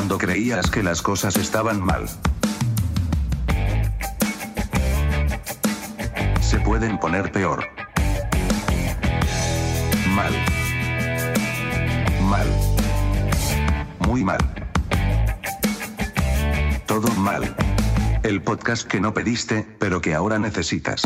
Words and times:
cuando 0.00 0.16
creías 0.16 0.70
que 0.70 0.82
las 0.82 1.02
cosas 1.02 1.36
estaban 1.36 1.78
mal. 1.78 2.08
Se 6.40 6.58
pueden 6.60 6.98
poner 6.98 7.30
peor. 7.30 7.68
Mal. 10.14 10.32
Mal. 12.22 12.46
Muy 13.98 14.24
mal. 14.24 14.38
Todo 16.86 17.12
mal. 17.16 17.54
El 18.22 18.40
podcast 18.40 18.88
que 18.88 19.02
no 19.02 19.12
pediste, 19.12 19.66
pero 19.78 20.00
que 20.00 20.14
ahora 20.14 20.38
necesitas. 20.38 21.02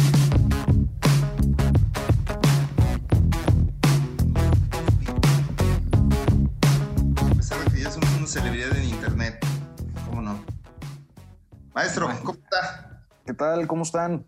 Tal? 13.65 13.69
¿Cómo 13.69 13.83
están? 13.83 14.27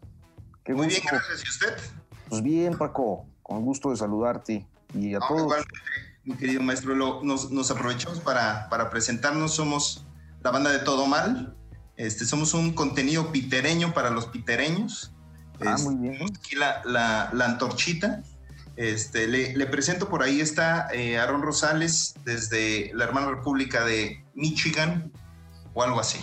Qué 0.65 0.75
Muy 0.75 0.89
bien, 0.89 1.03
gracias. 1.11 1.45
¿Y 1.45 1.49
usted? 1.49 1.77
Pues 2.29 2.43
bien, 2.43 2.77
Paco, 2.77 3.27
con 3.43 3.63
gusto 3.63 3.91
de 3.91 3.97
saludarte 3.97 4.67
y 4.95 5.15
a 5.15 5.19
No, 5.21 5.27
todos. 5.29 5.43
igualmente, 5.43 5.75
mi 6.25 6.35
querido 6.37 6.63
maestro, 6.63 6.95
lo- 6.95 7.23
nos, 7.23 7.51
nos 7.51 7.71
aprovechamos 7.71 8.21
para, 8.21 8.69
para 8.69 8.91
presentarnos. 8.91 9.55
Somos 9.55 10.05
la 10.43 10.51
banda 10.51 10.71
de 10.71 10.81
Todo 10.81 11.07
Mal. 11.07 11.55
Este, 11.97 12.25
somos 12.27 12.53
un 12.55 12.73
contenido 12.75 13.31
pitereño 13.33 13.95
para 13.95 14.11
los 14.11 14.27
pitereños. 14.27 15.13
Ah, 15.65 15.75
Este, 15.77 15.89
muy 15.89 15.97
bien. 15.97 16.13
tenemos 16.15 16.33
Aquí 16.39 16.57
la, 16.57 16.83
la- 16.85 17.31
la 17.33 17.45
antorchita. 17.45 18.23
Este, 18.77 19.27
le, 19.27 19.57
le 19.57 19.67
presento 19.67 20.09
por 20.11 20.23
ahí 20.23 20.41
está 20.43 20.89
eh, 20.93 21.17
Aaron 21.19 21.41
Rosales 21.43 22.15
desde 22.27 22.91
la 22.95 23.05
hermana 23.05 23.29
república 23.29 23.85
de 23.87 24.23
Michigan 24.35 25.11
o 25.73 25.83
algo 25.83 25.99
así. 26.01 26.19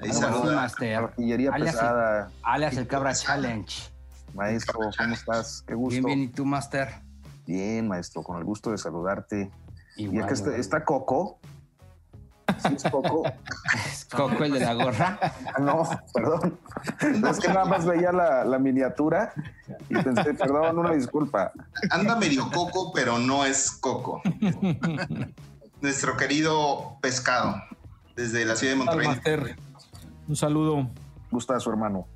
Ahí 0.00 0.12
saluda. 0.12 0.54
Master. 0.56 0.94
Artillería 0.96 1.50
alias, 1.52 1.74
pesada, 1.74 2.30
alias 2.42 2.76
el 2.76 2.86
Cabra 2.86 3.14
Challenge. 3.14 3.90
maestro, 4.34 4.78
¿cómo 4.96 5.14
estás? 5.14 5.64
Qué 5.66 5.74
gusto. 5.74 5.90
Bien, 5.94 6.04
bien, 6.04 6.20
¿y 6.20 6.28
tú, 6.28 6.44
Master? 6.44 6.88
Bien, 7.46 7.86
maestro, 7.88 8.22
con 8.22 8.38
el 8.38 8.44
gusto 8.44 8.70
de 8.70 8.78
saludarte. 8.78 9.50
y 9.96 10.04
Igual, 10.04 10.24
acá 10.24 10.34
está, 10.34 10.46
igual. 10.48 10.60
está 10.60 10.84
Coco. 10.84 11.38
¿Sí 12.66 12.74
es 12.74 12.82
Coco? 12.90 13.22
Es 13.86 14.04
Coco, 14.06 14.42
el 14.44 14.52
de 14.52 14.60
la 14.60 14.74
gorra. 14.74 15.18
No, 15.60 15.88
perdón. 16.12 16.58
Es 17.30 17.38
que 17.38 17.48
nada 17.48 17.64
más 17.64 17.86
veía 17.86 18.10
la, 18.12 18.44
la 18.44 18.58
miniatura 18.58 19.32
y 19.88 19.94
pensé, 19.94 20.34
perdón, 20.34 20.78
una 20.78 20.92
disculpa. 20.92 21.52
Anda 21.90 22.16
medio 22.16 22.50
coco, 22.50 22.92
pero 22.92 23.18
no 23.18 23.44
es 23.44 23.70
coco. 23.70 24.20
Nuestro 25.80 26.16
querido 26.16 26.98
pescado, 27.00 27.62
desde 28.16 28.44
la 28.44 28.56
ciudad 28.56 28.74
de 28.74 28.78
Monterrey. 28.78 29.56
Un 30.30 30.36
saludo. 30.36 30.88
Gusta 31.28 31.56
a 31.56 31.60
su 31.60 31.70
hermano. 31.70 32.06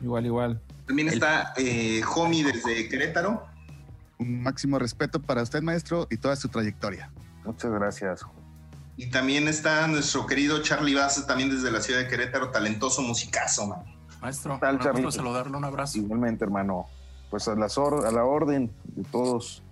Igual, 0.00 0.24
igual. 0.24 0.62
También 0.86 1.08
está 1.08 1.52
eh, 1.58 2.00
Homie 2.16 2.42
desde 2.42 2.88
Querétaro. 2.88 3.44
Un 4.18 4.42
máximo 4.42 4.78
respeto 4.78 5.20
para 5.20 5.42
usted, 5.42 5.60
maestro, 5.60 6.06
y 6.10 6.16
toda 6.16 6.36
su 6.36 6.48
trayectoria. 6.48 7.10
Muchas 7.44 7.70
gracias. 7.70 8.22
Y 8.96 9.10
también 9.10 9.46
está 9.46 9.86
nuestro 9.88 10.24
querido 10.24 10.62
Charlie 10.62 10.94
Bass, 10.94 11.26
también 11.26 11.50
desde 11.50 11.70
la 11.70 11.82
ciudad 11.82 12.00
de 12.00 12.08
Querétaro, 12.08 12.50
talentoso 12.50 13.02
musicazo, 13.02 13.66
man. 13.66 13.84
Maestro, 14.22 14.58
tal, 14.58 14.80
un 15.04 15.12
saludarle, 15.12 15.54
un 15.54 15.66
abrazo. 15.66 15.98
Igualmente, 15.98 16.44
hermano. 16.44 16.86
Pues 17.28 17.46
a, 17.46 17.54
las 17.56 17.76
a 17.76 18.10
la 18.10 18.24
orden 18.24 18.72
de 18.86 19.02
todos. 19.10 19.62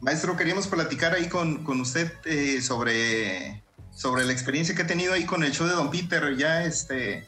Maestro, 0.00 0.36
queríamos 0.36 0.66
platicar 0.66 1.12
ahí 1.12 1.28
con, 1.28 1.62
con 1.62 1.80
usted 1.80 2.12
eh, 2.24 2.60
sobre, 2.60 3.62
sobre 4.00 4.24
la 4.24 4.32
experiencia 4.32 4.74
que 4.74 4.80
ha 4.80 4.86
tenido 4.86 5.12
ahí 5.12 5.26
con 5.26 5.44
el 5.44 5.52
show 5.52 5.66
de 5.66 5.74
Don 5.74 5.90
Peter. 5.90 6.34
Ya 6.34 6.64
este 6.64 7.26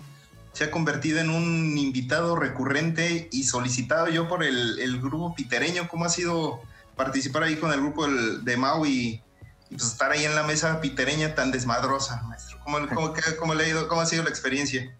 se 0.54 0.64
ha 0.64 0.70
convertido 0.70 1.18
en 1.20 1.28
un 1.28 1.76
invitado 1.76 2.34
recurrente 2.34 3.28
y 3.30 3.44
solicitado 3.44 4.08
yo 4.08 4.26
por 4.26 4.42
el, 4.42 4.78
el 4.78 4.98
grupo 4.98 5.34
pitereño. 5.34 5.86
¿Cómo 5.90 6.06
ha 6.06 6.08
sido 6.08 6.60
participar 6.96 7.42
ahí 7.42 7.56
con 7.56 7.72
el 7.72 7.80
grupo 7.80 8.06
del- 8.06 8.42
de 8.42 8.56
Mau 8.56 8.86
y, 8.86 9.20
pues 9.68 9.82
estar 9.84 10.12
ahí 10.12 10.24
en 10.24 10.34
la 10.34 10.44
mesa 10.44 10.80
pitereña 10.80 11.34
tan 11.34 11.50
desmadrosa, 11.50 12.22
maestro? 12.22 12.56
¿Cómo, 12.64 12.78
cómo, 12.88 13.12
cómo 13.38 13.54
le 13.54 13.64
ha 13.64 13.68
ido, 13.68 13.86
¿Cómo 13.86 14.00
ha 14.00 14.06
sido 14.06 14.22
la 14.22 14.30
experiencia? 14.30 14.96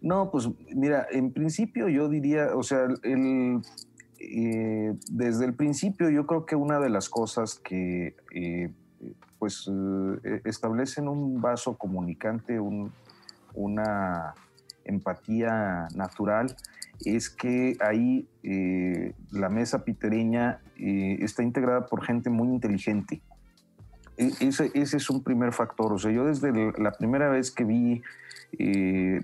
No, 0.00 0.32
pues 0.32 0.48
mira, 0.74 1.06
en 1.12 1.32
principio 1.32 1.88
yo 1.88 2.08
diría, 2.08 2.48
o 2.56 2.64
sea, 2.64 2.88
el, 3.04 3.62
eh, 4.18 4.94
desde 5.10 5.44
el 5.44 5.54
principio 5.54 6.10
yo 6.10 6.26
creo 6.26 6.44
que 6.44 6.56
una 6.56 6.80
de 6.80 6.90
las 6.90 7.08
cosas 7.08 7.60
que 7.62 8.16
eh, 8.34 8.70
pues 9.44 9.68
eh, 9.70 10.40
establecen 10.46 11.06
un 11.06 11.38
vaso 11.42 11.76
comunicante, 11.76 12.58
un- 12.58 12.90
una 13.52 14.32
empatía 14.86 15.86
natural, 15.94 16.56
es 17.04 17.28
que 17.28 17.76
ahí 17.80 18.26
eh, 18.42 19.12
la 19.32 19.50
mesa 19.50 19.84
pitereña 19.84 20.60
eh, 20.78 21.18
está 21.20 21.42
integrada 21.42 21.84
por 21.88 22.02
gente 22.06 22.30
muy 22.30 22.48
inteligente. 22.48 23.20
E- 24.16 24.32
Ese, 24.40 24.70
ese 24.72 24.96
es 24.96 25.10
un 25.10 25.22
primer 25.22 25.52
factor. 25.52 25.92
O 25.92 25.98
sea, 25.98 26.10
yo 26.10 26.24
desde 26.24 26.50
la 26.80 26.92
primera 26.92 27.28
vez 27.28 27.50
que 27.50 27.64
vi 27.64 28.00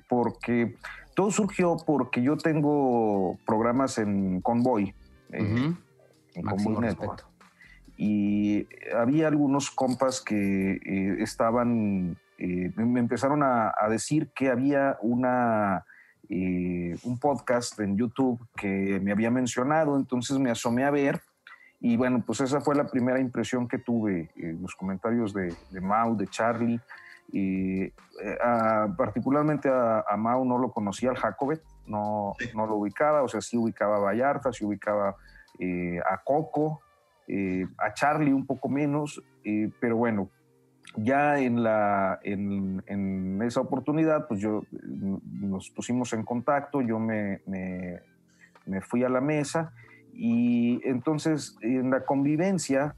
porque 0.07 0.77
todo 1.15 1.31
surgió 1.31 1.77
porque 1.87 2.21
yo 2.21 2.37
tengo 2.37 3.39
programas 3.47 3.97
en 3.97 4.43
Convoy, 4.43 4.93
en 6.35 6.43
Convoy 6.51 6.75
Network. 6.83 7.25
Y 8.03 8.67
había 8.97 9.29
algunos 9.29 9.71
compas 9.71 10.23
que 10.23 10.81
eh, 10.83 11.17
estaban, 11.19 12.17
eh, 12.39 12.73
me 12.77 12.99
empezaron 12.99 13.43
a, 13.43 13.75
a 13.79 13.91
decir 13.91 14.31
que 14.35 14.49
había 14.49 14.97
una, 15.03 15.85
eh, 16.31 16.97
un 17.05 17.19
podcast 17.19 17.79
en 17.79 17.99
YouTube 17.99 18.41
que 18.57 18.99
me 19.03 19.13
había 19.13 19.31
mencionado, 19.31 19.99
entonces 19.99 20.39
me 20.39 20.51
asomé 20.51 20.85
a 20.85 20.91
ver 20.91 21.21
y 21.79 21.99
bueno, 21.99 22.25
pues 22.27 22.41
esa 22.41 22.63
fue 22.63 22.75
la 22.75 22.87
primera 22.87 23.21
impresión 23.21 23.69
que 23.69 23.77
tuve, 23.77 24.31
eh, 24.35 24.57
los 24.59 24.75
comentarios 24.77 25.35
de, 25.35 25.55
de 25.71 25.81
Mau, 25.83 26.17
de 26.17 26.27
Charlie. 26.27 26.81
Y, 27.33 27.85
a- 28.43 28.89
particularmente 28.97 29.69
a, 29.69 30.07
a 30.09 30.17
Mau 30.17 30.43
no 30.47 30.57
lo 30.57 30.73
conocía, 30.73 31.11
al 31.11 31.17
Jacobet, 31.19 31.61
no, 31.87 32.35
no 32.55 32.67
lo 32.67 32.77
ubicaba, 32.77 33.23
o 33.23 33.29
sea, 33.29 33.43
sí 33.43 33.59
ubicaba 33.59 33.97
a 33.97 34.01
Vallarta, 34.01 34.55
sí 34.55 34.65
ubicaba 34.65 35.17
a 36.11 36.17
Coco, 36.25 36.81
eh, 37.33 37.65
a 37.79 37.95
Charlie 37.95 38.33
un 38.33 38.45
poco 38.45 38.69
menos, 38.69 39.23
eh, 39.45 39.71
pero 39.81 39.97
bueno, 39.97 40.31
ya 40.97 41.39
en, 41.39 41.63
la, 41.63 42.19
en, 42.25 42.83
en 42.87 43.41
esa 43.43 43.61
oportunidad, 43.61 44.27
pues 44.27 44.41
yo 44.41 44.65
eh, 44.73 44.77
nos 44.83 45.71
pusimos 45.71 46.13
en 46.13 46.25
contacto, 46.25 46.83
yo 46.83 46.99
me, 46.99 47.41
me, 47.47 48.01
fui 48.83 49.05
a 49.05 49.09
la 49.09 49.21
mesa 49.21 49.73
y 50.13 50.81
entonces 50.85 51.57
en 51.61 51.91
la 51.91 52.05
convivencia, 52.05 52.97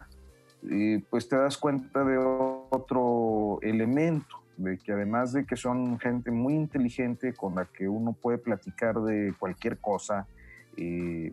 eh, 0.70 1.02
pues 1.10 1.28
te 1.28 1.36
das 1.36 1.58
cuenta 1.58 2.02
de 2.02 2.16
otro 2.18 3.58
elemento, 3.60 4.42
de 4.56 4.78
que 4.78 4.92
además 4.92 5.32
de 5.32 5.44
que 5.44 5.56
son 5.56 5.98
gente 5.98 6.30
muy 6.30 6.54
inteligente 6.54 7.34
con 7.34 7.54
la 7.54 7.66
que 7.66 7.86
uno 7.86 8.14
puede 8.14 8.38
platicar 8.38 9.00
de 9.02 9.34
cualquier 9.38 9.78
cosa, 9.78 10.26
eh, 10.78 11.32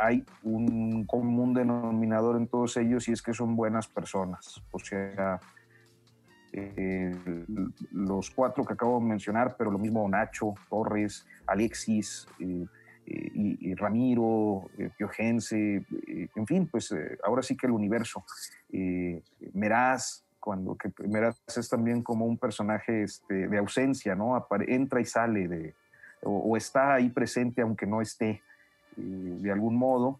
hay 0.00 0.24
un 0.42 1.04
común 1.04 1.54
denominador 1.54 2.36
en 2.36 2.46
todos 2.46 2.76
ellos 2.76 3.08
y 3.08 3.12
es 3.12 3.22
que 3.22 3.34
son 3.34 3.56
buenas 3.56 3.88
personas. 3.88 4.62
O 4.70 4.78
sea, 4.78 5.40
eh, 6.52 7.14
los 7.92 8.30
cuatro 8.30 8.64
que 8.64 8.72
acabo 8.72 9.00
de 9.00 9.06
mencionar, 9.06 9.56
pero 9.56 9.70
lo 9.70 9.78
mismo 9.78 10.08
Nacho, 10.08 10.54
Torres, 10.68 11.26
Alexis, 11.46 12.26
eh, 12.38 12.66
eh, 13.10 13.30
y, 13.34 13.74
Ramiro, 13.74 14.70
eh, 14.76 14.90
Piojense, 14.96 15.76
eh, 16.06 16.28
en 16.34 16.46
fin, 16.46 16.68
pues 16.70 16.92
eh, 16.92 17.18
ahora 17.24 17.42
sí 17.42 17.56
que 17.56 17.66
el 17.66 17.72
universo. 17.72 18.24
Eh, 18.70 19.22
Meraz, 19.54 20.24
cuando 20.38 20.76
que 20.76 20.90
Meraz 21.06 21.40
es 21.46 21.68
también 21.68 22.02
como 22.02 22.26
un 22.26 22.36
personaje 22.36 23.04
este, 23.04 23.48
de 23.48 23.58
ausencia, 23.58 24.14
¿no? 24.14 24.46
Entra 24.66 25.00
y 25.00 25.06
sale 25.06 25.48
de, 25.48 25.74
o, 26.22 26.56
está 26.56 26.94
ahí 26.94 27.08
presente 27.08 27.62
aunque 27.62 27.86
no 27.86 28.02
esté 28.02 28.30
eh, 28.30 28.42
de 28.98 29.52
algún 29.52 29.76
modo. 29.76 30.18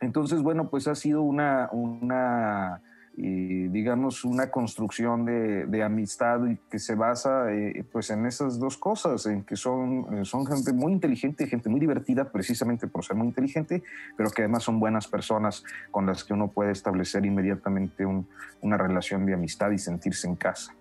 Entonces, 0.00 0.42
bueno, 0.42 0.68
pues 0.68 0.88
ha 0.88 0.94
sido 0.94 1.22
una, 1.22 1.68
una 1.72 2.82
eh, 3.18 3.68
digamos, 3.70 4.24
una 4.24 4.50
construcción 4.50 5.26
de, 5.26 5.66
de 5.66 5.82
amistad 5.82 6.40
que 6.70 6.78
se 6.78 6.94
basa 6.94 7.52
eh, 7.52 7.84
pues 7.92 8.08
en 8.10 8.24
esas 8.24 8.58
dos 8.58 8.78
cosas, 8.78 9.26
en 9.26 9.44
que 9.44 9.54
son, 9.54 10.06
eh, 10.18 10.24
son 10.24 10.46
gente 10.46 10.72
muy 10.72 10.92
inteligente, 10.92 11.46
gente 11.46 11.68
muy 11.68 11.78
divertida 11.78 12.32
precisamente 12.32 12.86
por 12.86 13.04
ser 13.04 13.16
muy 13.16 13.26
inteligente, 13.28 13.82
pero 14.16 14.30
que 14.30 14.42
además 14.42 14.62
son 14.62 14.80
buenas 14.80 15.06
personas 15.08 15.62
con 15.90 16.06
las 16.06 16.24
que 16.24 16.32
uno 16.32 16.48
puede 16.48 16.72
establecer 16.72 17.26
inmediatamente 17.26 18.06
un- 18.06 18.26
una 18.62 18.78
relación 18.78 19.26
de 19.26 19.34
amistad 19.34 19.70
y 19.72 19.78
sentirse 19.78 20.26
en 20.26 20.36
casa. 20.36 20.74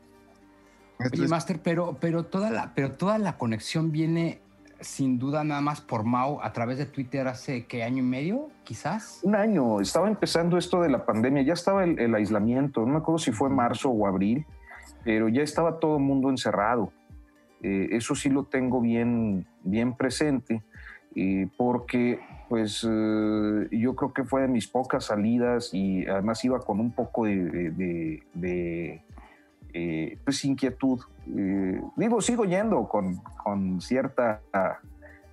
Oye, 1.12 1.27
Master, 1.27 1.60
pero, 1.62 1.98
pero, 2.00 2.25
toda 2.25 2.50
la, 2.50 2.74
pero 2.74 2.94
toda 2.94 3.18
la 3.18 3.38
conexión 3.38 3.92
viene 3.92 4.39
sin 4.81 5.19
duda 5.19 5.44
nada 5.44 5.62
más 5.62 5.81
por 5.81 6.04
Mau 6.04 6.42
a 6.42 6.51
través 6.54 6.78
de 6.78 6.86
Twitter 6.86 7.28
hace, 7.28 7.66
¿qué, 7.66 7.83
año 7.83 8.00
y 8.00 8.06
medio, 8.06 8.50
quizás? 8.63 9.19
Un 9.24 9.36
año, 9.36 9.80
estaba 9.80 10.07
empezando 10.07 10.57
esto 10.57 10.81
de 10.81 10.89
la 10.89 11.06
pandemia, 11.06 11.44
ya 11.44 11.54
estaba 11.54 11.83
el, 11.83 12.00
el 12.00 12.13
aislamiento, 12.16 12.81
no 12.81 12.94
me 12.94 12.98
acuerdo 12.98 13.19
si 13.19 13.31
fue 13.31 13.50
marzo 13.50 13.89
o 13.89 14.07
abril, 14.07 14.45
pero 15.04 15.30
ya 15.30 15.42
estaba 15.42 15.80
todo 15.80 15.98
el 15.98 16.04
mundo 16.04 16.30
encerrado. 16.30 16.92
Eh, 17.63 17.89
eso 17.92 18.16
sí 18.16 18.30
lo 18.30 18.45
tengo 18.45 18.81
bien, 18.81 19.45
bien 19.63 19.95
presente, 19.95 20.63
eh, 21.16 21.48
porque 21.57 22.19
pues 22.50 22.86
eh, 22.89 23.68
yo 23.72 23.95
creo 23.95 24.13
que 24.13 24.24
fue 24.24 24.42
de 24.42 24.48
mis 24.48 24.68
pocas 24.68 25.06
salidas 25.06 25.74
y 25.74 26.06
además 26.06 26.44
iba 26.44 26.60
con 26.60 26.80
un 26.80 26.92
poco 26.92 27.25
de, 27.25 27.72
de, 27.72 28.24
de, 28.34 29.04
eh, 29.74 30.18
pues 30.24 30.44
inquietud. 30.46 31.00
Eh, 31.28 31.82
digo, 31.96 32.22
sigo 32.22 32.46
yendo 32.46 32.88
con, 32.88 33.18
con 33.44 33.82
cierta 33.82 34.42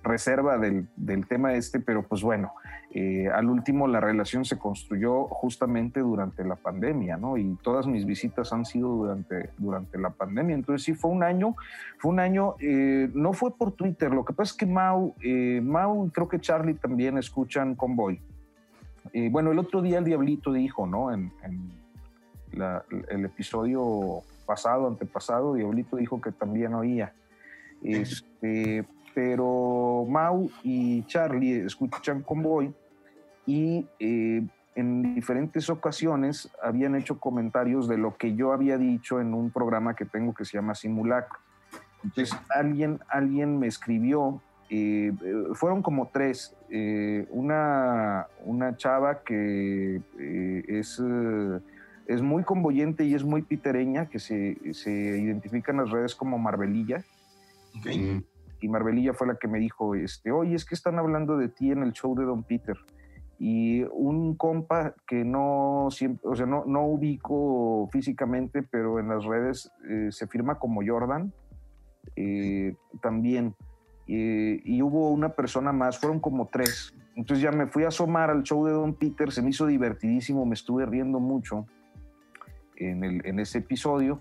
reserva 0.03 0.57
del, 0.57 0.87
del, 0.95 1.27
tema 1.27 1.53
este, 1.53 1.79
pero 1.79 2.03
pues 2.03 2.21
bueno, 2.21 2.53
eh, 2.91 3.29
al 3.29 3.49
último 3.49 3.87
la 3.87 3.99
relación 3.99 4.45
se 4.45 4.57
construyó 4.57 5.25
justamente 5.25 5.99
durante 5.99 6.43
la 6.43 6.55
pandemia, 6.55 7.17
¿no? 7.17 7.37
Y 7.37 7.55
todas 7.61 7.85
mis 7.85 8.05
visitas 8.05 8.51
han 8.53 8.65
sido 8.65 8.89
durante, 8.89 9.51
durante 9.57 9.97
la 9.99 10.09
pandemia. 10.09 10.55
Entonces 10.55 10.85
sí, 10.85 10.93
fue 10.93 11.11
un 11.11 11.23
año, 11.23 11.55
fue 11.97 12.11
un 12.11 12.19
año, 12.19 12.55
eh, 12.59 13.09
no 13.13 13.33
fue 13.33 13.55
por 13.55 13.73
Twitter, 13.73 14.11
lo 14.11 14.25
que 14.25 14.33
pasa 14.33 14.53
es 14.53 14.57
que 14.57 14.65
Mau, 14.65 15.13
eh, 15.21 15.61
Mau 15.63 16.07
y 16.07 16.09
creo 16.09 16.27
que 16.27 16.39
Charlie 16.39 16.75
también 16.75 17.17
escuchan 17.17 17.75
Convoy. 17.75 18.19
Eh, 19.13 19.29
bueno, 19.31 19.51
el 19.51 19.59
otro 19.59 19.81
día 19.81 19.99
el 19.99 20.05
Diablito 20.05 20.51
dijo, 20.51 20.87
¿no? 20.87 21.13
En, 21.13 21.31
en 21.43 21.71
la, 22.53 22.83
el 23.09 23.25
episodio 23.25 24.21
pasado, 24.45 24.87
antepasado, 24.87 25.53
Diablito 25.53 25.97
dijo 25.97 26.21
que 26.21 26.31
también 26.31 26.73
oía. 26.73 27.13
Este, 27.83 28.85
pero 29.13 30.05
Mau 30.09 30.49
y 30.63 31.03
Charlie 31.03 31.65
escuchan 31.65 32.21
Convoy 32.21 32.73
y 33.45 33.87
eh, 33.99 34.45
en 34.75 35.15
diferentes 35.15 35.69
ocasiones 35.69 36.49
habían 36.63 36.95
hecho 36.95 37.19
comentarios 37.19 37.87
de 37.87 37.97
lo 37.97 38.15
que 38.17 38.35
yo 38.35 38.53
había 38.53 38.77
dicho 38.77 39.19
en 39.19 39.33
un 39.33 39.51
programa 39.51 39.95
que 39.95 40.05
tengo 40.05 40.33
que 40.33 40.45
se 40.45 40.57
llama 40.57 40.75
Simulacro. 40.75 41.39
Entonces 42.03 42.37
alguien, 42.49 42.99
alguien 43.09 43.59
me 43.59 43.67
escribió, 43.67 44.41
eh, 44.69 45.11
fueron 45.53 45.81
como 45.81 46.09
tres, 46.13 46.55
eh, 46.69 47.27
una, 47.31 48.27
una 48.45 48.77
chava 48.77 49.21
que 49.23 50.01
eh, 50.19 50.63
es, 50.67 51.01
es 52.09 52.23
muy 52.23 52.43
convoyente 52.43 53.05
y 53.05 53.13
es 53.13 53.23
muy 53.23 53.43
pitereña, 53.43 54.09
que 54.09 54.17
se, 54.17 54.57
se 54.73 54.91
identifica 54.91 55.71
en 55.71 55.77
las 55.77 55.91
redes 55.91 56.15
como 56.15 56.39
Marvelilla. 56.39 57.03
Okay. 57.77 58.25
Y 58.61 58.67
Marbelilla 58.67 59.13
fue 59.13 59.27
la 59.27 59.35
que 59.35 59.47
me 59.47 59.59
dijo, 59.59 59.93
este, 59.93 60.31
oye, 60.31 60.55
es 60.55 60.65
que 60.65 60.73
están 60.73 60.97
hablando 60.97 61.37
de 61.37 61.49
ti 61.49 61.71
en 61.71 61.83
el 61.83 61.93
show 61.93 62.15
de 62.15 62.25
Don 62.25 62.41
Peter. 62.41 62.75
Y 63.37 63.83
un 63.91 64.35
compa 64.35 64.95
que 65.07 65.23
no 65.23 65.89
siempre, 65.91 66.27
o 66.27 66.35
sea, 66.35 66.47
no, 66.47 66.63
no 66.65 66.87
ubico 66.87 67.87
físicamente, 67.91 68.63
pero 68.63 68.99
en 68.99 69.09
las 69.09 69.23
redes 69.23 69.71
eh, 69.87 70.07
se 70.09 70.25
firma 70.25 70.55
como 70.55 70.81
Jordan, 70.83 71.31
eh, 72.15 72.75
también. 73.03 73.53
Eh, 74.07 74.59
y 74.65 74.81
hubo 74.81 75.11
una 75.11 75.29
persona 75.29 75.71
más, 75.71 75.99
fueron 75.99 76.19
como 76.19 76.47
tres. 76.47 76.91
Entonces 77.15 77.43
ya 77.43 77.51
me 77.51 77.67
fui 77.67 77.83
a 77.83 77.89
asomar 77.89 78.31
al 78.31 78.41
show 78.41 78.65
de 78.65 78.71
Don 78.71 78.95
Peter, 78.95 79.31
se 79.31 79.43
me 79.43 79.51
hizo 79.51 79.67
divertidísimo, 79.67 80.43
me 80.47 80.55
estuve 80.55 80.87
riendo 80.87 81.19
mucho 81.19 81.67
en, 82.79 83.03
el, 83.03 83.25
en 83.25 83.39
ese 83.39 83.59
episodio. 83.59 84.19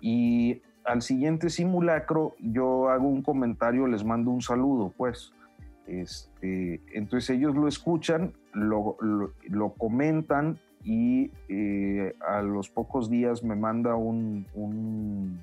Y 0.00 0.62
al 0.84 1.02
siguiente 1.02 1.50
simulacro 1.50 2.34
yo 2.40 2.88
hago 2.88 3.08
un 3.08 3.22
comentario, 3.22 3.86
les 3.86 4.04
mando 4.04 4.30
un 4.30 4.42
saludo, 4.42 4.92
pues. 4.96 5.32
Este, 5.86 6.80
entonces 6.92 7.30
ellos 7.30 7.54
lo 7.54 7.66
escuchan, 7.66 8.34
lo, 8.52 8.96
lo, 9.00 9.32
lo 9.48 9.72
comentan 9.74 10.58
y 10.84 11.30
eh, 11.48 12.14
a 12.26 12.42
los 12.42 12.68
pocos 12.68 13.08
días 13.08 13.42
me 13.42 13.56
manda 13.56 13.94
un, 13.94 14.46
un, 14.54 15.40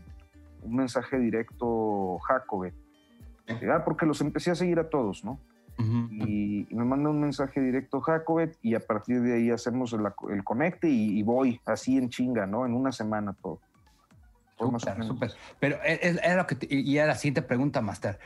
un 0.64 0.76
mensaje 0.76 1.18
directo 1.20 2.20
Jacobet. 2.20 2.74
Ah, 3.72 3.84
porque 3.86 4.06
los 4.06 4.22
empecé 4.22 4.52
a 4.52 4.56
seguir 4.56 4.80
a 4.80 4.90
todos, 4.90 5.24
¿no? 5.24 5.40
Uh 5.78 5.84
-huh. 5.84 6.08
y, 6.12 6.68
y, 6.70 6.76
me 6.76 6.86
manda 6.86 7.10
un 7.10 7.20
mensaje 7.20 7.60
directo 7.60 8.00
Jacobet 8.00 8.58
y 8.62 8.76
a 8.76 8.80
partir 8.80 9.22
de 9.22 9.36
ahí 9.36 9.52
hacemos 9.52 9.92
el, 9.92 10.02
el 10.32 10.44
conecte 10.44 10.88
y, 10.88 11.20
y 11.20 11.24
voy 11.24 11.60
así 11.66 11.98
en 11.98 12.10
chinga, 12.10 12.46
¿no? 12.46 12.66
En 12.66 12.74
una 12.74 12.92
semana 12.92 13.34
todo. 13.34 13.60
Súper, 14.58 15.04
súper. 15.04 15.32
Pero 15.60 15.78
era 15.84 16.38
lo 16.38 16.48
que 16.48 16.56
te, 16.56 16.74
y 16.74 16.98
era 16.98 17.08
la 17.08 17.16
siguiente 17.16 17.42
pregunta, 17.42 17.82
Master. 17.82 18.20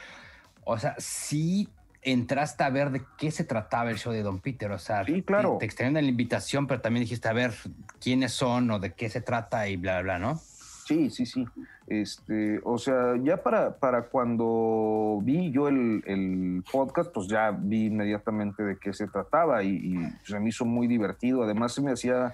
O 0.64 0.78
sea, 0.78 0.96
sí 1.00 1.70
entraste 2.02 2.64
a 2.64 2.70
ver 2.70 2.92
de 2.92 3.02
qué 3.18 3.32
se 3.32 3.44
trataba 3.44 3.90
el 3.90 3.98
show 3.98 4.14
de 4.14 4.22
Don 4.22 4.40
Peter. 4.40 4.72
O 4.72 4.78
sea, 4.78 5.04
sí, 5.06 5.24
claro. 5.24 5.54
te, 5.54 5.60
te 5.60 5.66
extendieron 5.66 6.04
la 6.06 6.10
invitación, 6.10 6.68
pero 6.68 6.82
también 6.82 7.04
dijiste 7.04 7.28
a 7.28 7.34
ver 7.34 7.54
quiénes 8.00 8.32
son 8.32 8.70
o 8.72 8.80
de 8.80 8.94
qué 8.94 9.10
se 9.10 9.22
trata 9.22 9.68
y 9.68 9.76
bla, 9.76 10.02
bla, 10.02 10.18
bla, 10.18 10.20
¿no? 10.20 10.42
Sí, 10.90 11.10
sí, 11.12 11.26
sí. 11.26 11.46
Este, 11.88 12.60
o 12.64 12.78
sea, 12.78 13.16
ya 13.22 13.38
para, 13.38 13.78
para 13.78 14.04
cuando 14.10 15.20
vi 15.24 15.52
yo 15.52 15.68
el, 15.68 16.04
el, 16.08 16.64
podcast, 16.72 17.12
pues 17.14 17.28
ya 17.28 17.52
vi 17.52 17.86
inmediatamente 17.86 18.64
de 18.64 18.78
qué 18.78 18.92
se 18.92 19.08
trataba 19.08 19.62
y, 19.64 19.70
y 19.70 19.98
se 20.24 20.40
me 20.40 20.50
hizo 20.50 20.66
muy 20.66 20.88
divertido. 20.88 21.44
Además, 21.44 21.74
se 21.74 21.82
me 21.82 21.92
hacía 21.92 22.34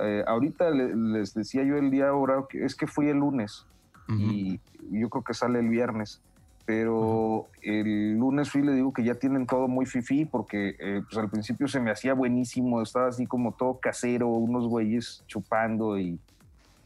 eh, 0.00 0.24
ahorita 0.26 0.70
le, 0.70 0.96
les 0.96 1.34
decía 1.34 1.62
yo 1.64 1.76
el 1.76 1.90
día 1.90 2.08
ahora 2.08 2.44
es 2.52 2.74
que 2.74 2.86
fui 2.86 3.08
el 3.08 3.18
lunes 3.18 3.66
uh 4.08 4.12
-huh. 4.12 4.32
y 4.32 4.60
yo 4.90 5.08
creo 5.10 5.22
que 5.22 5.34
sale 5.34 5.60
el 5.60 5.68
viernes, 5.68 6.22
pero 6.64 6.98
uh 6.98 7.46
-huh. 7.46 7.46
el 7.62 8.18
lunes 8.18 8.50
fui 8.50 8.62
y 8.62 8.64
le 8.64 8.72
digo 8.72 8.92
que 8.92 9.04
ya 9.04 9.14
tienen 9.14 9.46
todo 9.46 9.68
muy 9.68 9.84
fifi 9.86 10.24
porque 10.24 10.76
eh, 10.78 11.02
pues 11.04 11.18
al 11.18 11.28
principio 11.30 11.68
se 11.68 11.78
me 11.78 11.90
hacía 11.90 12.14
buenísimo, 12.14 12.80
estaba 12.80 13.08
así 13.08 13.26
como 13.26 13.52
todo 13.52 13.78
casero, 13.80 14.28
unos 14.28 14.66
güeyes 14.66 15.22
chupando 15.26 15.98
y 15.98 16.18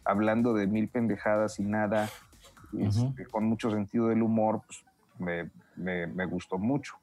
hablando 0.07 0.55
de 0.55 0.67
mil 0.67 0.89
pendejadas 0.89 1.59
y 1.59 1.65
nada, 1.65 2.09
uh 2.73 2.79
-huh. 2.79 3.09
este, 3.09 3.27
con 3.27 3.45
mucho 3.45 3.71
sentido 3.71 4.09
del 4.09 4.23
humor, 4.23 4.63
pues 4.67 4.85
me, 5.19 5.51
me, 5.77 6.07
me 6.07 6.27
gustó 6.27 6.59
mucho. 6.59 6.95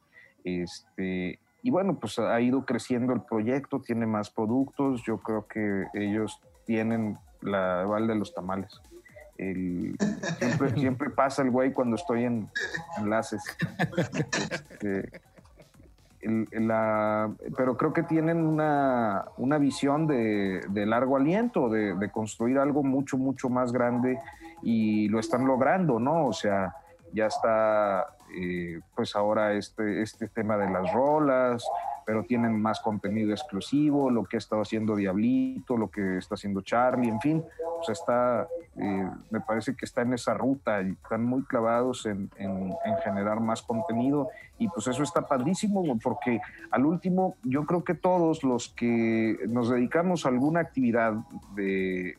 Este, 0.44 1.39
y 1.61 1.71
bueno, 1.71 1.97
pues 2.00 2.19
ha 2.19 2.39
ido 2.41 2.65
creciendo 2.65 3.13
el 3.13 3.21
proyecto, 3.21 3.79
tiene 3.79 4.05
más 4.05 4.29
productos, 4.29 5.01
yo 5.03 5.17
creo 5.19 5.47
que 5.47 5.85
ellos 5.94 6.41
tienen 6.65 7.17
la 7.41 7.85
val 7.85 8.07
de 8.07 8.15
los 8.15 8.33
tamales. 8.33 8.81
El, 9.38 9.95
siempre, 10.39 10.69
siempre, 10.79 11.09
pasa 11.09 11.41
el 11.41 11.51
güey 11.51 11.71
cuando 11.73 11.95
estoy 11.95 12.25
en 12.25 12.50
enlaces. 12.97 13.41
Este, 13.97 15.21
pero 17.58 17.78
creo 17.78 17.94
que 17.94 18.04
tienen 18.04 18.46
una, 18.46 19.25
una 19.38 19.58
visión 19.58 20.08
de, 20.08 20.62
de 20.70 20.86
largo 20.86 21.18
aliento, 21.18 21.70
de, 21.70 21.96
de, 21.96 22.12
construir 22.12 22.58
algo 22.58 22.84
mucho, 22.84 23.18
mucho 23.18 23.50
más 23.50 23.72
grande 23.72 24.20
y 24.62 25.10
lo 25.10 25.20
están 25.20 25.46
logrando, 25.46 26.00
¿no? 26.00 26.27
O 26.27 26.34
sea, 26.34 26.75
ya 27.13 27.27
está 27.27 28.06
eh, 28.36 28.80
pues 28.96 29.15
ahora 29.15 29.53
este, 29.53 30.01
este 30.01 30.27
tema 30.27 30.58
de 30.58 30.70
las 30.70 30.92
rolas, 30.92 31.63
pero 32.05 32.24
tienen 32.24 32.62
más 32.62 32.79
contenido 32.79 33.31
exclusivo, 33.31 34.10
lo 34.10 34.24
que 34.25 34.38
ha 34.38 34.39
estado 34.39 34.62
haciendo 34.62 34.95
Diablito, 34.95 35.77
lo 35.77 35.89
que 35.89 36.17
está 36.17 36.36
haciendo 36.36 36.62
Charlie, 36.62 37.10
en 37.10 37.22
fin, 37.22 37.43
pues 37.77 37.89
está, 37.89 38.48
eh, 38.77 39.10
me 39.29 39.41
parece 39.41 39.75
que 39.75 39.86
está 39.86 40.01
en 40.01 40.13
esa 40.13 40.33
ruta 40.33 40.81
y 40.81 40.91
están 40.91 41.24
muy 41.24 41.43
clavados 41.43 42.05
en, 42.05 42.29
en, 42.38 42.74
en, 42.86 42.98
generar 43.03 43.39
más 43.39 43.62
contenido 43.62 44.29
y 44.57 44.67
pues 44.67 44.88
eso 44.88 45.03
está 45.03 45.27
padrísimo 45.27 45.83
porque 46.00 46.39
al 46.72 46.86
último 46.86 47.36
yo 47.43 47.65
creo 47.65 47.83
que 47.83 47.93
todos 47.93 48.43
los 48.43 48.69
que 48.69 49.38
nos 49.48 49.69
dedicamos 49.69 50.25
a 50.25 50.29
alguna 50.29 50.62
actividad 50.62 51.13
de, 51.55 52.17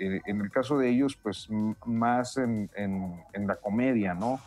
eh, 0.00 0.22
en 0.24 0.40
el 0.40 0.50
caso 0.50 0.78
de 0.78 0.88
ellos, 0.88 1.16
pues 1.22 1.48
más 1.84 2.38
en, 2.38 2.70
en, 2.74 3.22
en 3.34 3.46
la 3.46 3.56
comedia, 3.56 4.14
¿no? 4.14 4.40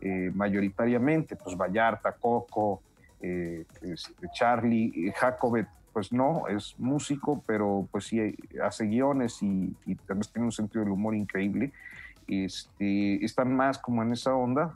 Eh, 0.00 0.30
mayoritariamente, 0.34 1.34
pues 1.34 1.56
Vallarta, 1.56 2.12
Coco, 2.12 2.82
eh, 3.20 3.64
este, 3.82 4.28
Charlie, 4.32 4.92
eh, 4.94 5.12
Jacobet, 5.12 5.68
pues 5.92 6.12
no, 6.12 6.46
es 6.48 6.74
músico, 6.78 7.42
pero 7.46 7.88
pues 7.90 8.04
sí 8.04 8.36
hace 8.62 8.86
guiones 8.86 9.42
y, 9.42 9.74
y 9.86 9.94
tiene 9.96 10.44
un 10.46 10.52
sentido 10.52 10.84
del 10.84 10.92
humor 10.92 11.14
increíble. 11.14 11.72
Este, 12.28 13.24
están 13.24 13.56
más 13.56 13.78
como 13.78 14.02
en 14.02 14.12
esa 14.12 14.34
onda, 14.34 14.74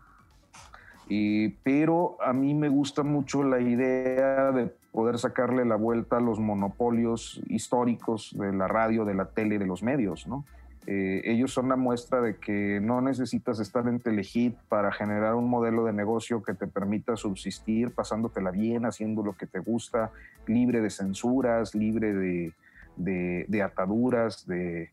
pero 1.63 2.17
a 2.25 2.33
mí 2.33 2.55
me 2.55 2.71
gusta 2.71 3.03
mucho 3.03 3.45
la 3.45 3.61
idea 3.61 4.51
de 4.53 4.73
poder 4.93 5.19
sacarle 5.19 5.65
la 5.65 5.77
vuelta 5.77 6.17
a 6.17 6.21
los 6.21 6.39
monopolios 6.39 7.41
históricos 7.49 8.35
de 8.39 8.53
la 8.53 8.69
radio, 8.69 9.05
de 9.05 9.15
la 9.15 9.27
tele, 9.27 9.59
de 9.59 9.67
los 9.67 9.83
medios, 9.83 10.27
¿no? 10.27 10.45
Eh, 10.87 11.23
ellos 11.25 11.53
son 11.53 11.69
la 11.69 11.77
muestra 11.77 12.21
de 12.21 12.37
que 12.37 12.81
no 12.81 13.01
necesitas 13.01 13.61
estar 13.61 13.87
en 13.87 14.01
Telehit 14.01 14.57
para 14.69 14.91
generar 14.91 15.35
un 15.37 15.49
modelo 15.49 15.85
de 15.85 15.93
negocio 15.93 16.43
que 16.43 16.55
te 16.55 16.67
permita 16.67 17.17
subsistir 17.17 17.93
pasándotela 17.93 18.51
bien, 18.51 18.85
haciendo 18.85 19.23
lo 19.23 19.37
que 19.37 19.47
te 19.47 19.61
gusta, 19.61 20.11
libre 20.47 20.81
de 20.81 20.91
censuras, 20.91 21.75
libre 21.75 22.13
de, 22.13 22.53
de, 22.97 23.45
de 23.49 23.63
ataduras, 23.63 24.47
de... 24.47 24.91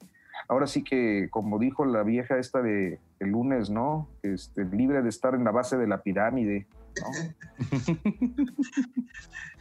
Ahora 0.48 0.68
sí 0.68 0.84
que, 0.84 1.28
como 1.32 1.60
dijo 1.60 1.86
la 1.86 2.04
vieja 2.04 2.38
esta 2.38 2.62
de 2.62 3.00
el 3.20 3.30
lunes, 3.30 3.70
¿no? 3.70 4.08
Este, 4.24 4.66
libre 4.66 5.02
de 5.02 5.10
estar 5.10 5.36
en 5.36 5.44
la 5.44 5.52
base 5.52 5.78
de 5.78 5.88
la 5.88 6.02
pirámide, 6.02 6.66
¿no? 7.02 7.36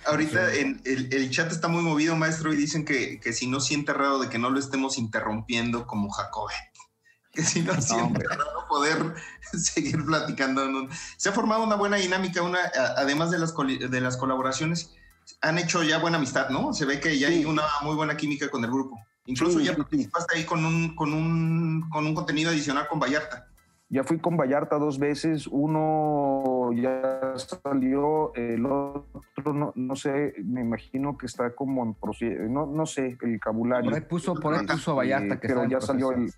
Ahorita 0.06 0.54
en 0.54 0.80
el, 0.84 1.12
el, 1.12 1.30
chat 1.30 1.50
está 1.50 1.68
muy 1.68 1.82
movido, 1.82 2.16
maestro, 2.16 2.52
y 2.52 2.56
dicen 2.56 2.84
que, 2.84 3.20
que, 3.20 3.32
si 3.32 3.46
no 3.46 3.60
siente 3.60 3.92
raro 3.92 4.18
de 4.18 4.28
que 4.28 4.38
no 4.38 4.50
lo 4.50 4.58
estemos 4.58 4.98
interrumpiendo 4.98 5.86
como 5.86 6.10
Jacobet. 6.10 6.56
que 7.32 7.42
si 7.42 7.62
no, 7.62 7.72
no, 7.74 8.68
poder 8.68 9.14
seguir 9.52 10.04
platicando. 10.04 10.88
Se 11.16 11.28
ha 11.28 11.32
formado 11.32 11.64
una 11.64 11.76
buena 11.76 11.96
dinámica, 11.96 12.42
una, 12.42 12.58
además 12.96 13.30
de 13.30 13.38
las, 13.38 13.54
de 13.56 14.00
las 14.00 14.16
colaboraciones, 14.16 14.94
han 15.40 15.58
hecho 15.58 15.82
ya 15.82 15.98
buena 15.98 16.16
amistad, 16.16 16.48
¿no? 16.48 16.72
Se 16.72 16.84
ve 16.84 17.00
que 17.00 17.18
ya 17.18 17.28
hay 17.28 17.44
una 17.44 17.62
muy 17.82 17.94
buena 17.94 18.16
química 18.16 18.50
con 18.50 18.64
el 18.64 18.70
grupo. 18.70 18.98
Incluso 19.26 19.60
ya 19.60 19.76
participaste 19.76 20.38
ahí 20.38 20.44
con 20.44 20.64
un, 20.64 20.96
con, 20.96 21.12
un, 21.12 21.88
con 21.90 22.06
un 22.06 22.14
contenido 22.14 22.50
adicional 22.50 22.88
con 22.88 22.98
Vallarta. 22.98 23.46
Ya 23.90 24.04
fui 24.04 24.18
con 24.18 24.36
Vallarta 24.36 24.76
dos 24.76 24.98
veces, 24.98 25.46
uno 25.46 26.70
ya 26.74 27.32
salió, 27.36 28.34
el 28.34 28.66
otro 28.66 29.54
no, 29.54 29.72
no 29.76 29.96
sé, 29.96 30.34
me 30.44 30.60
imagino 30.60 31.16
que 31.16 31.24
está 31.24 31.54
como 31.54 31.82
en 31.84 31.94
proceso, 31.94 32.42
no, 32.50 32.66
no 32.66 32.84
sé, 32.84 33.16
el 33.22 33.40
cabulario. 33.40 33.90
Por 33.90 33.98
ahí 33.98 34.06
puso, 34.06 34.34
por 34.34 34.54
ahí 34.54 34.66
puso 34.66 34.94
Vallarta 34.94 35.36
eh, 35.36 35.40
que 35.40 35.48
Pero 35.48 35.66
ya 35.66 35.80
salió 35.80 36.12
el, 36.12 36.30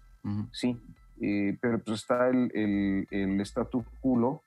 sí, 0.52 0.80
eh, 1.20 1.58
pero 1.60 1.80
pues 1.80 2.02
está 2.02 2.28
el, 2.28 2.52
el, 2.54 3.08
el 3.10 3.40
statu 3.40 3.84
culo, 4.00 4.44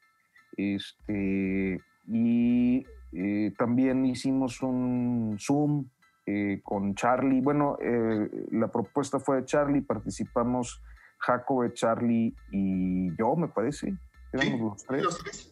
este, 0.55 1.81
y 2.07 2.85
eh, 3.11 3.51
también 3.57 4.05
hicimos 4.05 4.61
un 4.61 5.35
Zoom 5.39 5.89
con 6.63 6.95
Charlie, 6.95 7.41
bueno, 7.41 7.77
la 8.51 8.69
propuesta 8.69 9.19
fue 9.19 9.41
de 9.41 9.45
Charlie, 9.45 9.81
participamos 9.81 10.81
Jacob, 11.25 11.73
Charlie 11.73 12.35
y 12.51 13.15
yo, 13.15 13.35
me 13.35 13.47
parece. 13.47 13.95
Éramos 14.33 14.59
los 14.59 14.83
tres. 14.83 15.51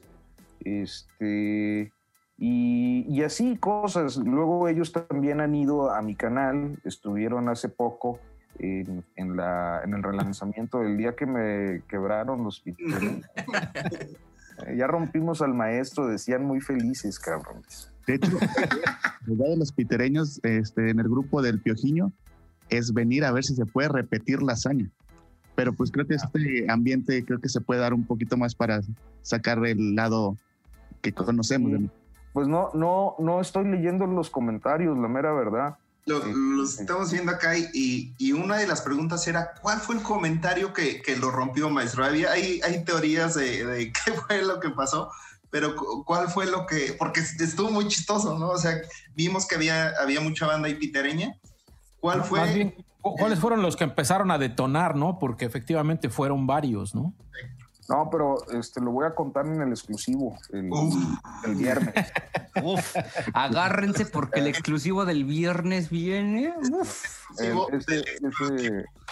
Este, 0.60 1.92
y, 2.38 3.24
así 3.24 3.58
cosas. 3.58 4.18
Luego 4.18 4.68
ellos 4.68 4.92
también 4.92 5.40
han 5.40 5.56
ido 5.56 5.92
a 5.92 6.02
mi 6.02 6.16
canal, 6.16 6.80
estuvieron 6.84 7.48
hace 7.50 7.70
poco 7.70 8.20
en, 8.60 9.04
la, 9.36 9.82
en 9.84 9.94
el 9.94 10.04
relanzamiento 10.04 10.80
del 10.80 10.98
día 10.98 11.16
que 11.16 11.26
me 11.26 11.84
quebraron 11.88 12.44
los 12.44 12.60
pitereños. 12.60 13.26
ya 14.76 14.88
rompimos 14.88 15.42
al 15.42 15.54
maestro, 15.54 16.08
decían 16.08 16.44
muy 16.46 16.60
felices, 16.60 17.18
cabrones. 17.18 17.92
De 18.08 18.16
hecho, 18.16 18.32
la 19.26 19.50
de 19.50 19.58
los 19.58 19.72
pitereños 19.72 20.40
este, 20.44 20.90
en 20.90 21.00
el 21.00 21.08
grupo 21.08 21.42
del 21.42 21.62
Piojiño 21.62 22.12
es 22.70 22.94
venir 22.94 23.24
a 23.24 23.32
ver 23.32 23.44
si 23.44 23.56
se 23.56 23.66
puede 23.66 23.90
repetir 23.90 24.42
la 24.42 24.54
hazaña 24.54 24.90
pero 25.62 25.74
pues 25.74 25.92
creo 25.92 26.08
que 26.08 26.16
este 26.16 26.66
ambiente 26.70 27.24
creo 27.24 27.40
que 27.40 27.48
se 27.48 27.62
puede 27.62 27.82
dar 27.82 27.94
un 27.94 28.04
poquito 28.04 28.36
más 28.36 28.56
para 28.56 28.82
sacar 29.22 29.64
el 29.64 29.94
lado 29.94 30.36
que 31.04 31.14
conocemos. 31.14 31.80
Pues 32.34 32.48
no, 32.48 32.72
no, 32.74 33.14
no 33.20 33.40
estoy 33.40 33.66
leyendo 33.66 34.08
los 34.08 34.32
comentarios, 34.32 34.98
la 34.98 35.08
mera 35.08 35.32
verdad. 35.34 35.78
los 36.08 36.80
estamos 36.80 37.12
viendo 37.12 37.32
acá 37.32 37.56
y, 37.56 38.12
y, 38.18 38.32
una 38.32 38.58
de 38.58 38.66
las 38.66 38.82
preguntas 38.82 39.28
era, 39.28 39.52
¿cuál 39.62 39.78
fue 39.78 39.98
el 39.98 40.02
comentario 40.02 40.74
que, 40.74 41.04
que 41.04 41.16
lo 41.16 41.30
rompió, 41.30 41.70
maestro? 41.70 42.06
Había, 42.06 42.32
hay, 42.32 42.60
hay 42.64 42.84
teorías 42.84 43.36
de, 43.36 43.64
de, 43.64 43.94
qué 44.06 44.14
fue 44.14 44.42
lo 44.42 44.60
que 44.60 44.72
pasó, 44.72 45.12
pero 45.52 45.76
¿cuál 46.08 46.28
fue 46.30 46.48
lo 46.48 46.66
que...? 46.66 46.96
Porque 46.98 47.20
estuvo 47.20 47.70
muy 47.70 47.88
chistoso, 47.88 48.40
¿no? 48.40 48.50
O 48.50 48.58
sea, 48.58 48.82
vimos 49.14 49.46
que 49.46 49.54
había, 49.54 49.90
había 50.02 50.22
mucha 50.22 50.48
banda 50.48 50.70
ahí 50.70 50.74
pitereña. 50.74 51.36
¿Cuál 52.02 52.24
fue...? 52.24 52.76
¿Cuáles 53.02 53.40
fueron 53.40 53.62
los 53.64 53.76
que 53.76 53.84
empezaron 53.84 54.30
a 54.30 54.38
detonar, 54.38 54.96
no? 54.96 55.18
Porque 55.18 55.46
efectivamente 55.46 56.10
fueron 56.10 56.46
varios, 56.46 56.94
¿no? 56.94 57.14
No, 57.90 58.10
pero 58.10 58.38
este 58.54 58.80
lo 58.80 58.92
voy 58.92 59.06
a 59.06 59.16
contar 59.16 59.48
en 59.48 59.60
el 59.60 59.70
exclusivo 59.70 60.38
el, 60.54 60.70
viernes. 61.58 61.94
Uf, 62.64 62.96
agárrense 63.34 64.06
porque 64.06 64.40
el 64.40 64.48
exclusivo 64.48 65.04
del 65.04 65.26
viernes 65.26 65.90
viene. 65.90 66.54
Uf. 66.72 67.28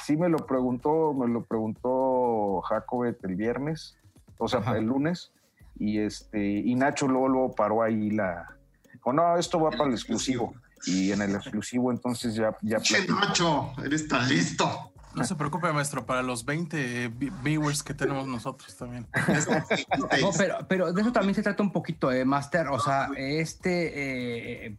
sí 0.05 0.15
me 0.15 0.29
lo 0.29 0.45
preguntó, 0.45 1.13
me 1.13 1.27
lo 1.27 1.43
preguntó 1.43 2.61
Jacobet 2.61 3.21
el 3.25 3.35
viernes, 3.35 3.97
o 4.37 4.47
sea, 4.47 4.61
el 4.77 4.85
lunes, 4.85 5.31
y 5.77 5.99
este 5.99 6.39
y 6.41 6.73
Nacho 6.75 7.07
luego, 7.07 7.53
paró 7.55 7.81
ahí 7.81 8.11
la. 8.11 8.55
Dijo, 8.93 9.11
no, 9.11 9.35
esto 9.37 9.59
va 9.59 9.71
para 9.71 9.85
el 9.85 9.93
exclusivo 9.93 10.53
y 10.85 11.11
en 11.11 11.21
el 11.21 11.35
exclusivo 11.35 11.91
entonces 11.91 12.35
ya... 12.35 12.55
ya 12.61 12.79
Nacho, 13.09 13.73
eres 13.83 14.07
tan 14.07 14.27
listo. 14.27 14.91
No 15.15 15.23
se 15.23 15.35
preocupe, 15.35 15.71
maestro, 15.73 16.05
para 16.05 16.21
los 16.21 16.45
20 16.45 17.11
viewers 17.43 17.81
que 17.81 17.95
tenemos 17.95 18.27
nosotros 18.27 18.75
también. 18.77 19.07
no, 20.21 20.29
pero, 20.37 20.57
pero 20.67 20.93
de 20.93 21.01
eso 21.01 21.11
también 21.11 21.33
se 21.33 21.41
trata 21.41 21.63
un 21.63 21.71
poquito, 21.71 22.11
eh, 22.11 22.25
Master. 22.25 22.67
O 22.67 22.79
sea, 22.79 23.09
este 23.17 24.67
eh, 24.67 24.77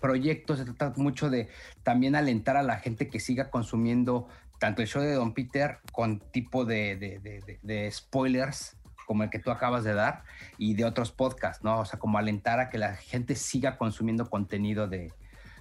proyecto 0.00 0.56
se 0.56 0.64
trata 0.64 0.92
mucho 0.96 1.30
de 1.30 1.48
también 1.84 2.16
alentar 2.16 2.56
a 2.56 2.64
la 2.64 2.78
gente 2.78 3.08
que 3.08 3.20
siga 3.20 3.50
consumiendo 3.50 4.28
tanto 4.58 4.82
el 4.82 4.88
show 4.88 5.00
de 5.00 5.14
Don 5.14 5.32
Peter 5.32 5.78
con 5.92 6.18
tipo 6.18 6.64
de, 6.64 6.96
de, 6.96 7.58
de 7.62 7.90
spoilers 7.92 8.76
como 9.06 9.22
el 9.22 9.30
que 9.30 9.38
tú 9.38 9.50
acabas 9.50 9.84
de 9.84 9.94
dar 9.94 10.24
y 10.58 10.74
de 10.74 10.84
otros 10.84 11.12
podcasts, 11.12 11.64
¿no? 11.64 11.78
O 11.78 11.84
sea, 11.86 11.98
como 11.98 12.18
alentar 12.18 12.60
a 12.60 12.68
que 12.68 12.76
la 12.76 12.94
gente 12.94 13.36
siga 13.36 13.78
consumiendo 13.78 14.28
contenido 14.28 14.86
de, 14.86 15.12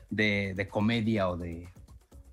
de, 0.09 0.67
comedia 0.69 1.29
o 1.29 1.37
de, 1.37 1.69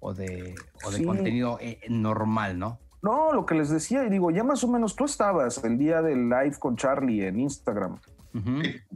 o 0.00 0.14
de, 0.14 0.54
o 0.84 0.90
de 0.90 1.04
contenido 1.04 1.58
eh, 1.60 1.80
normal, 1.88 2.58
¿no? 2.58 2.78
No, 3.02 3.32
lo 3.32 3.44
que 3.44 3.54
les 3.54 3.68
decía, 3.68 4.04
y 4.04 4.10
digo, 4.10 4.30
ya 4.30 4.44
más 4.44 4.64
o 4.64 4.68
menos 4.68 4.96
tú 4.96 5.04
estabas 5.04 5.62
el 5.62 5.76
día 5.76 6.00
del 6.00 6.30
live 6.30 6.56
con 6.58 6.76
Charlie 6.76 7.26
en 7.26 7.38
Instagram. 7.38 7.98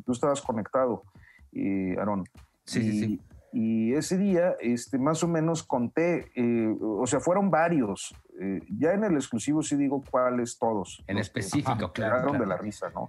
Tú 0.04 0.12
estabas 0.12 0.40
conectado, 0.40 1.04
y 1.52 1.94
Aaron. 1.96 2.24
Sí, 2.64 2.82
sí, 2.82 3.00
sí. 3.00 3.20
Y 3.52 3.94
ese 3.94 4.18
día, 4.18 4.56
este, 4.60 4.98
más 4.98 5.22
o 5.22 5.28
menos 5.28 5.62
conté, 5.62 6.30
eh, 6.34 6.76
o 6.80 7.06
sea, 7.06 7.20
fueron 7.20 7.50
varios. 7.50 8.14
Eh, 8.40 8.60
ya 8.78 8.92
en 8.94 9.04
el 9.04 9.14
exclusivo 9.14 9.62
sí 9.62 9.76
digo 9.76 10.02
cuáles 10.10 10.58
todos. 10.58 11.04
En 11.06 11.18
específico, 11.18 11.92
claro. 11.92 12.32
de 12.32 12.46
la 12.46 12.56
risa, 12.56 12.90
¿no? 12.94 13.08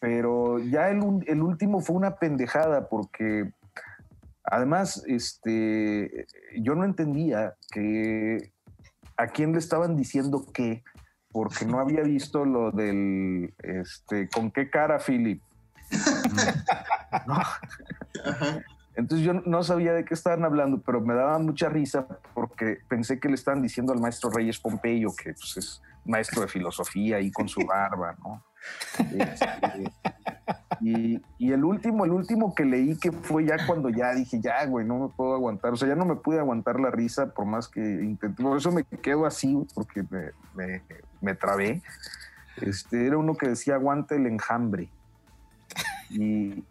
pero 0.00 0.58
ya 0.58 0.90
el, 0.90 0.98
el, 1.26 1.40
último 1.40 1.80
fue 1.80 1.96
una 1.96 2.16
pendejada 2.16 2.88
porque 2.88 3.52
Además, 4.44 5.02
este, 5.06 6.26
yo 6.56 6.74
no 6.74 6.84
entendía 6.84 7.54
que 7.70 8.52
a 9.16 9.28
quién 9.28 9.52
le 9.52 9.58
estaban 9.58 9.96
diciendo 9.96 10.44
qué, 10.52 10.82
porque 11.32 11.64
no 11.64 11.80
había 11.80 12.02
visto 12.02 12.44
lo 12.44 12.70
del, 12.70 13.54
este, 13.58 14.28
con 14.28 14.50
qué 14.50 14.70
cara, 14.70 14.98
Philip. 14.98 15.42
Entonces 18.96 19.26
yo 19.26 19.34
no 19.34 19.62
sabía 19.64 19.92
de 19.92 20.04
qué 20.04 20.14
estaban 20.14 20.44
hablando, 20.44 20.80
pero 20.80 21.00
me 21.00 21.14
daba 21.14 21.38
mucha 21.38 21.68
risa 21.68 22.06
porque 22.32 22.78
pensé 22.88 23.18
que 23.18 23.28
le 23.28 23.34
estaban 23.34 23.62
diciendo 23.62 23.92
al 23.92 24.00
maestro 24.00 24.30
Reyes 24.30 24.60
Pompeyo, 24.60 25.10
que 25.16 25.32
pues, 25.32 25.56
es 25.56 25.82
maestro 26.04 26.42
de 26.42 26.48
filosofía 26.48 27.20
y 27.20 27.30
con 27.30 27.48
su 27.48 27.60
barba, 27.66 28.16
¿no? 28.22 28.42
Este, 28.98 29.92
y, 30.80 31.52
el 31.52 31.64
último, 31.64 32.04
el 32.04 32.12
último 32.12 32.54
que 32.54 32.64
leí 32.64 32.96
que 32.96 33.12
fue 33.12 33.44
ya 33.44 33.66
cuando 33.66 33.88
ya 33.88 34.14
dije, 34.14 34.40
ya, 34.40 34.64
güey, 34.66 34.86
no 34.86 34.98
me 34.98 35.08
puedo 35.08 35.34
aguantar. 35.34 35.72
O 35.72 35.76
sea, 35.76 35.88
ya 35.88 35.94
no 35.94 36.04
me 36.04 36.16
pude 36.16 36.38
aguantar 36.38 36.80
la 36.80 36.90
risa 36.90 37.32
por 37.32 37.46
más 37.46 37.68
que 37.68 37.80
intenté. 37.80 38.42
Por 38.42 38.56
eso 38.56 38.72
me 38.72 38.84
quedo 38.84 39.26
así, 39.26 39.66
porque 39.74 40.04
me, 40.54 40.82
me, 41.20 41.34
trabé. 41.34 41.82
Este, 42.60 43.06
era 43.06 43.18
uno 43.18 43.34
que 43.34 43.48
decía, 43.48 43.74
aguante 43.74 44.16
el 44.16 44.26
enjambre. 44.26 44.88
Y, 46.10 46.64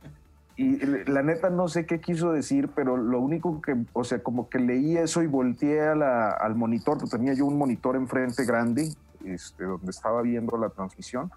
y 0.55 0.77
la 1.07 1.23
neta 1.23 1.49
no 1.49 1.67
sé 1.67 1.85
qué 1.85 1.99
quiso 1.99 2.31
decir, 2.31 2.69
pero 2.75 2.95
lo 2.97 3.19
único 3.19 3.61
que, 3.61 3.75
o 3.93 4.03
sea, 4.03 4.21
como 4.21 4.49
que 4.49 4.59
leí 4.59 4.97
eso 4.97 5.23
y 5.23 5.27
volteé 5.27 5.81
al 5.81 6.55
monitor, 6.55 6.99
pues 6.99 7.09
tenía 7.09 7.33
yo 7.33 7.45
un 7.45 7.57
monitor 7.57 7.95
enfrente 7.95 8.45
grande, 8.45 8.93
este, 9.25 9.63
donde 9.63 9.91
estaba 9.91 10.21
viendo 10.21 10.57
la 10.57 10.69
transmisión 10.69 11.31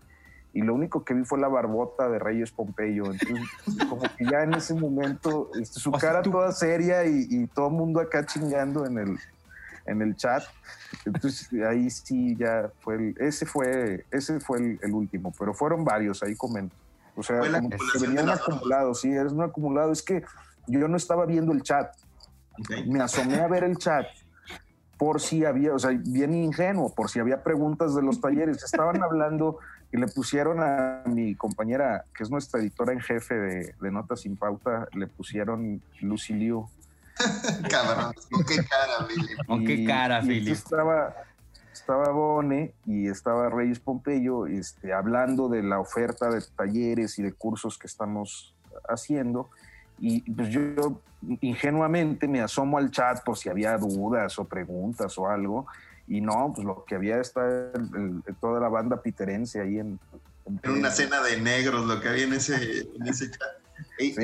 y 0.57 0.63
lo 0.63 0.75
único 0.75 1.05
que 1.05 1.13
vi 1.13 1.23
fue 1.23 1.39
la 1.39 1.49
barbota 1.49 2.09
de 2.09 2.19
Reyes 2.19 2.51
Pompeyo. 2.51 3.13
Entonces, 3.13 3.47
como 3.91 4.01
que 4.01 4.25
ya 4.25 4.43
en 4.43 4.55
ese 4.55 4.73
momento, 4.73 5.51
este, 5.61 5.79
su 5.79 5.93
cara 5.93 6.23
toda 6.23 6.51
seria 6.51 7.05
y, 7.05 7.47
todo 7.49 7.67
el 7.67 7.75
mundo 7.75 8.01
acá 8.01 8.25
chingando 8.25 8.87
en 8.87 8.97
el, 8.97 9.19
en 9.85 10.01
el 10.01 10.17
chat. 10.17 10.45
Entonces 11.05 11.51
ahí 11.63 11.91
sí 11.91 12.35
ya 12.37 12.71
fue 12.81 12.95
el, 12.95 13.15
ese 13.21 13.45
fue, 13.45 14.07
ese 14.11 14.41
fue 14.41 14.79
el, 14.81 14.95
último, 14.95 15.31
pero 15.39 15.53
fueron 15.53 15.85
varios, 15.85 16.23
ahí 16.23 16.35
comento. 16.35 16.75
O 17.17 17.23
sea, 17.23 17.39
como 17.41 17.69
que 17.69 17.79
venían 18.01 18.31
acumulados, 18.31 19.03
sí, 19.03 19.13
es 19.13 19.33
un 19.33 19.43
acumulado. 19.43 19.93
Es 19.93 20.03
que 20.03 20.25
yo 20.69 20.89
no 20.89 20.97
estaba 20.97 21.27
viendo 21.27 21.53
el 21.53 21.63
chat. 21.63 21.95
Me 22.87 23.03
asomé 23.03 23.41
a 23.41 23.47
ver 23.47 23.65
el 23.65 23.77
chat 23.77 24.07
por 24.99 25.21
si 25.21 25.45
había, 25.45 25.75
o 25.75 25.79
sea, 25.79 25.91
bien 25.91 26.35
ingenuo, 26.35 26.95
por 26.95 27.11
si 27.11 27.19
había 27.19 27.43
preguntas 27.43 27.95
de 27.95 28.03
los 28.03 28.21
talleres. 28.21 28.63
Estaban 28.63 29.03
hablando 29.03 29.59
y 29.93 29.99
le 29.99 30.07
pusieron 30.09 30.61
a 30.63 31.03
mi 31.07 31.35
compañera, 31.35 32.05
que 32.15 32.23
es 32.23 32.31
nuestra 32.31 32.61
editora 32.61 32.93
en 32.93 33.01
jefe 33.01 33.35
de, 33.35 33.91
Notas 33.91 34.23
sin 34.23 34.37
Pauta, 34.37 34.89
le 34.93 35.07
pusieron 35.07 35.83
Lucy 36.01 36.35
Liu. 36.35 36.69
Cabrón, 37.71 38.15
con 38.31 38.45
qué 38.45 38.57
cara, 38.57 39.07
Billy. 39.09 39.37
Con 39.47 39.65
qué 39.65 39.85
cara, 39.87 40.21
Billy. 40.21 40.51
Estaba, 40.51 41.15
estaba 41.73 42.11
Bone 42.11 42.75
y 42.85 43.09
estaba 43.09 43.49
Reyes 43.49 43.81
Pompeyo 43.81 44.47
este, 44.47 44.93
hablando 44.93 45.49
de 45.49 45.63
la 45.63 45.81
oferta 45.81 46.29
de 46.29 46.43
talleres 46.55 47.19
y 47.19 47.23
de 47.23 47.33
cursos 47.33 47.79
que 47.79 47.87
estamos 47.87 48.55
haciendo. 48.87 49.49
Y 49.99 50.31
pues 50.31 50.51
yo 50.51 51.01
ingenuamente 51.41 52.29
me 52.29 52.41
asomo 52.41 52.79
al 52.79 52.91
chat 52.91 53.25
por 53.25 53.37
si 53.37 53.49
había 53.49 53.77
dudas 53.79 54.39
o 54.39 54.45
preguntas 54.45 55.17
o 55.19 55.29
algo 55.29 55.67
y 56.09 56.21
no, 56.21 56.53
pues 56.55 56.65
lo 56.65 56.85
que 56.85 56.95
había 56.95 57.21
está 57.21 57.73
toda 58.41 58.61
la 58.61 58.69
banda 58.69 59.03
piterense 59.03 59.61
ahí 59.61 59.79
en... 59.79 59.99
en 60.63 60.71
una 60.71 60.91
cena 60.91 61.21
de 61.23 61.41
negros 61.41 61.87
lo 61.87 62.01
que 62.01 62.09
había 62.09 62.25
en 62.25 62.35
ese, 62.35 62.89
en 62.95 63.07
ese 63.07 63.31
chat. 63.31 63.41
Eh, 63.99 64.15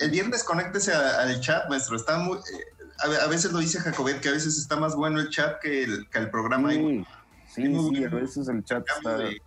el, 0.00 0.10
viernes 0.10 0.44
conéctese 0.44 0.94
al 0.94 1.40
chat, 1.40 1.68
maestro. 1.68 1.96
Está 1.96 2.18
muy, 2.18 2.38
eh, 2.38 3.18
a, 3.22 3.26
veces 3.26 3.52
lo 3.52 3.58
dice 3.58 3.78
Jacobet, 3.78 4.20
que 4.20 4.30
a 4.30 4.32
veces 4.32 4.56
está 4.56 4.76
más 4.76 4.94
bueno 4.94 5.20
el 5.20 5.28
chat 5.28 5.60
que 5.60 5.84
el, 5.84 6.08
que 6.08 6.18
el 6.18 6.30
programa. 6.30 6.72
Sí, 6.72 7.04
sí, 7.48 7.64
sí, 7.64 8.04
a 8.04 8.08
veces 8.08 8.48
el 8.48 8.64
chat 8.64 8.84
está... 8.96 9.18
De, 9.18 9.38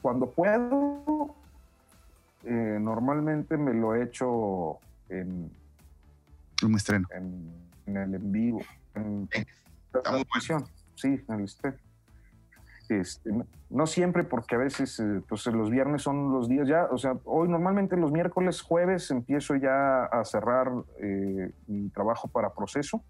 Cuando, 0.00 0.30
puedo, 0.30 1.34
eh, 2.44 2.78
normalmente 2.80 3.56
me 3.56 3.74
lo 3.74 3.94
echo 3.94 4.78
en... 5.08 5.50
Un 6.62 6.74
estreno. 6.76 7.08
En, 7.14 7.96
el 7.96 8.14
en 8.14 8.32
vivo. 8.32 8.60
En, 8.94 9.28
Sí, 10.94 11.20
en 11.28 11.40
el 11.40 11.48
este, 12.88 13.30
no 13.70 13.86
siempre, 13.86 14.24
porque 14.24 14.54
a 14.54 14.58
veces 14.58 14.98
eh, 15.00 15.22
pues, 15.28 15.46
los 15.46 15.70
viernes 15.70 16.02
son 16.02 16.32
los 16.32 16.48
días 16.48 16.68
ya, 16.68 16.88
o 16.90 16.98
sea, 16.98 17.16
hoy 17.24 17.48
normalmente 17.48 17.96
los 17.96 18.12
miércoles, 18.12 18.60
jueves 18.60 19.10
empiezo 19.10 19.56
ya 19.56 20.04
a 20.04 20.24
cerrar 20.24 20.70
eh, 20.98 21.52
mi 21.66 21.88
trabajo 21.88 22.28
para 22.28 22.52
proceso 22.52 23.02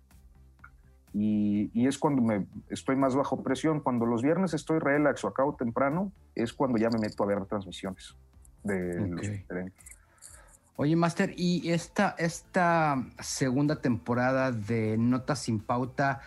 y, 1.12 1.86
es 1.86 1.98
cuando 1.98 2.22
me 2.22 2.46
estoy 2.70 2.96
más 2.96 3.14
bajo 3.14 3.42
presión. 3.42 3.80
Cuando 3.80 4.06
los 4.06 4.22
viernes 4.22 4.54
estoy 4.54 4.78
relax 4.78 5.24
o 5.24 5.28
acabo 5.28 5.54
temprano, 5.54 6.10
es 6.34 6.52
cuando 6.52 6.78
ya 6.78 6.88
me 6.88 6.98
meto 6.98 7.24
a 7.24 7.26
ver 7.26 7.44
transmisiones 7.44 8.16
de 8.62 9.06
los 9.08 9.72
Oye, 10.76 10.96
Master, 10.96 11.34
y 11.36 11.70
esta, 11.70 12.14
esta 12.18 13.04
segunda 13.20 13.76
temporada 13.76 14.52
de 14.52 14.96
Notas 14.98 15.40
sin 15.40 15.60
Pauta, 15.60 16.20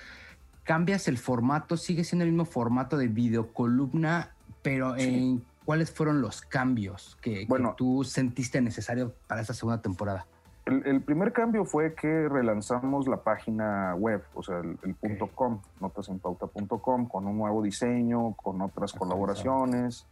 cambias 0.63 1.07
el 1.07 1.17
formato, 1.17 1.77
sigue 1.77 2.03
siendo 2.03 2.25
el 2.25 2.31
mismo 2.31 2.45
formato 2.45 2.97
de 2.97 3.07
videocolumna, 3.07 4.33
pero 4.61 4.95
en 4.97 5.43
cuáles 5.65 5.91
fueron 5.91 6.21
los 6.21 6.41
cambios 6.41 7.17
que, 7.21 7.47
tú 7.75 8.03
sentiste 8.03 8.61
necesario 8.61 9.13
para 9.27 9.41
esta 9.41 9.53
segunda 9.53 9.81
temporada. 9.81 10.25
El, 10.65 11.01
primer 11.01 11.31
cambio 11.31 11.63
fue 11.65 11.93
que 11.93 12.27
relanzamos 12.27 13.07
la 13.07 13.17
página 13.17 13.93
web, 13.95 14.23
o 14.33 14.41
sea, 14.41 14.59
el, 14.59 14.95
punto 14.95 15.27
.com, 15.35 15.61
notasenpauta.com, 15.79 17.07
con 17.07 17.27
un 17.27 17.37
nuevo 17.37 17.61
diseño, 17.61 18.33
con 18.33 18.61
otras 18.61 18.93
colaboraciones, 18.93 20.07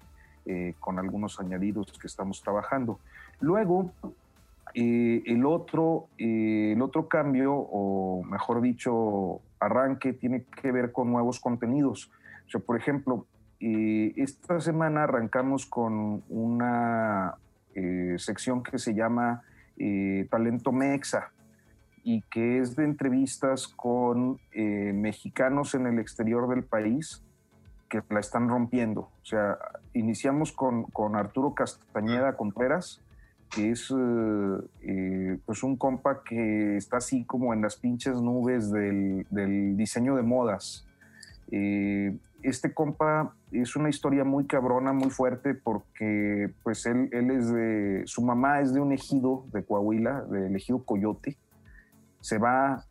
eh, 0.46 0.74
con 0.82 1.00
algunos 1.00 1.40
añadidos 1.40 1.98
que 1.98 2.08
estamos 2.08 2.42
trabajando. 2.42 3.00
Luego, 3.40 3.94
eh, 4.74 5.24
el, 5.26 5.46
otro, 5.46 6.08
eh, 6.18 6.74
el 6.76 6.82
otro 6.82 7.08
cambio, 7.08 7.54
o 7.54 8.24
mejor 8.24 8.62
dicho, 8.62 9.40
arranque 9.62 10.12
tiene 10.12 10.44
que 10.44 10.74
ver 10.74 10.92
con 10.92 11.12
nuevos 11.12 11.40
contenidos. 11.40 12.12
Por 12.66 12.78
ejemplo, 12.78 13.26
esta 13.60 14.60
semana 14.60 15.04
arrancamos 15.04 15.66
con 15.66 16.24
una 16.28 17.36
sección 18.18 18.62
que 18.62 18.78
se 18.78 18.94
llama 18.94 19.42
Talento 20.30 20.74
Mexa 20.74 21.32
y 22.04 22.22
que 22.24 22.60
es 22.60 22.76
de 22.76 22.84
entrevistas 22.84 23.70
con 23.70 24.40
mexicanos 24.54 25.74
en 25.74 25.88
el 25.88 26.00
exterior 26.00 26.50
del 26.50 26.64
país 26.64 27.24
que 28.02 28.14
la 28.14 28.20
están 28.20 28.50
rompiendo. 28.50 29.02
O 29.02 29.26
sea, 29.26 29.58
iniciamos 29.94 30.52
con, 30.52 30.84
con 30.86 31.16
Arturo 31.16 31.54
Castañeda 31.54 32.36
Contreras, 32.36 33.02
que 33.54 33.70
es 33.70 33.92
eh, 33.92 34.58
eh, 34.82 35.38
pues 35.46 35.62
un 35.62 35.78
compa 35.78 36.24
que 36.24 36.76
está 36.76 36.98
así 36.98 37.24
como 37.24 37.54
en 37.54 37.62
las 37.62 37.76
pinches 37.76 38.16
nubes 38.16 38.72
del, 38.72 39.78
diseño 39.78 40.16
de 40.16 40.24
modas. 40.24 40.88
Eh, 41.52 42.18
este 42.42 42.74
compa 42.74 43.36
es 43.52 43.75
una 43.75 43.90
historia 43.90 44.24
muy 44.24 44.46
cabrona, 44.46 44.92
muy 44.92 45.12
fuerte, 45.12 45.53
porque 45.53 46.51
pues 46.64 46.88
él, 46.88 47.10
él, 47.12 47.29
es 47.29 47.53
de, 47.53 48.03
su 48.06 48.24
mamá 48.24 48.62
es 48.62 48.74
de 48.74 48.82
un 48.82 48.92
ejido 48.92 49.46
de 49.53 49.64
Coahuila, 49.64 50.22
del 50.24 50.56
ejido 50.56 50.84
Coyote. 50.84 51.38
Se 52.22 52.40
va, 52.40 52.86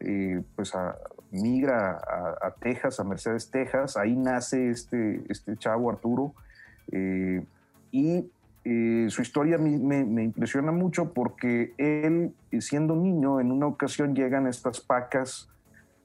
pues 0.54 0.74
a, 0.74 0.94
migra 1.32 1.98
a, 1.98 2.46
a, 2.46 2.50
Texas, 2.52 3.00
a 3.00 3.04
Mercedes, 3.04 3.50
Texas. 3.50 3.96
Ahí 3.96 4.14
nace 4.14 4.70
este, 4.70 5.24
este 5.28 5.56
chavo 5.56 5.90
Arturo. 5.90 6.34
y 7.90 8.30
eh, 8.64 9.06
su 9.10 9.22
historia 9.22 9.58
me, 9.58 10.22
impresiona 10.22 10.70
mucho 10.70 11.12
porque 11.12 11.74
él, 11.78 12.32
eh, 12.52 12.60
siendo 12.60 12.94
niño, 12.94 13.40
en 13.40 13.50
una 13.50 13.66
ocasión 13.66 14.14
llegan 14.14 14.46
estas 14.46 14.80
pacas 14.80 15.48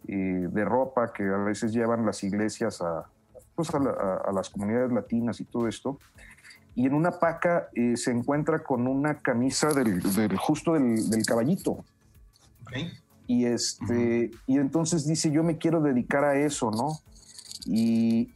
eh, 0.07 0.13
de 0.51 0.65
ropa 0.65 1.13
que 1.13 1.23
a 1.23 1.37
veces 1.37 1.71
llevan 1.71 2.05
las 2.05 2.23
iglesias 2.23 2.81
a, 2.81 3.05
pues 3.53 3.69
a, 3.75 4.31
las 4.33 4.49
comunidades 4.49 4.91
latinas 4.91 5.39
y 5.39 5.43
todo 5.43 5.67
esto. 5.67 5.99
Y 6.73 6.87
en 6.87 6.93
una 6.93 7.11
paca 7.11 7.69
se 7.95 8.11
encuentra 8.11 8.59
con 8.59 8.85
una 8.85 9.17
camisa 9.17 9.73
del, 9.73 9.99
justo 10.37 10.73
del, 10.73 11.09
del 11.09 11.25
caballito. 11.25 11.83
Y, 13.27 13.45
este, 13.45 14.31
y 14.47 14.57
entonces 14.57 15.05
dice, 15.05 15.31
yo 15.31 15.43
me 15.43 15.57
quiero 15.57 15.81
dedicar 15.81 16.23
a 16.23 16.39
eso, 16.39 16.71
¿no? 16.71 16.99
Y, 17.65 18.31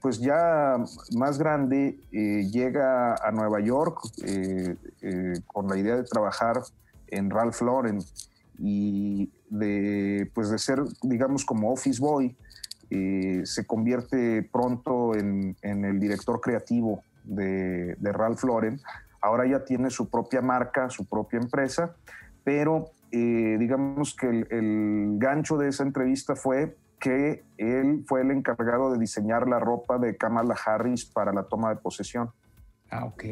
pues 0.00 0.20
ya 0.20 0.76
más 1.14 1.38
grande 1.38 1.98
eh, 2.12 2.48
llega 2.50 3.14
a 3.14 3.30
Nueva 3.32 3.60
York 3.60 4.00
eh, 4.24 4.76
eh, 5.02 5.34
con 5.46 5.68
la 5.68 5.76
idea 5.76 5.96
de 5.96 6.04
trabajar 6.04 6.62
en 7.08 7.30
Ralph 7.30 7.60
Lauren 7.60 7.98
y 8.58 9.30
de, 9.50 10.30
pues 10.34 10.50
de 10.50 10.58
ser, 10.58 10.82
digamos, 11.02 11.44
como 11.44 11.72
office 11.72 12.00
boy, 12.00 12.36
se 13.44 13.64
convierte 13.66 14.42
pronto 14.52 15.14
en, 15.14 15.56
el 15.62 15.98
director 15.98 16.42
creativo 16.42 17.02
de, 17.24 17.96
Ralph 18.00 18.44
Lauren. 18.44 18.80
Ahora 19.22 19.46
ya 19.46 19.64
tiene 19.64 19.88
su 19.88 20.10
propia 20.10 20.42
marca, 20.42 20.90
su 20.90 21.06
propia 21.06 21.38
empresa, 21.38 21.96
pero 22.44 22.90
digamos 23.18 24.16
que 24.16 24.26
el 24.28 25.16
gancho 25.18 25.56
de 25.58 25.68
esa 25.68 25.82
entrevista 25.82 26.34
fue 26.34 26.76
que 27.02 27.42
él 27.58 28.04
fue 28.06 28.20
el 28.20 28.30
encargado 28.30 28.92
de 28.92 28.98
diseñar 28.98 29.48
la 29.48 29.58
ropa 29.58 29.98
de 29.98 30.16
Kamala 30.16 30.54
Harris 30.64 31.04
para 31.04 31.32
la 31.32 31.42
toma 31.42 31.70
de 31.70 31.76
posesión. 31.76 32.30
Ah, 32.90 33.06
ok, 33.06 33.24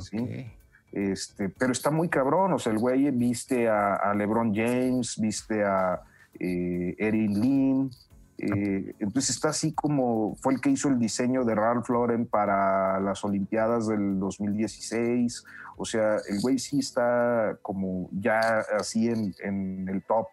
ok. 0.00 0.46
Este, 0.92 1.50
pero 1.50 1.72
está 1.72 1.90
muy 1.90 2.08
cabrón, 2.08 2.54
o 2.54 2.58
sea, 2.58 2.72
el 2.72 2.78
güey 2.78 3.10
viste 3.10 3.68
a, 3.68 4.14
LeBron 4.14 4.54
James, 4.54 5.20
viste 5.20 5.62
a 5.62 6.00
eh, 6.40 6.94
Erin 6.98 7.38
Lynn, 7.38 7.90
eh, 8.38 8.94
entonces 9.00 9.30
está 9.30 9.48
así 9.48 9.72
como 9.74 10.36
fue 10.36 10.54
el 10.54 10.60
que 10.60 10.70
hizo 10.70 10.88
el 10.88 10.98
diseño 10.98 11.44
de 11.44 11.56
Ralph 11.56 11.88
Lauren 11.88 12.26
para 12.26 13.00
las 13.00 13.24
Olimpiadas 13.24 13.88
del 13.88 14.18
2016. 14.20 15.44
O 15.76 15.84
sea, 15.84 16.16
el 16.28 16.40
güey 16.40 16.58
sí 16.58 16.78
está 16.78 17.58
como 17.62 18.08
ya 18.12 18.40
así 18.78 19.08
en, 19.08 19.34
en 19.40 19.88
el 19.88 20.04
top 20.04 20.28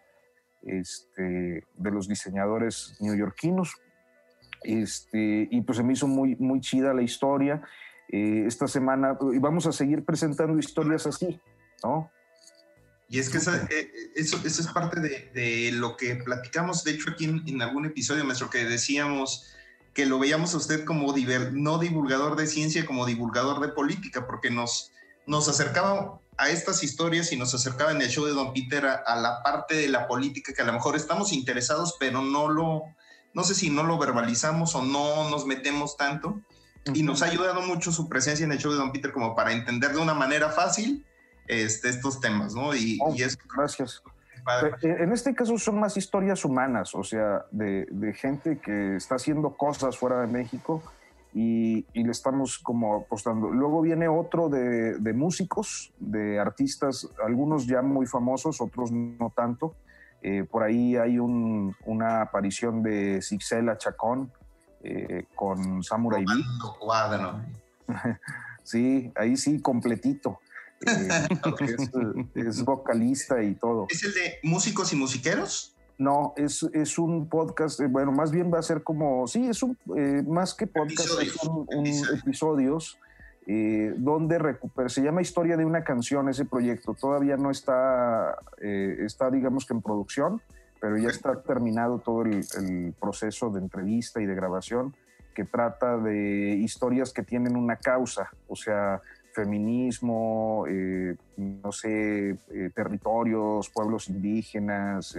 este, 0.62 1.64
de 1.76 1.90
los 1.90 2.08
diseñadores 2.08 2.96
neoyorquinos. 3.00 3.74
Este, 4.62 5.48
y 5.50 5.60
pues 5.62 5.78
se 5.78 5.84
me 5.84 5.92
hizo 5.92 6.06
muy, 6.06 6.36
muy 6.36 6.60
chida 6.60 6.94
la 6.94 7.02
historia. 7.02 7.62
Eh, 8.08 8.44
esta 8.46 8.68
semana, 8.68 9.18
y 9.32 9.38
vamos 9.38 9.66
a 9.66 9.72
seguir 9.72 10.04
presentando 10.04 10.58
historias 10.58 11.06
así, 11.06 11.40
¿no? 11.82 12.10
Y 13.08 13.20
es 13.20 13.30
que 13.30 13.38
eh, 13.38 13.92
eso, 14.16 14.40
eso, 14.44 14.62
es 14.62 14.66
parte 14.68 15.00
de, 15.00 15.30
de, 15.32 15.70
lo 15.72 15.96
que 15.96 16.16
platicamos, 16.16 16.82
de 16.82 16.92
hecho, 16.92 17.10
aquí 17.10 17.24
en, 17.24 17.62
algún 17.62 17.86
episodio, 17.86 18.24
nuestro 18.24 18.50
que 18.50 18.64
decíamos 18.64 19.46
que 19.94 20.06
lo 20.06 20.18
veíamos 20.18 20.52
a 20.54 20.56
usted 20.56 20.84
como 20.84 21.14
no 21.52 21.78
divulgador 21.78 22.36
de 22.36 22.46
ciencia, 22.46 22.84
como 22.84 23.06
divulgador 23.06 23.60
de 23.60 23.68
política, 23.68 24.26
porque 24.26 24.50
nos, 24.50 24.90
nos 25.26 25.48
acercaba 25.48 26.20
a 26.36 26.50
estas 26.50 26.82
historias 26.82 27.32
y 27.32 27.36
nos 27.36 27.54
acercaba 27.54 27.92
en 27.92 28.02
el 28.02 28.08
show 28.08 28.26
de 28.26 28.32
Don 28.32 28.52
Peter 28.52 28.84
a, 28.84 29.16
la 29.16 29.42
parte 29.42 29.74
de 29.74 29.88
la 29.88 30.06
política 30.06 30.52
que 30.52 30.62
a 30.62 30.66
lo 30.66 30.72
mejor 30.72 30.96
estamos 30.96 31.32
interesados, 31.32 31.96
pero 31.98 32.20
no 32.20 32.48
lo, 32.48 32.82
no 33.32 33.44
sé 33.44 33.54
si 33.54 33.70
no 33.70 33.84
lo 33.84 33.98
verbalizamos 33.98 34.74
o 34.74 34.82
no 34.82 35.30
nos 35.30 35.46
metemos 35.46 35.96
tanto. 35.96 36.40
Y 36.92 37.02
nos 37.02 37.22
ha 37.22 37.26
ayudado 37.26 37.62
mucho 37.62 37.90
su 37.90 38.08
presencia 38.08 38.44
en 38.44 38.52
el 38.52 38.58
show 38.58 38.70
de 38.70 38.78
Don 38.78 38.92
Peter 38.92 39.12
como 39.12 39.34
para 39.34 39.52
entender 39.52 39.92
de 39.92 39.98
una 39.98 40.14
manera 40.14 40.50
fácil 40.50 41.04
este, 41.48 41.88
estos 41.88 42.20
temas, 42.20 42.54
¿no? 42.54 42.74
Y, 42.74 42.98
oh, 43.02 43.14
Gracias. 43.56 44.02
Eh, 44.82 44.96
en 45.00 45.12
este 45.12 45.34
caso 45.34 45.58
son 45.58 45.80
más 45.80 45.96
historias 45.96 46.44
humanas, 46.44 46.94
o 46.94 47.02
sea, 47.02 47.46
de, 47.50 47.86
de 47.90 48.14
gente 48.14 48.58
que 48.58 48.96
está 48.96 49.16
haciendo 49.16 49.56
cosas 49.56 49.98
fuera 49.98 50.20
de 50.20 50.28
México 50.28 50.82
y, 51.38 51.84
le 51.92 52.10
estamos 52.10 52.58
como 52.58 52.96
apostando. 52.96 53.50
Luego 53.50 53.82
viene 53.82 54.08
otro 54.08 54.48
de, 54.48 55.12
músicos, 55.12 55.92
de 55.98 56.40
artistas, 56.40 57.06
algunos 57.22 57.66
ya 57.66 57.82
muy 57.82 58.06
famosos, 58.06 58.62
otros 58.62 58.90
no 58.90 59.30
tanto. 59.36 59.74
Eh, 60.22 60.44
por 60.50 60.62
ahí 60.62 60.96
hay 60.96 61.18
una 61.18 62.22
aparición 62.22 62.82
de 62.82 63.20
Sixela 63.20 63.76
Chacón 63.76 64.32
eh, 64.82 65.26
con 65.34 65.82
Samurai 65.82 66.24
B. 66.24 66.32
sí, 68.62 69.12
ahí 69.14 69.36
sí, 69.36 69.60
completito. 69.60 70.40
Eh, 70.86 72.26
es, 72.34 72.64
vocalista 72.64 73.42
y 73.42 73.54
todo. 73.54 73.86
¿Es 73.88 74.02
el 74.04 74.12
de 74.14 74.38
músicos 74.42 74.92
y 74.92 74.96
musiqueros? 74.96 75.76
No, 75.98 76.34
es, 76.36 76.62
es 76.74 76.98
un 76.98 77.28
podcast, 77.28 77.80
eh, 77.80 77.86
bueno, 77.86 78.12
más 78.12 78.30
bien 78.30 78.52
va 78.52 78.58
a 78.58 78.62
ser 78.62 78.82
como, 78.82 79.26
sí, 79.26 79.46
es 79.48 79.62
un, 79.62 79.78
eh, 79.96 80.22
más 80.26 80.54
que 80.54 80.66
podcast, 80.66 81.08
son 81.40 81.66
un, 81.74 81.86
episodios. 82.18 82.98
eh, 83.46 83.94
donde 83.96 84.38
recupera, 84.38 84.88
se 84.88 85.02
llama 85.02 85.22
Historia 85.22 85.56
de 85.56 85.64
una 85.64 85.84
canción 85.84 86.28
ese 86.28 86.44
proyecto, 86.44 86.94
todavía 86.94 87.36
no 87.36 87.50
está, 87.50 88.36
está 88.58 89.30
digamos 89.30 89.64
que 89.64 89.72
en 89.72 89.82
producción, 89.82 90.42
pero 90.80 90.98
ya 90.98 91.08
está 91.08 91.40
terminado 91.42 91.98
todo 92.00 92.22
el, 92.22 92.44
el, 92.58 92.92
proceso 93.00 93.48
de 93.50 93.60
entrevista 93.60 94.20
y 94.20 94.26
de 94.26 94.34
grabación 94.34 94.94
que 95.32 95.44
trata 95.44 95.96
de 95.96 96.56
historias 96.56 97.12
que 97.12 97.22
tienen 97.22 97.56
una 97.56 97.76
causa, 97.76 98.30
o 98.48 98.56
sea, 98.56 99.00
feminismo, 99.36 100.64
no 101.36 101.70
sé, 101.72 102.36
territorios, 102.74 103.70
pueblos 103.70 104.08
indígenas, 104.08 105.16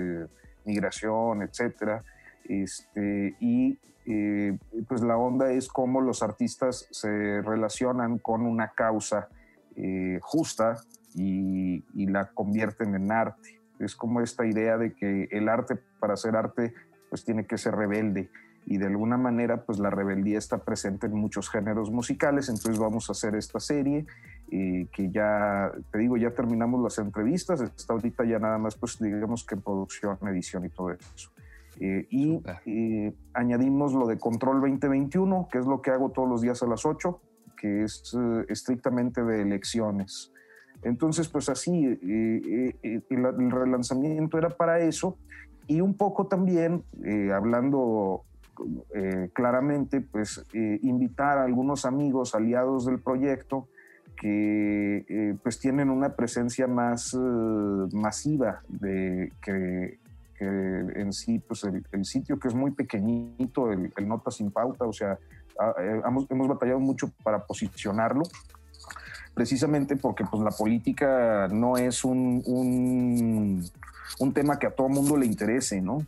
migración, 0.65 1.43
etcétera. 1.43 2.03
Este, 2.47 3.35
y 3.39 3.77
eh, 4.09 4.57
pues 4.87 5.01
la 5.01 5.17
onda 5.17 5.51
es 5.51 5.67
cómo 5.67 5.99
los 5.99 6.23
artistas 6.23 6.87
se 6.91 7.41
relacionan 7.41 8.19
con 8.19 8.45
una 8.45 8.69
causa 8.69 9.27
eh, 9.75 10.19
justa 10.21 10.77
y, 11.13 11.83
la 11.93 12.29
convierten 12.31 12.95
en 12.95 13.11
arte. 13.11 13.59
Es 13.79 13.95
como 13.95 14.21
esta 14.21 14.45
idea 14.45 14.77
de 14.77 14.93
que 14.93 15.27
el 15.31 15.49
arte, 15.49 15.77
para 15.99 16.15
ser 16.15 16.37
arte, 16.37 16.73
pues 17.09 17.25
tiene 17.25 17.45
que 17.45 17.57
ser 17.57 17.75
rebelde. 17.75 18.29
Y 18.69 18.77
de 18.79 18.87
alguna 18.87 19.15
manera, 19.15 19.63
pues 19.63 19.79
la 19.79 19.89
rebeldía 19.89 20.37
está 20.37 20.57
presente 20.57 21.07
en 21.07 21.13
muchos 21.13 21.49
géneros 21.49 21.89
musicales. 21.89 22.49
Entonces 22.49 22.77
vamos 22.77 23.07
a 23.07 23.13
hacer 23.13 23.33
esta 23.35 23.61
serie 23.61 24.05
eh, 24.51 24.87
que 24.91 25.09
ya, 25.09 25.71
te 25.89 25.99
digo, 25.99 26.17
ya 26.17 26.31
terminamos 26.31 26.83
las 26.83 26.97
entrevistas, 26.99 27.61
está 27.61 27.93
ahorita 27.93 28.25
ya 28.25 28.39
nada 28.39 28.57
más, 28.57 28.75
pues 28.75 28.99
digamos 28.99 29.45
que 29.45 29.55
en 29.55 29.61
producción, 29.61 30.17
edición 30.23 30.65
y 30.65 30.69
todo 30.69 30.91
eso. 30.91 31.31
Eh, 31.79 32.07
y 32.09 32.41
eh, 32.65 33.13
añadimos 33.33 33.93
lo 33.93 34.05
de 34.05 34.17
Control 34.17 34.59
2021, 34.59 35.47
que 35.49 35.59
es 35.59 35.65
lo 35.65 35.81
que 35.81 35.91
hago 35.91 36.11
todos 36.11 36.27
los 36.27 36.41
días 36.41 36.61
a 36.61 36.67
las 36.67 36.85
8, 36.85 37.21
que 37.55 37.83
es 37.83 38.13
estrictamente 38.49 39.23
de 39.23 39.43
elecciones. 39.43 40.33
Entonces, 40.81 41.29
pues 41.29 41.47
así, 41.47 41.85
el, 41.85 43.51
relanzamiento 43.51 44.37
era 44.37 44.49
para 44.49 44.79
eso 44.79 45.17
y 45.67 45.79
un 45.79 45.93
poco 45.95 46.27
también, 46.27 46.83
hablando 47.33 48.23
claramente, 49.33 50.01
pues 50.01 50.43
invitar 50.53 51.37
a 51.37 51.43
algunos 51.43 51.85
amigos 51.85 52.35
aliados 52.35 52.85
del 52.85 52.99
proyecto 52.99 53.67
que 54.19 55.05
eh, 55.07 55.37
pues 55.41 55.59
tienen 55.59 55.89
una 55.89 56.15
presencia 56.15 56.67
más 56.67 57.13
eh, 57.13 57.17
masiva 57.93 58.61
de 58.67 59.31
que, 59.41 59.99
en 60.39 61.13
sí 61.13 61.39
pues 61.39 61.63
el, 61.63 62.05
sitio 62.05 62.37
que 62.37 62.47
es 62.47 62.53
muy 62.53 62.69
pequeñito 62.69 63.71
el, 63.71 63.91
nota 64.07 64.29
sin 64.29 64.51
pauta 64.51 64.85
o 64.85 64.93
sea 64.93 65.17
eh, 65.79 66.01
hemos, 66.05 66.47
batallado 66.47 66.79
mucho 66.79 67.11
para 67.23 67.43
posicionarlo 67.43 68.21
precisamente 69.33 69.95
porque 69.95 70.25
pues 70.29 70.43
la 70.43 70.51
política 70.51 71.47
no 71.47 71.77
es 71.77 72.05
un, 72.05 72.43
un, 72.45 73.65
un 74.19 74.33
tema 74.33 74.59
que 74.59 74.67
a 74.67 74.71
todo 74.71 74.89
mundo 74.89 75.17
le 75.17 75.25
interese 75.25 75.81
no 75.81 76.05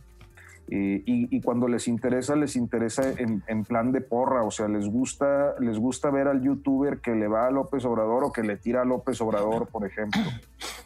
eh, 0.72 1.02
y, 1.04 1.40
cuando 1.40 1.66
les 1.66 1.88
interesa, 1.88 2.36
les 2.36 2.54
interesa 2.54 3.02
en, 3.16 3.64
plan 3.64 3.90
de 3.90 4.00
porra, 4.00 4.44
o 4.44 4.52
sea, 4.52 4.68
les 4.68 4.88
gusta, 4.88 5.56
les 5.58 5.78
gusta 5.78 6.10
ver 6.10 6.28
al 6.28 6.42
youtuber 6.42 7.00
que 7.00 7.16
le 7.16 7.26
va 7.26 7.48
a 7.48 7.50
López 7.50 7.84
Obrador 7.84 8.22
o 8.22 8.32
que 8.32 8.44
le 8.44 8.56
tira 8.56 8.82
a 8.82 8.84
López 8.84 9.20
Obrador, 9.20 9.66
por 9.66 9.84
ejemplo. 9.84 10.20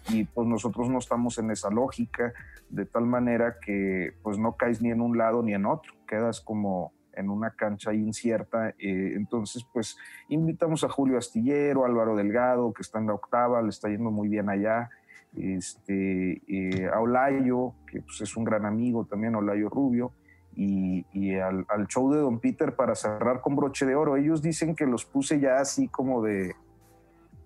Y 0.08 0.24
pues 0.24 0.48
nosotros 0.48 0.88
no 0.88 0.98
estamos 0.98 1.36
en 1.38 1.50
esa 1.50 1.68
lógica, 1.70 2.32
de 2.70 2.86
tal 2.86 3.04
manera 3.04 3.56
que 3.60 4.14
pues 4.22 4.38
no 4.38 4.56
caes 4.56 4.80
ni 4.80 4.90
en 4.90 5.02
un 5.02 5.18
lado 5.18 5.42
ni 5.42 5.52
en 5.52 5.66
otro, 5.66 5.92
quedas 6.06 6.40
como 6.40 6.92
en 7.12 7.28
una 7.28 7.50
cancha 7.50 7.92
incierta. 7.92 8.70
Eh, 8.78 9.12
entonces, 9.16 9.66
pues 9.72 9.98
invitamos 10.28 10.82
a 10.84 10.88
Julio 10.88 11.18
Astillero, 11.18 11.84
Álvaro 11.84 12.16
Delgado, 12.16 12.72
que 12.72 12.82
está 12.82 12.98
en 12.98 13.06
la 13.06 13.14
octava, 13.14 13.60
le 13.60 13.68
está 13.68 13.88
yendo 13.88 14.10
muy 14.10 14.28
bien 14.28 14.48
allá 14.48 14.88
este, 15.36 16.42
eh, 16.46 16.88
a 16.92 17.00
Olayo, 17.00 17.74
que 17.86 18.00
pues, 18.02 18.20
es 18.20 18.36
un 18.36 18.44
gran 18.44 18.64
amigo 18.64 19.04
también, 19.04 19.34
Olayo 19.34 19.68
Rubio, 19.68 20.12
y, 20.56 21.34
al, 21.36 21.66
show 21.88 22.12
de 22.12 22.20
Don 22.20 22.38
Peter 22.38 22.76
para 22.76 22.94
cerrar 22.94 23.40
con 23.40 23.56
broche 23.56 23.86
de 23.86 23.96
oro. 23.96 24.16
Ellos 24.16 24.40
dicen 24.40 24.76
que 24.76 24.86
los 24.86 25.04
puse 25.04 25.40
ya 25.40 25.56
así 25.56 25.88
como 25.88 26.22
de... 26.22 26.54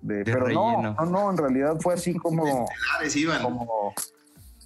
pero 0.07 0.48
no, 0.48 0.83
no, 0.83 1.07
no, 1.07 1.31
en 1.31 1.37
realidad 1.37 1.79
fue 1.81 1.94
así 1.94 2.14
como, 2.18 2.66
como 3.42 3.94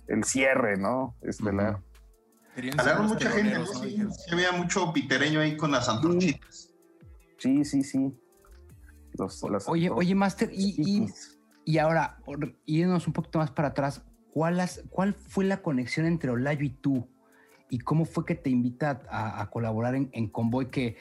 el 0.08 0.24
cierre, 0.24 0.76
¿no? 0.76 1.14
Estelar. 1.22 1.80
Hablaron 2.78 3.06
mucha 3.06 3.30
gente, 3.30 3.58
¿no? 3.58 3.66
Sí, 3.66 4.02
había 4.30 4.52
mucho 4.52 4.92
pitereño 4.92 5.40
ahí 5.40 5.56
con 5.56 5.70
las 5.70 5.88
antorchitas. 5.88 6.74
Sí, 7.38 7.64
sí, 7.64 7.82
sí. 7.82 8.14
oye, 9.66 9.90
oye, 9.90 10.14
Master, 10.14 10.50
y, 10.52 10.74
y 10.78 11.06
ahora, 11.78 12.18
yéndonos 12.66 13.06
un 13.06 13.12
poquito 13.12 13.38
más 13.38 13.50
para 13.50 13.68
atrás, 13.68 14.02
¿cuál, 14.32 14.60
¿cuál 14.90 15.14
fue 15.14 15.44
la 15.44 15.62
conexión 15.62 16.06
entre 16.06 16.30
Olayo 16.30 16.64
y 16.64 16.70
tú? 16.70 17.08
¿Y 17.70 17.78
cómo 17.78 18.04
fue 18.04 18.24
que 18.26 18.34
te 18.34 18.50
invita 18.50 19.02
a, 19.08 19.48
colaborar 19.50 19.94
en, 19.94 20.28
Convoy? 20.28 20.70
Que, 20.70 20.96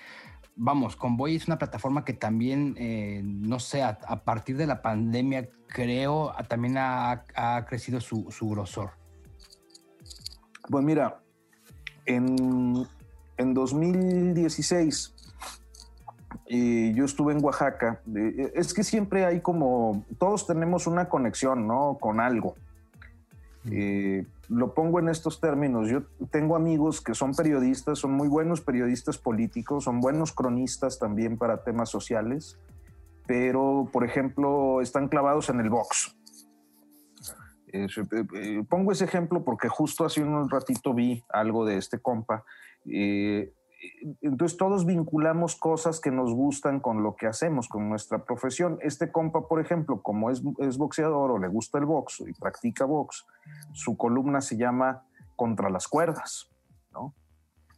vamos, 0.56 0.96
Convoy 0.96 1.36
es 1.36 1.48
una 1.48 1.58
plataforma 1.58 2.06
que 2.06 2.14
también, 2.14 2.76
eh, 2.78 3.22
no 3.24 3.60
sé, 3.60 3.84
a, 3.84 4.24
partir 4.24 4.56
de 4.56 4.68
la 4.68 4.82
pandemia, 4.82 5.50
creo, 5.68 6.34
también 6.48 6.76
ha, 6.78 7.66
crecido 7.68 8.00
su, 8.00 8.32
su, 8.32 8.50
grosor. 8.50 8.92
Pues 10.70 10.86
mira, 10.86 11.22
en, 12.06 12.88
en 13.38 13.54
2016 13.54 15.16
yo 16.52 17.06
estuve 17.06 17.34
en 17.34 17.44
Oaxaca. 17.44 18.02
E, 18.14 18.52
es 18.56 18.74
que 18.74 18.84
siempre 18.84 19.26
hay 19.26 19.40
como, 19.40 20.04
todos 20.20 20.46
tenemos 20.48 20.86
una 20.86 21.08
conexión, 21.08 21.68
¿no? 21.68 21.98
Con 22.00 22.20
algo. 22.20 22.56
Eh, 23.70 24.26
lo 24.50 24.74
pongo 24.74 25.00
en 25.00 25.10
estos 25.10 25.40
términos. 25.40 25.90
Yo 25.90 26.04
tengo 26.30 26.56
amigos 26.56 27.00
que 27.02 27.14
son 27.14 27.34
periodistas, 27.34 28.00
son 28.00 28.14
muy 28.14 28.28
buenos 28.28 28.60
periodistas 28.60 29.18
políticos, 29.18 29.86
son 29.86 30.02
buenos 30.02 30.34
cronistas 30.34 31.00
también 31.00 31.38
para 31.38 31.64
temas 31.64 31.90
sociales, 31.90 32.58
pero, 33.28 33.88
por 33.94 34.04
ejemplo, 34.04 34.82
están 34.82 35.08
clavados 35.08 35.50
en 35.50 35.60
el 35.62 35.70
box. 35.70 36.18
Eh, 37.74 37.88
eh, 38.34 38.64
pongo 38.68 38.92
ese 38.92 39.06
ejemplo 39.06 39.46
porque 39.46 39.70
justo 39.70 40.04
hace 40.04 40.22
un 40.22 40.50
ratito 40.50 40.94
vi 40.94 41.24
algo 41.30 41.66
de 41.66 41.78
este 41.78 42.00
compa 42.00 42.44
entonces 44.22 44.58
todos 44.58 44.86
vinculamos 44.86 45.56
cosas 45.56 46.00
que 46.00 46.12
nos 46.12 46.34
gustan 46.34 46.80
con 46.80 47.04
lo 47.04 47.16
que 47.16 47.28
hacemos, 47.28 47.68
con 47.68 47.90
nuestra 47.90 48.24
profesión. 48.24 48.78
Este 48.82 49.12
compa, 49.12 49.48
por 49.48 49.60
ejemplo, 49.60 50.02
como 50.02 50.30
es, 50.30 50.42
boxeador 50.78 51.32
o 51.32 51.40
le 51.40 51.48
gusta 51.48 51.78
el 51.78 51.86
box 51.86 52.24
y 52.28 52.34
practica 52.34 52.86
box, 52.86 53.26
su 53.74 53.98
columna 53.98 54.42
se 54.42 54.58
llama 54.58 55.04
Contra 55.36 55.70
las 55.70 55.88
cuerdas, 55.88 56.50
¿no? 56.92 57.16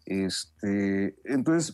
Este, 0.06 1.16
entonces, 1.24 1.72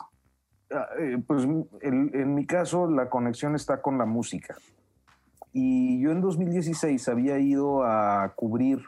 ah, 0.71 0.87
eh, 0.99 1.17
pues 1.25 1.47
en 1.81 2.35
mi 2.35 2.45
caso 2.45 2.87
la 2.87 3.09
conexión 3.09 3.55
está 3.55 3.81
con 3.81 3.97
la 3.97 4.05
música. 4.05 4.55
Y 5.51 5.99
yo 6.01 6.11
en 6.11 6.21
2016 6.21 7.09
había 7.09 7.39
ido 7.39 7.83
a 7.83 8.33
cubrir 8.35 8.83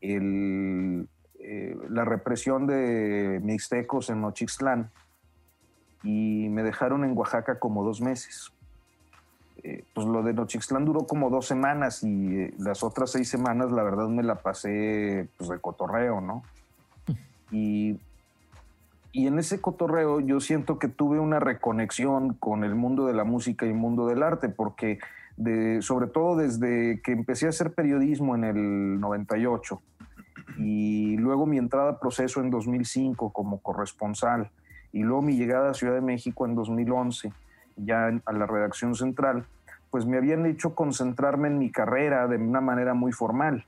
el, 0.00 1.08
eh, 1.50 1.74
la 1.88 2.04
represión 2.04 2.66
de 2.66 3.40
mixtecos 3.42 4.10
en 4.10 4.20
Nochixtlán 4.20 4.90
y 6.02 6.46
me 6.50 6.62
dejaron 6.62 7.04
en 7.04 7.16
Oaxaca 7.16 7.58
como 7.58 7.82
dos 7.84 8.02
meses. 8.02 8.52
Eh, 9.62 9.82
pues 9.94 10.06
lo 10.06 10.22
de 10.22 10.34
Nochixtlán 10.34 10.84
duró 10.84 11.06
como 11.06 11.30
dos 11.30 11.46
semanas 11.46 12.02
y 12.02 12.36
eh, 12.36 12.54
las 12.58 12.82
otras 12.82 13.12
seis 13.12 13.30
semanas 13.30 13.72
la 13.72 13.82
verdad 13.82 14.08
me 14.08 14.22
la 14.22 14.34
pasé 14.34 15.30
pues 15.38 15.48
de 15.48 15.58
cotorreo, 15.58 16.20
¿no? 16.20 16.42
Y, 17.50 17.98
y 19.12 19.26
en 19.26 19.38
ese 19.38 19.62
cotorreo 19.62 20.20
yo 20.20 20.40
siento 20.40 20.78
que 20.78 20.88
tuve 20.88 21.18
una 21.18 21.40
reconexión 21.40 22.34
con 22.34 22.62
el 22.62 22.74
mundo 22.74 23.06
de 23.06 23.14
la 23.14 23.24
música 23.24 23.64
y 23.64 23.70
el 23.70 23.74
mundo 23.74 24.06
del 24.06 24.22
arte 24.22 24.50
porque 24.50 24.98
de, 25.38 25.80
sobre 25.80 26.08
todo 26.08 26.36
desde 26.36 27.00
que 27.00 27.12
empecé 27.12 27.46
a 27.46 27.48
hacer 27.48 27.72
periodismo 27.72 28.34
en 28.34 28.44
el 28.44 29.00
98 29.00 29.80
y 30.56 31.16
luego 31.16 31.46
mi 31.46 31.58
entrada 31.58 31.90
a 31.90 32.00
proceso 32.00 32.40
en 32.40 32.50
2005 32.50 33.32
como 33.32 33.60
corresponsal 33.60 34.50
y 34.92 35.02
luego 35.02 35.22
mi 35.22 35.36
llegada 35.36 35.70
a 35.70 35.74
Ciudad 35.74 35.94
de 35.94 36.00
México 36.00 36.46
en 36.46 36.54
2011 36.54 37.32
ya 37.76 38.20
a 38.24 38.32
la 38.32 38.46
redacción 38.46 38.94
central, 38.94 39.46
pues 39.90 40.06
me 40.06 40.16
habían 40.16 40.46
hecho 40.46 40.74
concentrarme 40.74 41.48
en 41.48 41.58
mi 41.58 41.70
carrera 41.70 42.26
de 42.26 42.36
una 42.36 42.60
manera 42.60 42.94
muy 42.94 43.12
formal. 43.12 43.64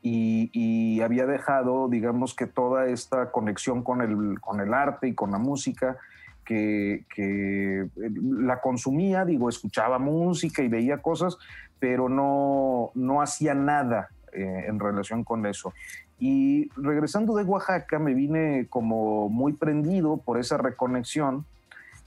Y, 0.00 1.00
había 1.00 1.26
dejado, 1.26 1.88
digamos 1.88 2.34
que 2.34 2.46
toda 2.46 2.86
esta 2.86 3.30
conexión 3.30 3.82
con 3.82 4.00
el, 4.00 4.40
con 4.40 4.60
el 4.60 4.74
arte 4.74 5.08
y 5.08 5.14
con 5.14 5.30
la 5.30 5.38
música, 5.38 5.96
que, 6.44 7.04
que, 7.14 7.88
la 7.96 8.60
consumía, 8.60 9.24
digo, 9.24 9.48
escuchaba 9.48 9.98
música 9.98 10.62
y 10.62 10.68
veía 10.68 11.02
cosas, 11.02 11.38
pero 11.78 12.08
no, 12.08 12.90
no 12.94 13.22
hacía 13.22 13.54
nada 13.54 14.08
eh, 14.38 14.66
en 14.68 14.78
relación 14.78 15.24
con 15.24 15.46
eso. 15.46 15.72
Y 16.20 16.70
regresando 16.76 17.34
de 17.34 17.44
Oaxaca 17.44 17.98
me 17.98 18.14
vine 18.14 18.66
como 18.70 19.28
muy 19.28 19.52
prendido 19.52 20.18
por 20.18 20.38
esa 20.38 20.56
reconexión 20.56 21.44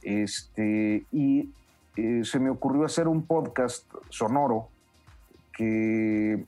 este, 0.02 1.06
y 1.12 1.50
eh, 1.98 2.22
se 2.24 2.40
me 2.40 2.50
ocurrió 2.50 2.86
hacer 2.86 3.08
un 3.08 3.26
podcast 3.26 3.86
sonoro 4.10 4.70
que 5.54 6.46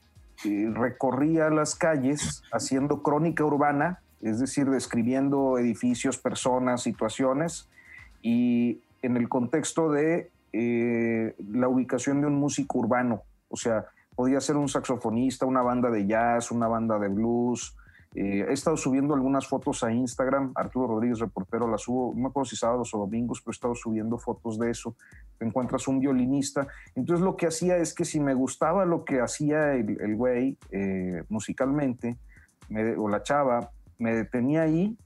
recorría 0.74 1.50
las 1.50 1.76
calles 1.76 2.43
haciendo 2.52 3.02
crónica 3.04 3.43
urbana, 3.43 4.00
es 4.22 4.39
decir, 4.39 4.69
describiendo 4.69 5.58
edificios, 5.58 6.17
personas, 6.17 6.82
situaciones, 6.82 7.69
y 8.22 8.80
en 9.02 9.17
el 9.17 9.28
contexto 9.28 9.91
de 9.91 10.32
eh, 10.54 11.36
la 11.52 11.67
ubicación 11.67 12.22
de 12.22 12.28
un 12.28 12.36
músico 12.36 12.80
urbano, 12.80 13.24
o 13.50 13.58
sea, 13.58 13.86
podía 14.15 14.39
ser 14.39 14.58
un 14.58 14.67
saxofonista, 14.67 15.45
una 15.45 15.62
banda 15.62 15.89
de 15.89 16.06
jazz, 16.06 16.52
una 16.52 16.67
banda 16.67 16.99
de 16.99 17.08
blues. 17.08 17.76
Eh, 18.15 18.45
he 18.47 18.54
estado 18.54 18.78
subiendo 18.78 19.15
algunas 19.15 19.47
fotos 19.47 19.84
a 19.84 19.91
Instagram, 19.91 20.52
Arturo 20.56 20.88
Rodríguez, 20.88 21.19
reportero, 21.19 21.67
las 21.67 21.82
subo, 21.82 22.13
no 22.13 22.21
me 22.21 22.28
acuerdo 22.28 22.45
si 22.45 22.56
sábados 22.56 22.93
o 22.93 22.99
domingos, 22.99 23.41
pero 23.41 23.52
he 23.52 23.56
estado 23.56 23.76
subiendo 23.76 24.17
fotos 24.17 24.60
de 24.60 24.69
eso. 24.69 24.95
Te 25.39 25.45
encuentras 25.45 25.88
un 25.88 25.99
violinista. 25.99 26.67
Entonces 26.95 27.23
lo 27.23 27.36
que 27.36 27.47
hacía 27.47 27.78
es 27.78 27.93
que 27.93 28.06
si 28.06 28.19
me 28.19 28.34
gustaba 28.36 28.86
lo 28.86 29.04
que 29.04 29.19
hacía 29.19 29.73
el, 29.73 30.15
güey 30.15 30.58
eh, 30.71 31.23
musicalmente, 31.30 32.17
o 32.97 33.10
la 33.10 33.21
chava, 33.23 33.71
me 33.97 34.15
detenía 34.15 34.63
ahí 34.63 34.97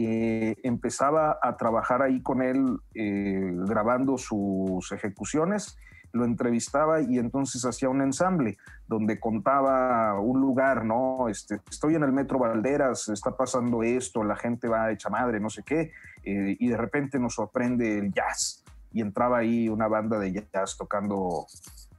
eh, 0.00 0.54
empezaba 0.62 1.40
a 1.42 1.56
trabajar 1.56 2.02
ahí 2.02 2.22
con 2.22 2.40
él 2.40 2.78
eh, 2.94 3.50
grabando 3.66 4.16
sus 4.16 4.92
ejecuciones, 4.92 5.76
lo 6.18 6.24
entrevistaba 6.24 7.00
y 7.00 7.18
entonces 7.18 7.64
hacía 7.64 7.88
un 7.88 8.02
ensamble 8.02 8.58
donde 8.86 9.18
contaba 9.18 10.20
un 10.20 10.40
lugar, 10.40 10.84
¿no? 10.84 11.28
Este, 11.28 11.60
estoy 11.70 11.94
en 11.94 12.02
el 12.02 12.12
Metro 12.12 12.38
Valderas, 12.38 13.08
está 13.08 13.36
pasando 13.36 13.82
esto, 13.82 14.22
la 14.24 14.36
gente 14.36 14.68
va 14.68 14.90
hecha 14.90 15.08
madre, 15.08 15.40
no 15.40 15.48
sé 15.48 15.62
qué, 15.62 15.92
eh, 16.24 16.56
y 16.58 16.68
de 16.68 16.76
repente 16.76 17.18
nos 17.18 17.34
sorprende 17.34 17.98
el 17.98 18.12
jazz 18.12 18.64
y 18.92 19.00
entraba 19.00 19.38
ahí 19.38 19.68
una 19.68 19.88
banda 19.88 20.18
de 20.18 20.32
jazz 20.32 20.76
tocando, 20.76 21.46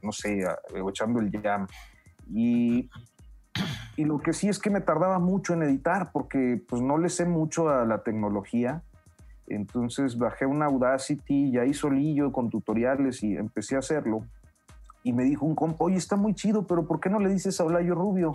no 0.02 0.12
sé, 0.12 0.44
echando 0.74 1.20
el 1.20 1.30
jam. 1.40 1.66
Y 2.32 2.88
y 4.00 4.04
lo 4.06 4.18
que 4.18 4.32
sí 4.32 4.48
es 4.48 4.58
que 4.58 4.70
me 4.70 4.80
tardaba 4.80 5.18
mucho 5.18 5.52
en 5.52 5.62
editar 5.62 6.10
porque 6.10 6.62
pues 6.68 6.80
no 6.80 6.96
le 6.96 7.10
sé 7.10 7.26
mucho 7.26 7.68
a 7.68 7.84
la 7.84 8.02
tecnología. 8.02 8.82
Entonces 9.50 10.16
bajé 10.16 10.46
una 10.46 10.66
Audacity, 10.66 11.50
ya 11.50 11.64
hice 11.64 11.80
solillo 11.80 12.32
con 12.32 12.50
tutoriales 12.50 13.22
y 13.22 13.36
empecé 13.36 13.76
a 13.76 13.80
hacerlo. 13.80 14.24
Y 15.02 15.12
me 15.12 15.24
dijo 15.24 15.46
un 15.46 15.54
compa, 15.54 15.84
oye, 15.84 15.96
está 15.96 16.16
muy 16.16 16.34
chido, 16.34 16.66
pero 16.66 16.86
¿por 16.86 17.00
qué 17.00 17.10
no 17.10 17.18
le 17.18 17.30
dices 17.30 17.60
a 17.60 17.64
Olayo 17.64 17.94
Rubio? 17.94 18.32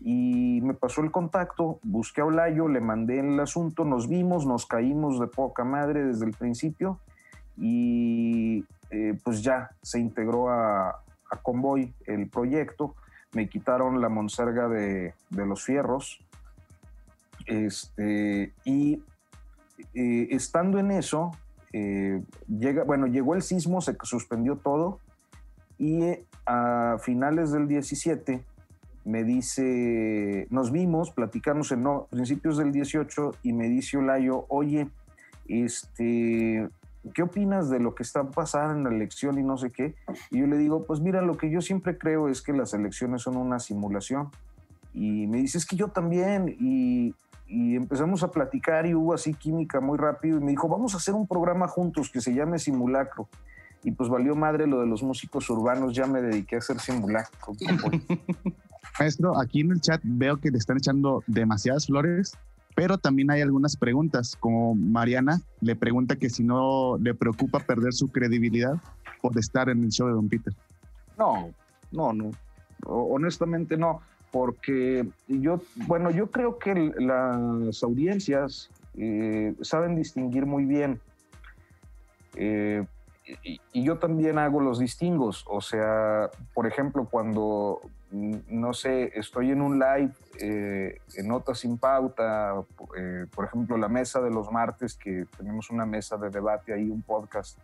Y 0.00 0.60
me 0.62 0.74
pasó 0.74 1.02
el 1.02 1.10
contacto, 1.10 1.78
busqué 1.82 2.20
a 2.20 2.26
Olayo, 2.26 2.68
le 2.68 2.80
mandé 2.80 3.20
el 3.20 3.40
asunto, 3.40 3.84
nos 3.84 4.08
vimos, 4.08 4.46
nos 4.46 4.66
caímos 4.66 5.18
de 5.18 5.26
poca 5.26 5.64
madre 5.64 6.04
desde 6.04 6.26
el 6.26 6.32
principio 6.32 7.00
y 7.56 8.64
eh, 8.90 9.18
pues 9.24 9.42
ya 9.42 9.70
se 9.82 9.98
integró 9.98 10.50
a, 10.50 10.90
a 10.90 11.36
Convoy 11.42 11.92
el 12.06 12.28
proyecto 12.28 12.94
me 13.34 13.48
quitaron 13.48 14.00
la 14.00 14.08
monserga 14.08 14.68
de, 14.68 15.14
los 15.30 15.62
fierros. 15.62 16.20
Este, 17.46 18.54
y 18.64 19.02
eh, 19.94 20.28
estando 20.30 20.78
en 20.78 20.90
eso, 20.90 21.32
eh, 21.72 22.22
llega, 22.48 22.84
bueno, 22.84 23.06
llegó 23.06 23.34
el 23.34 23.42
sismo, 23.42 23.80
se 23.80 23.96
suspendió 24.02 24.56
todo 24.56 25.00
y 25.78 26.02
a 26.46 26.96
finales 27.00 27.50
del 27.50 27.66
17 27.66 28.44
me 29.04 29.22
dice, 29.22 30.46
nos 30.50 30.72
vimos, 30.72 31.10
platicamos 31.10 31.72
en 31.72 31.82
no, 31.82 32.06
principios 32.10 32.56
del 32.56 32.72
18 32.72 33.32
y 33.42 33.52
me 33.52 33.68
dice 33.68 33.98
Olayo, 33.98 34.46
oye, 34.48 34.88
este, 35.46 36.68
¿qué 37.12 37.22
opinas 37.22 37.68
de 37.68 37.80
lo 37.80 37.94
que 37.94 38.02
está 38.02 38.24
pasando 38.30 38.74
en 38.76 38.84
la 38.84 38.90
elección 38.90 39.38
y 39.38 39.42
no 39.42 39.58
sé 39.58 39.70
qué? 39.70 39.94
Y 40.30 40.40
yo 40.40 40.46
le 40.46 40.56
digo, 40.56 40.84
pues 40.84 41.00
mira, 41.00 41.20
lo 41.20 41.36
que 41.36 41.50
yo 41.50 41.60
siempre 41.60 41.98
creo 41.98 42.28
es 42.28 42.40
que 42.40 42.52
las 42.52 42.72
elecciones 42.72 43.22
son 43.22 43.36
una 43.36 43.58
simulación. 43.58 44.30
Y 44.94 45.26
me 45.26 45.38
dice, 45.38 45.58
es 45.58 45.66
que 45.66 45.76
yo 45.76 45.88
también. 45.88 46.56
Y, 46.58 47.14
empezamos 47.48 48.22
a 48.22 48.30
platicar 48.30 48.86
y 48.86 48.94
hubo 48.94 49.14
así 49.14 49.34
química 49.34 49.80
muy 49.80 49.98
rápido. 49.98 50.38
Y 50.38 50.40
me 50.40 50.50
dijo, 50.50 50.68
vamos 50.68 50.94
a 50.94 50.98
hacer 50.98 51.14
un 51.14 51.26
programa 51.26 51.68
juntos 51.68 52.10
que 52.10 52.20
se 52.20 52.34
llame 52.34 52.58
Simulacro. 52.58 53.28
Y 53.82 53.90
pues 53.90 54.08
valió 54.08 54.34
madre 54.34 54.66
lo 54.66 54.80
de 54.80 54.86
los 54.86 55.02
músicos 55.02 55.48
urbanos, 55.50 55.94
ya 55.94 56.06
me 56.06 56.22
dediqué 56.22 56.56
a 56.56 56.58
hacer 56.58 56.80
simulacro. 56.80 57.52
Maestro, 58.98 59.38
aquí 59.38 59.60
en 59.60 59.72
el 59.72 59.80
chat 59.80 60.00
veo 60.02 60.38
que 60.38 60.50
le 60.50 60.56
están 60.56 60.78
echando 60.78 61.22
demasiadas 61.26 61.86
flores 61.86 62.32
pero 62.74 62.98
también 62.98 63.30
hay 63.30 63.40
algunas 63.40 63.76
preguntas, 63.76 64.36
como 64.38 64.74
Mariana 64.74 65.40
le 65.60 65.76
pregunta 65.76 66.16
que 66.16 66.28
si 66.28 66.42
no 66.42 66.98
le 66.98 67.14
preocupa 67.14 67.60
perder 67.60 67.92
su 67.92 68.08
credibilidad 68.08 68.74
por 69.22 69.38
estar 69.38 69.68
en 69.68 69.84
el 69.84 69.90
show 69.90 70.08
de 70.08 70.14
Don 70.14 70.28
Peter. 70.28 70.52
No, 71.16 71.50
no, 71.92 72.12
no. 72.12 72.30
Honestamente 72.84 73.76
no, 73.76 74.00
porque 74.34 75.06
yo, 75.28 75.60
bueno, 75.86 76.10
yo 76.10 76.28
creo 76.32 76.58
que 76.58 76.74
las 76.98 77.84
audiencias 77.84 78.68
eh, 78.98 79.54
saben 79.60 79.94
distinguir 79.94 80.44
muy 80.44 80.64
bien. 80.64 81.00
Eh, 82.34 82.84
y, 83.44 83.60
yo 83.84 83.98
también 83.98 84.38
hago 84.38 84.58
los 84.58 84.80
distingos. 84.80 85.44
O 85.46 85.60
sea, 85.60 86.30
por 86.52 86.66
ejemplo, 86.66 87.06
cuando 87.08 87.80
no 88.10 88.72
sé, 88.72 89.12
estoy 89.14 89.52
en 89.52 89.60
un 89.60 89.78
live 89.78 90.10
eh, 90.40 90.98
en 91.14 91.28
Notas 91.28 91.60
sin 91.60 91.78
Pauta, 91.78 92.54
por 93.36 93.44
ejemplo, 93.44 93.76
la 93.76 93.88
mesa 93.88 94.20
de 94.20 94.30
los 94.30 94.50
martes, 94.50 94.96
que 94.96 95.26
tenemos 95.36 95.70
una 95.70 95.86
mesa 95.86 96.16
de 96.16 96.30
debate 96.30 96.72
ahí, 96.72 96.90
un 96.90 97.02
podcast, 97.02 97.56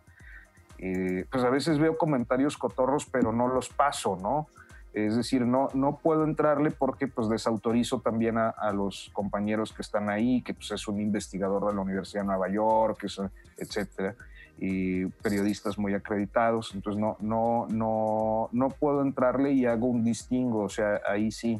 pues 0.77 1.43
a 1.43 1.49
veces 1.49 1.79
veo 1.79 1.97
comentarios 1.97 2.57
cotorros, 2.57 3.05
pero 3.05 3.33
no 3.33 3.49
los 3.49 3.67
paso, 3.67 4.17
¿no? 4.21 4.47
Es 4.93 5.15
decir, 5.15 5.45
no, 5.45 5.69
no 5.73 5.97
puedo 5.97 6.25
entrarle 6.25 6.71
porque 6.71 7.07
pues 7.07 7.29
desautorizo 7.29 8.01
también 8.01 8.37
a, 8.37 8.71
los 8.73 9.09
compañeros 9.13 9.71
que 9.71 9.81
están 9.81 10.09
ahí, 10.09 10.41
que 10.41 10.53
pues 10.53 10.71
es 10.71 10.87
un 10.87 10.99
investigador 10.99 11.67
de 11.67 11.75
la 11.75 11.81
Universidad 11.81 12.23
de 12.23 12.27
Nueva 12.27 12.49
York, 12.49 13.05
etcétera 13.57 14.15
y 14.63 15.07
periodistas 15.07 15.79
muy 15.79 15.95
acreditados, 15.95 16.71
entonces 16.75 17.01
no, 17.01 17.17
no, 17.19 17.65
no, 17.69 18.47
no 18.51 18.69
puedo 18.69 19.01
entrarle 19.01 19.53
y 19.53 19.65
hago 19.65 19.87
un 19.87 20.03
distingo, 20.03 20.59
o 20.59 20.69
sea, 20.69 21.01
ahí 21.07 21.31
sí. 21.31 21.59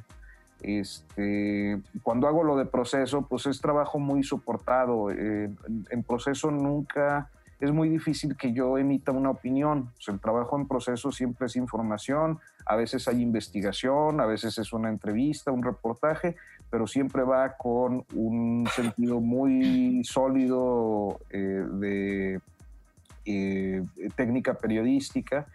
Este, 0.61 1.81
cuando 2.03 2.27
hago 2.27 2.43
lo 2.43 2.55
de 2.55 2.65
proceso, 2.65 3.23
pues 3.23 3.47
es 3.47 3.59
trabajo 3.59 3.97
muy 3.97 4.23
soportado. 4.23 5.09
Eh, 5.09 5.49
en 5.89 6.03
proceso 6.03 6.51
nunca 6.51 7.31
es 7.61 7.71
muy 7.71 7.89
difícil 7.89 8.35
que 8.35 8.53
yo 8.53 8.79
emita 8.79 9.11
una 9.11 9.29
opinión. 9.29 9.91
el 10.07 10.19
trabajo 10.19 10.57
en 10.57 10.67
proceso 10.67 11.11
siempre 11.11 11.45
es 11.45 11.55
información, 11.55 12.39
a 12.65 12.75
veces 12.75 13.07
hay 13.07 13.21
investigación, 13.21 14.19
a 14.19 14.25
veces 14.25 14.57
es 14.57 14.73
una 14.73 14.89
entrevista, 14.89 15.51
un 15.51 15.61
reportaje, 15.61 16.35
pero 16.71 16.87
siempre 16.87 17.21
va 17.23 17.57
con 17.57 18.03
un 18.15 18.67
sentido 18.75 19.21
muy 19.21 20.03
sólido 20.03 21.19
eh, 21.29 21.63
de 21.73 22.41
eh, 23.25 23.83
técnica 24.15 24.55
periodística. 24.55 25.45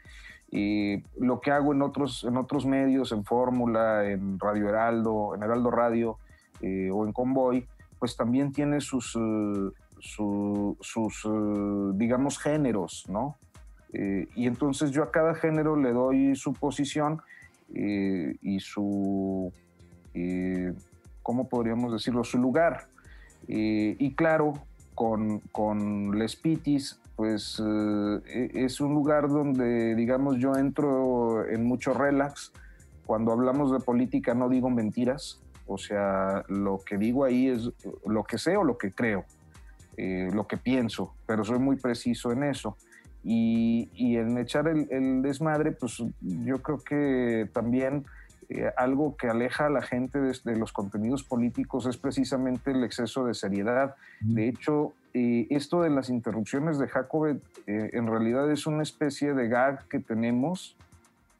y 0.49 1.03
lo 1.19 1.40
que 1.40 1.51
hago 1.51 1.73
en 1.73 1.83
otros, 1.83 2.23
en 2.23 2.37
otros 2.37 2.66
medios, 2.66 3.11
en 3.11 3.25
Fórmula, 3.25 4.09
en 4.09 4.38
Radio 4.38 4.69
Heraldo, 4.69 5.35
en 5.35 5.42
Heraldo 5.42 5.73
Radio 5.73 6.19
eh, 6.61 6.88
o 6.92 7.05
en 7.05 7.12
Convoy, 7.12 7.66
pues 7.99 8.16
también 8.16 8.53
tiene 8.53 8.81
sus, 8.81 9.16
eh, 9.98 10.74
sus 10.80 11.28
digamos, 11.94 12.38
géneros, 12.38 13.04
¿no? 13.09 13.37
y 13.92 14.46
entonces 14.46 14.90
yo 14.90 15.02
a 15.02 15.11
cada 15.11 15.35
género 15.35 15.74
le 15.74 15.90
doy 15.92 16.37
su 16.37 16.52
posición 16.52 17.22
y 17.70 18.61
su, 18.61 19.50
¿cómo 21.22 21.48
podríamos 21.48 21.92
decirlo? 21.92 22.22
Su 22.22 22.37
lugar. 22.37 22.88
y 23.48 24.14
claro, 24.14 24.52
con, 24.94 25.38
con 25.52 26.18
Les 26.18 26.37
Pitis 26.37 27.00
pues 27.16 27.61
eh, 27.64 28.20
e, 28.26 28.64
es 28.64 28.80
un 28.80 28.94
lugar 28.94 29.28
donde, 29.28 29.94
digamos, 29.94 30.37
yo 30.37 30.54
entro 30.54 31.48
en 31.48 31.64
mucho 31.64 31.94
relax. 31.94 32.52
Cuando 33.06 33.32
hablamos 33.32 33.72
de 33.72 33.80
política 33.80 34.35
no 34.35 34.48
digo 34.48 34.68
mentiras, 34.68 35.40
o 35.66 35.78
sea, 35.78 36.44
lo 36.48 36.78
que 36.85 36.98
digo 36.98 37.24
ahí 37.24 37.48
es 37.48 37.70
lo 38.06 38.24
que 38.24 38.37
sé 38.38 38.56
o 38.56 38.64
lo 38.64 38.76
que 38.76 38.92
creo, 38.92 39.24
eh, 39.96 40.28
lo 40.32 40.46
que 40.46 40.56
pienso, 40.56 41.14
pero 41.26 41.44
soy 41.44 41.59
muy 41.59 41.76
preciso 41.76 42.32
en 42.32 42.44
eso. 42.44 42.76
Y, 43.24 43.90
y 43.94 44.16
en 44.18 44.38
echar 44.38 44.68
el, 44.68 45.22
desmadre, 45.22 45.72
pues 45.72 46.02
yo 46.20 46.62
creo 46.62 46.78
que 46.78 47.48
también 47.52 48.04
eh, 48.48 48.70
algo 48.76 49.16
que 49.16 49.28
aleja 49.28 49.66
a 49.66 49.70
la 49.70 49.82
gente 49.82 50.20
de, 50.20 50.32
de, 50.44 50.56
los 50.56 50.72
contenidos 50.72 51.24
políticos 51.24 51.87
es 51.87 51.96
precisamente 51.96 52.70
el 52.70 52.85
exceso 52.85 53.24
de 53.24 53.35
seriedad. 53.35 53.96
De 54.20 54.48
hecho, 54.48 54.94
esto 55.50 55.82
de 55.82 55.90
las 55.90 56.11
interrupciones 56.11 56.78
de 56.78 56.88
Jacobet 56.88 57.42
eh, 57.66 57.90
en 57.92 58.06
realidad 58.06 58.50
es 58.50 58.66
una 58.66 58.82
especie 58.82 59.32
de 59.32 59.48
gag 59.48 59.88
que 59.88 59.98
tenemos 59.98 60.76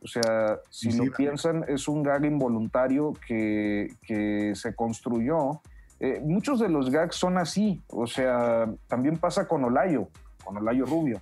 O 0.03 0.07
sea, 0.07 0.61
si 0.71 0.93
lo 0.93 1.13
piensan, 1.13 1.65
es 1.69 1.89
un 1.89 2.03
gag 2.03 2.25
involuntario 2.25 3.13
que, 3.27 3.95
que 4.03 4.55
se 4.55 4.75
construyó. 4.75 5.61
Eh, 6.01 6.21
muchos 6.23 6.61
de 6.61 6.69
los 6.69 6.91
gags 6.91 7.17
son 7.17 7.39
así, 7.39 7.83
o 7.89 8.07
sea, 8.07 8.69
también 8.87 9.17
pasa 9.17 9.49
con 9.49 9.65
Olayo, 9.65 10.09
con 10.45 10.57
Olayo 10.59 10.85
Rubio. 10.85 11.21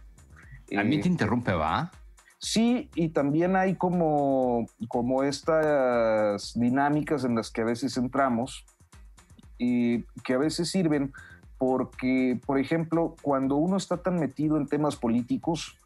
A 0.77 0.83
mí 0.83 1.01
te 1.01 1.09
interrumpe, 1.09 1.53
¿va? 1.53 1.93
Sí, 2.39 2.91
y 2.95 3.11
también 3.11 3.57
hay 3.57 3.77
como, 3.77 4.67
como 4.89 5.23
estas 5.23 6.59
dinámicas 6.59 7.25
en 7.25 7.37
las 7.37 7.51
que 7.51 7.63
a 7.63 7.65
veces 7.65 7.97
entramos 7.97 8.67
y 9.57 10.03
que 10.25 10.35
a 10.35 10.39
veces 10.39 10.71
sirven 10.71 11.13
porque, 11.59 12.39
por 12.45 12.59
ejemplo, 12.59 13.17
cuando 13.23 13.57
uno 13.57 13.77
está 13.77 14.03
tan 14.03 14.19
metido 14.19 14.57
en 14.57 14.67
temas 14.67 14.97
políticos 14.97 15.79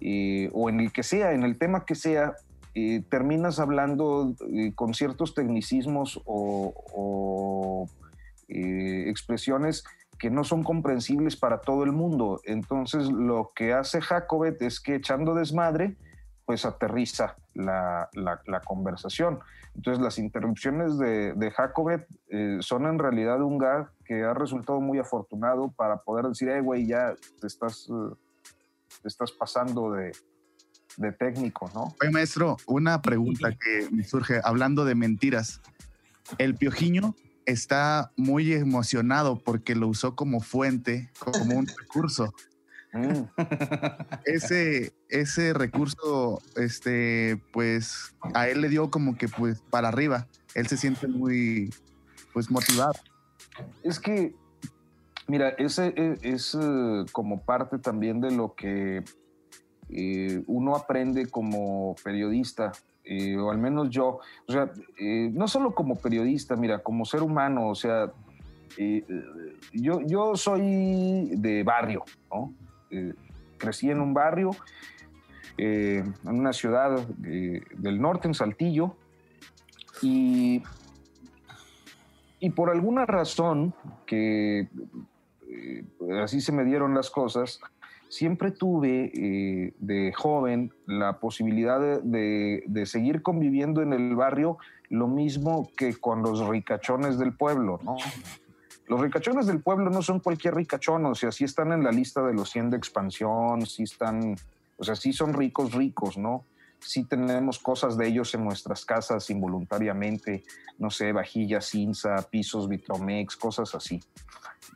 eh, 0.00 0.50
o 0.52 0.68
en 0.68 0.80
el 0.80 0.92
que 0.92 1.02
sea, 1.02 1.32
en 1.32 1.42
el 1.42 1.58
tema 1.58 1.84
que 1.84 1.94
sea, 1.94 2.34
eh, 2.74 3.02
terminas 3.08 3.58
hablando 3.58 4.34
eh, 4.52 4.72
con 4.74 4.94
ciertos 4.94 5.34
tecnicismos 5.34 6.20
o, 6.24 7.88
expresiones 8.48 9.84
que 10.18 10.30
no 10.30 10.44
son 10.44 10.62
comprensibles 10.62 11.36
para 11.36 11.60
todo 11.60 11.84
el 11.84 11.92
mundo. 11.92 12.40
Entonces, 12.44 13.10
lo 13.10 13.52
que 13.54 13.72
hace 13.72 14.00
Jacobet 14.00 14.60
es 14.62 14.80
que 14.80 14.96
echando 14.96 15.34
desmadre, 15.34 15.96
pues 16.46 16.64
aterriza 16.64 17.36
la, 17.54 18.08
la, 18.14 18.60
conversación. 18.60 19.40
Entonces 19.74 20.02
las 20.02 20.18
interrupciones 20.18 20.98
de, 20.98 21.32
de 21.32 21.50
Jacobet 21.50 22.06
eh, 22.28 22.58
son 22.60 22.86
en 22.86 22.98
realidad 22.98 23.42
un 23.42 23.58
gag 23.58 23.90
que 24.04 24.22
ha 24.22 24.34
resultado 24.34 24.80
muy 24.80 24.98
afortunado 24.98 25.72
para 25.72 25.98
poder 25.98 26.26
decir, 26.26 26.50
hey, 26.52 26.60
güey, 26.60 26.86
ya 26.86 27.14
te 27.40 27.46
estás, 27.46 27.88
eh, 27.88 28.14
te 29.02 29.08
estás 29.08 29.32
pasando 29.32 29.92
de, 29.92 30.12
de 30.96 31.12
técnico, 31.12 31.70
¿no? 31.74 31.94
Oye, 32.00 32.10
maestro, 32.10 32.56
una 32.66 33.00
pregunta 33.00 33.50
que 33.52 33.88
me 33.90 34.04
surge, 34.04 34.40
hablando 34.44 34.84
de 34.84 34.94
mentiras. 34.94 35.60
El 36.38 36.54
piojiño 36.54 37.14
está 37.46 38.12
muy 38.16 38.52
emocionado 38.52 39.38
porque 39.38 39.74
lo 39.74 39.88
usó 39.88 40.14
como 40.14 40.40
fuente, 40.40 41.10
como 41.18 41.58
un 41.58 41.66
recurso. 41.66 42.32
Mm. 42.92 43.24
ese, 44.24 44.92
ese 45.08 45.52
recurso, 45.52 46.40
este, 46.56 47.42
pues 47.52 48.14
a 48.34 48.48
él 48.48 48.60
le 48.60 48.68
dio 48.68 48.90
como 48.90 49.16
que 49.16 49.28
pues 49.28 49.60
para 49.70 49.88
arriba. 49.88 50.28
Él 50.54 50.68
se 50.68 50.76
siente 50.76 51.08
muy, 51.08 51.74
pues 52.32 52.50
motivado. 52.50 52.94
Es 53.82 53.98
que, 53.98 54.34
mira, 55.26 55.50
ese 55.50 55.92
e, 55.96 56.18
es, 56.22 56.56
eh, 56.60 57.04
como 57.12 57.42
parte 57.42 57.78
también 57.78 58.20
de 58.20 58.30
lo 58.30 58.54
que 58.54 59.02
eh, 59.88 60.42
uno 60.46 60.76
aprende 60.76 61.26
como 61.26 61.96
periodista. 62.04 62.72
Eh, 63.04 63.36
o 63.36 63.50
al 63.50 63.58
menos 63.58 63.90
yo, 63.90 64.20
o 64.48 64.52
sea, 64.52 64.70
no 64.98 65.46
solo 65.46 65.74
como 65.74 65.96
periodista, 65.96 66.56
mira, 66.56 66.78
como 66.78 67.04
ser 67.04 67.22
humano, 67.22 67.68
o 67.68 67.74
sea, 67.74 68.10
yo, 69.72 70.00
yo 70.00 70.36
soy 70.36 71.30
de 71.36 71.62
barrio, 71.62 72.04
¿no? 72.30 72.54
Eh, 72.90 73.14
crecí 73.58 73.90
en 73.90 74.00
un 74.00 74.14
barrio, 74.14 74.50
eh, 75.56 76.04
en 76.24 76.38
una 76.38 76.52
ciudad 76.52 77.06
eh, 77.24 77.62
del 77.76 78.00
norte, 78.00 78.28
en 78.28 78.34
Saltillo, 78.34 78.96
y, 80.02 80.62
y 82.40 82.50
por 82.50 82.70
alguna 82.70 83.06
razón 83.06 83.74
que 84.06 84.68
así 86.22 86.40
se 86.40 86.52
me 86.52 86.64
dieron 86.64 86.94
las 86.94 87.10
cosas, 87.10 87.60
siempre 88.14 88.52
tuve 88.52 89.72
de 89.78 90.12
joven 90.12 90.72
la 90.86 91.18
posibilidad 91.18 91.80
de, 91.80 92.62
de, 92.66 92.86
seguir 92.86 93.22
conviviendo 93.22 93.82
en 93.82 93.92
el 93.92 94.14
barrio 94.14 94.58
lo 94.88 95.08
mismo 95.08 95.68
que 95.76 95.94
con 95.94 96.22
los 96.22 96.46
ricachones 96.46 97.18
del 97.18 97.32
pueblo, 97.34 97.80
¿no? 97.82 97.96
los 98.86 99.00
ricachones 99.00 99.46
del 99.46 99.62
pueblo 99.62 99.90
no 99.90 100.02
son 100.02 100.20
cualquier 100.20 100.54
ricachón, 100.54 101.06
o 101.06 101.14
sea, 101.14 101.32
sí 101.32 101.44
están 101.44 101.72
en 101.72 101.82
la 101.82 101.90
lista 101.90 102.22
de 102.22 102.34
los 102.34 102.50
100 102.50 102.70
de 102.70 102.76
expansión, 102.76 103.66
sí 103.66 103.84
están, 103.84 104.36
o 104.76 104.84
sea, 104.84 104.94
sí 104.94 105.12
son 105.12 105.32
ricos, 105.32 105.72
ricos, 105.72 106.18
¿no? 106.18 106.44
Sí 106.80 107.04
tenemos 107.04 107.58
cosas 107.58 107.96
de 107.96 108.06
ellos 108.06 108.34
en 108.34 108.44
nuestras 108.44 108.84
casas 108.84 109.30
involuntariamente, 109.30 110.44
no 110.78 110.90
sé, 110.90 111.12
vajillas 111.12 111.70
Cinza, 111.70 112.16
pisos 112.30 112.68
Vitromex, 112.68 113.36
cosas 113.36 113.74
así. 113.74 114.00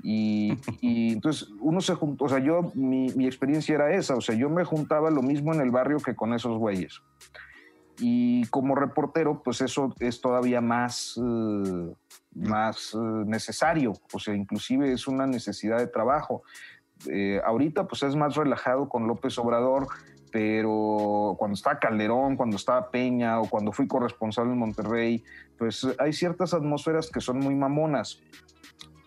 Y, 0.03 0.57
entonces 0.83 1.48
uno 1.61 1.81
se 1.81 1.94
juntó, 1.94 2.24
o 2.24 2.29
sea, 2.29 2.38
yo, 2.38 2.70
mi, 2.74 3.09
mi, 3.11 3.27
experiencia 3.27 3.74
era 3.74 3.94
esa, 3.94 4.14
o 4.14 4.20
sea, 4.20 4.35
yo 4.35 4.48
me 4.48 4.64
juntaba 4.64 5.11
lo 5.11 5.22
mismo 5.22 5.53
en 5.53 5.61
el 5.61 5.70
barrio 5.70 5.98
que 5.98 6.14
con 6.14 6.35
esos 6.35 6.57
güeyes. 6.59 7.01
Y 8.01 8.46
como 8.46 8.74
reportero, 8.74 9.42
pues 9.42 9.61
eso 9.61 9.94
es 10.01 10.20
todavía 10.20 10.61
más... 10.61 11.20
Eh, 11.22 11.92
más 12.38 12.94
eh, 12.94 12.98
necesario, 12.98 13.94
o 14.12 14.18
sea, 14.18 14.35
inclusive 14.35 14.92
es 14.92 15.07
una 15.09 15.27
necesidad 15.27 15.79
de 15.79 15.87
trabajo. 15.87 16.42
Eh, 17.09 17.40
ahorita 17.44 17.87
pues 17.87 18.03
es 18.03 18.16
más 18.16 18.35
relajado 18.37 18.88
con 18.88 19.07
López 19.07 19.38
Obrador, 19.38 19.88
pero 20.31 21.37
cuando 21.38 21.55
está 21.55 21.79
Calderón, 21.79 22.37
cuando 22.37 22.57
estaba 22.57 22.90
Peña 22.90 23.40
o 23.40 23.48
cuando 23.48 23.72
fui 23.72 23.87
corresponsal 23.87 24.46
en 24.46 24.59
Monterrey, 24.59 25.24
pues 25.57 25.87
hay 25.98 26.12
ciertas 26.12 26.55
atmósferas 26.55 27.11
que 27.11 27.20
son 27.20 27.38
muy 27.38 27.55
mamonas 27.55 28.20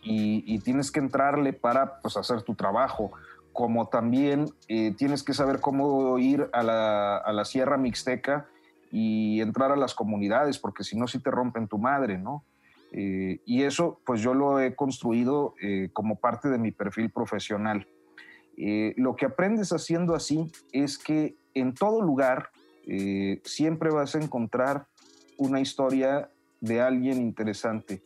y, 0.03 0.59
tienes 0.59 0.91
que 0.91 0.99
entrarle 0.99 1.53
para 1.53 1.99
pues, 2.01 2.17
hacer 2.17 2.41
tu 2.41 2.55
trabajo, 2.55 3.11
como 3.53 3.87
también 3.87 4.45
eh, 4.67 4.93
tienes 4.97 5.23
que 5.23 5.33
saber 5.33 5.59
cómo 5.59 6.17
ir 6.17 6.49
a 6.53 6.63
la, 6.63 7.17
a 7.17 7.33
la 7.33 7.45
Sierra 7.45 7.77
Mixteca 7.77 8.47
y 8.91 9.41
entrar 9.41 9.71
a 9.71 9.75
las 9.75 9.93
comunidades, 9.93 10.57
porque 10.59 10.83
si 10.83 10.97
no, 10.97 11.07
sí 11.07 11.19
te 11.19 11.31
rompen 11.31 11.67
tu 11.67 11.77
madre, 11.77 12.17
¿no? 12.17 12.43
Eh, 12.91 13.39
y 13.45 13.63
eso, 13.63 14.01
pues 14.05 14.21
yo 14.21 14.33
lo 14.33 14.59
he 14.59 14.75
construido 14.75 15.55
eh, 15.61 15.89
como 15.93 16.17
parte 16.17 16.49
de 16.49 16.57
mi 16.57 16.71
perfil 16.71 17.09
profesional. 17.09 17.87
Eh, 18.57 18.93
lo 18.97 19.15
que 19.15 19.25
aprendes 19.25 19.71
haciendo 19.71 20.13
así 20.13 20.51
es 20.73 20.97
que 20.97 21.35
en 21.53 21.73
todo 21.73 22.01
lugar 22.01 22.49
siempre 23.43 23.89
vas 23.91 24.15
a 24.15 24.19
encontrar 24.19 24.87
una 25.37 25.61
historia 25.61 26.29
de 26.59 26.81
alguien 26.81 27.21
interesante. 27.21 28.01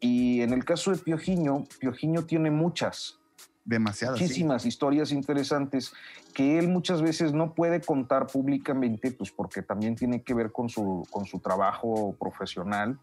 Y 0.00 0.42
en 0.42 0.52
el 0.52 0.64
caso 0.64 0.92
de 0.92 0.98
Piojiño, 0.98 1.64
Piojiño 1.80 2.24
tiene 2.24 2.50
muchas, 2.50 3.18
demasiadas. 3.64 4.20
Muchísimas 4.20 4.64
historias 4.64 5.12
interesantes 5.12 5.92
que 6.32 6.58
él 6.58 6.68
muchas 6.68 7.02
veces 7.02 7.32
no 7.32 7.54
puede 7.54 7.80
contar 7.80 8.26
públicamente, 8.26 9.10
pues 9.10 9.30
porque 9.30 9.62
también 9.62 9.94
tiene 9.94 10.22
que 10.22 10.34
ver 10.34 10.52
con 10.52 10.68
su, 10.68 11.06
con 11.10 11.26
su 11.26 11.40
trabajo 11.40 12.16
profesional. 12.18 12.98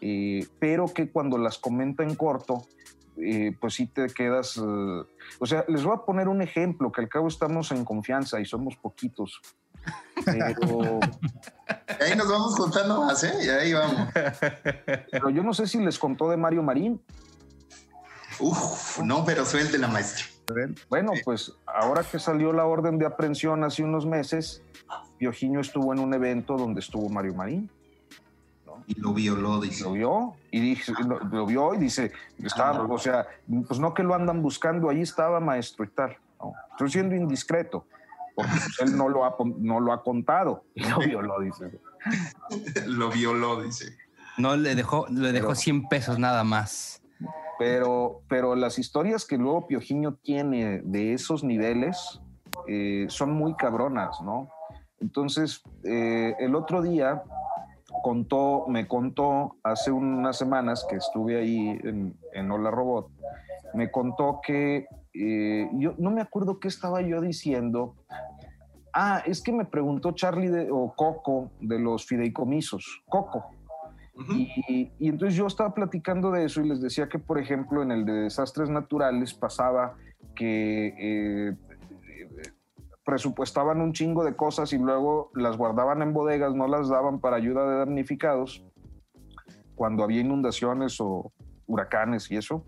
Eh, 0.00 0.46
pero 0.58 0.86
que 0.86 1.10
cuando 1.10 1.38
las 1.38 1.58
comenta 1.58 2.02
en 2.02 2.14
corto, 2.14 2.66
eh, 3.16 3.56
pues 3.60 3.74
sí 3.74 3.86
te 3.86 4.06
quedas... 4.08 4.56
Eh, 4.56 5.02
o 5.38 5.46
sea, 5.46 5.64
les 5.68 5.82
voy 5.82 5.94
a 5.96 6.04
poner 6.04 6.28
un 6.28 6.42
ejemplo, 6.42 6.92
que 6.92 7.00
al 7.00 7.08
cabo 7.08 7.28
estamos 7.28 7.72
en 7.72 7.84
confianza 7.84 8.40
y 8.40 8.44
somos 8.44 8.76
poquitos. 8.76 9.40
Pero... 10.24 11.00
ahí 12.00 12.16
nos 12.16 12.28
vamos 12.28 12.56
contando 12.56 13.04
más, 13.04 13.22
¿eh? 13.24 13.34
Y 13.44 13.48
ahí 13.48 13.72
vamos. 13.72 14.08
Pero 15.10 15.30
yo 15.30 15.42
no 15.42 15.52
sé 15.54 15.66
si 15.66 15.78
les 15.78 15.98
contó 15.98 16.30
de 16.30 16.36
Mario 16.36 16.62
Marín. 16.62 17.00
Uf, 18.40 19.00
no, 19.00 19.24
pero 19.24 19.44
suelte 19.44 19.78
la 19.78 19.88
maestra. 19.88 20.26
Bueno, 20.88 21.12
pues 21.24 21.52
ahora 21.66 22.02
que 22.02 22.18
salió 22.18 22.52
la 22.52 22.66
orden 22.66 22.98
de 22.98 23.06
aprehensión 23.06 23.64
hace 23.64 23.82
unos 23.82 24.06
meses, 24.06 24.62
Piojiño 25.18 25.60
estuvo 25.60 25.92
en 25.92 26.00
un 26.00 26.12
evento 26.12 26.56
donde 26.56 26.80
estuvo 26.80 27.08
Mario 27.08 27.34
Marín. 27.34 27.70
Y 28.86 29.00
lo 29.00 29.14
violó, 29.14 29.60
dice. 29.60 29.84
Lo 29.84 29.92
vio 29.92 30.34
y 30.50 30.60
dice, 30.60 30.92
lo, 31.06 31.46
vio 31.46 31.74
y 31.74 31.78
dice, 31.78 32.12
estaba, 32.38 32.82
o 32.82 32.98
sea, 32.98 33.26
pues 33.66 33.80
no 33.80 33.94
que 33.94 34.02
lo 34.02 34.14
andan 34.14 34.42
buscando, 34.42 34.90
ahí 34.90 35.00
estaba 35.00 35.40
maestro 35.40 35.84
y 35.84 35.88
tal. 35.88 36.16
Estoy 36.72 36.90
siendo 36.90 37.14
indiscreto, 37.14 37.86
porque 38.34 38.50
pues, 38.50 38.80
él 38.80 38.96
no 38.96 39.08
lo, 39.08 39.24
ha, 39.24 39.36
no 39.58 39.80
lo 39.80 39.92
ha 39.92 40.02
contado 40.02 40.64
y 40.74 40.84
lo 40.84 40.98
violó, 40.98 41.40
dice. 41.40 41.78
lo 42.86 43.10
violó, 43.10 43.62
dice. 43.62 43.96
No, 44.36 44.56
le 44.56 44.74
dejó, 44.74 45.06
le 45.08 45.32
dejó 45.32 45.54
100 45.54 45.88
pesos 45.88 46.18
nada 46.18 46.44
más. 46.44 47.02
Pero, 47.58 48.22
pero 48.28 48.56
las 48.56 48.78
historias 48.78 49.24
que 49.24 49.38
luego 49.38 49.68
Piojiño 49.68 50.14
tiene 50.14 50.80
de 50.82 51.14
esos 51.14 51.44
niveles 51.44 52.20
eh, 52.66 53.06
son 53.08 53.32
muy 53.32 53.54
cabronas, 53.54 54.20
¿no? 54.22 54.48
Entonces, 55.00 55.62
eh, 55.84 56.34
el 56.40 56.54
otro 56.56 56.82
día 56.82 57.22
contó, 58.02 58.64
me 58.68 58.88
contó 58.88 59.56
hace 59.62 59.92
unas 59.92 60.36
semanas 60.36 60.84
que 60.88 60.96
estuve 60.96 61.38
ahí 61.38 61.78
en, 61.84 62.18
en 62.32 62.50
Hola 62.50 62.70
Robot, 62.70 63.10
me 63.74 63.90
contó 63.90 64.40
que 64.44 64.86
eh, 65.14 65.70
yo 65.74 65.94
no 65.98 66.10
me 66.10 66.20
acuerdo 66.20 66.58
qué 66.58 66.68
estaba 66.68 67.00
yo 67.02 67.20
diciendo. 67.20 67.94
Ah, 68.92 69.22
es 69.26 69.42
que 69.42 69.52
me 69.52 69.64
preguntó 69.64 70.12
Charlie 70.12 70.48
de, 70.48 70.68
o 70.70 70.92
Coco 70.94 71.50
de 71.60 71.78
los 71.78 72.06
fideicomisos, 72.06 73.02
Coco. 73.08 73.44
y, 74.30 74.92
y, 74.98 75.08
entonces 75.08 75.36
yo 75.36 75.46
estaba 75.46 75.74
platicando 75.74 76.30
de 76.30 76.44
eso 76.44 76.60
y 76.60 76.68
les 76.68 76.80
decía 76.80 77.08
que, 77.08 77.18
por 77.18 77.38
ejemplo, 77.38 77.82
en 77.82 77.90
el 77.90 78.04
de 78.04 78.12
desastres 78.12 78.70
naturales 78.70 79.34
pasaba 79.34 79.96
que 80.36 80.94
eh, 80.98 81.56
presupuestaban 83.04 83.80
un 83.80 83.92
chingo 83.92 84.24
de 84.24 84.34
cosas 84.34 84.72
y 84.72 84.78
luego 84.78 85.30
las 85.34 85.56
guardaban 85.56 86.02
en 86.02 86.12
bodegas, 86.12 86.54
no 86.54 86.68
las 86.68 86.88
daban 86.88 87.20
para 87.20 87.36
ayuda 87.36 87.68
de 87.68 87.78
damnificados 87.78 88.64
cuando 89.74 90.04
había 90.04 90.20
inundaciones 90.20 91.00
o 91.00 91.32
huracanes 91.66 92.30
y 92.30 92.36
eso. 92.36 92.64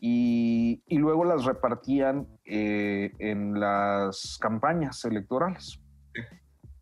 Y, 0.00 0.82
luego 0.88 1.24
las 1.24 1.44
repartían 1.44 2.26
eh, 2.44 3.12
en 3.18 3.58
las 3.58 4.38
campañas 4.40 5.04
electorales. 5.04 5.80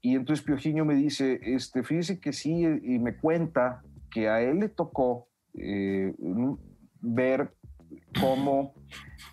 Y 0.01 0.17
entonces 0.17 0.45
Piojiño 0.45 0.85
me 0.85 0.95
dice, 0.95 1.41
este, 1.43 1.83
fíjese 1.83 2.21
que 2.21 2.33
sí, 2.33 2.63
y 2.63 2.99
me 2.99 3.17
cuenta 3.17 3.83
que 4.11 4.29
a 4.29 4.43
él 4.43 4.61
le 4.61 4.69
tocó 4.69 5.29
eh, 5.55 6.15
ver 7.01 7.55
cómo 8.21 8.75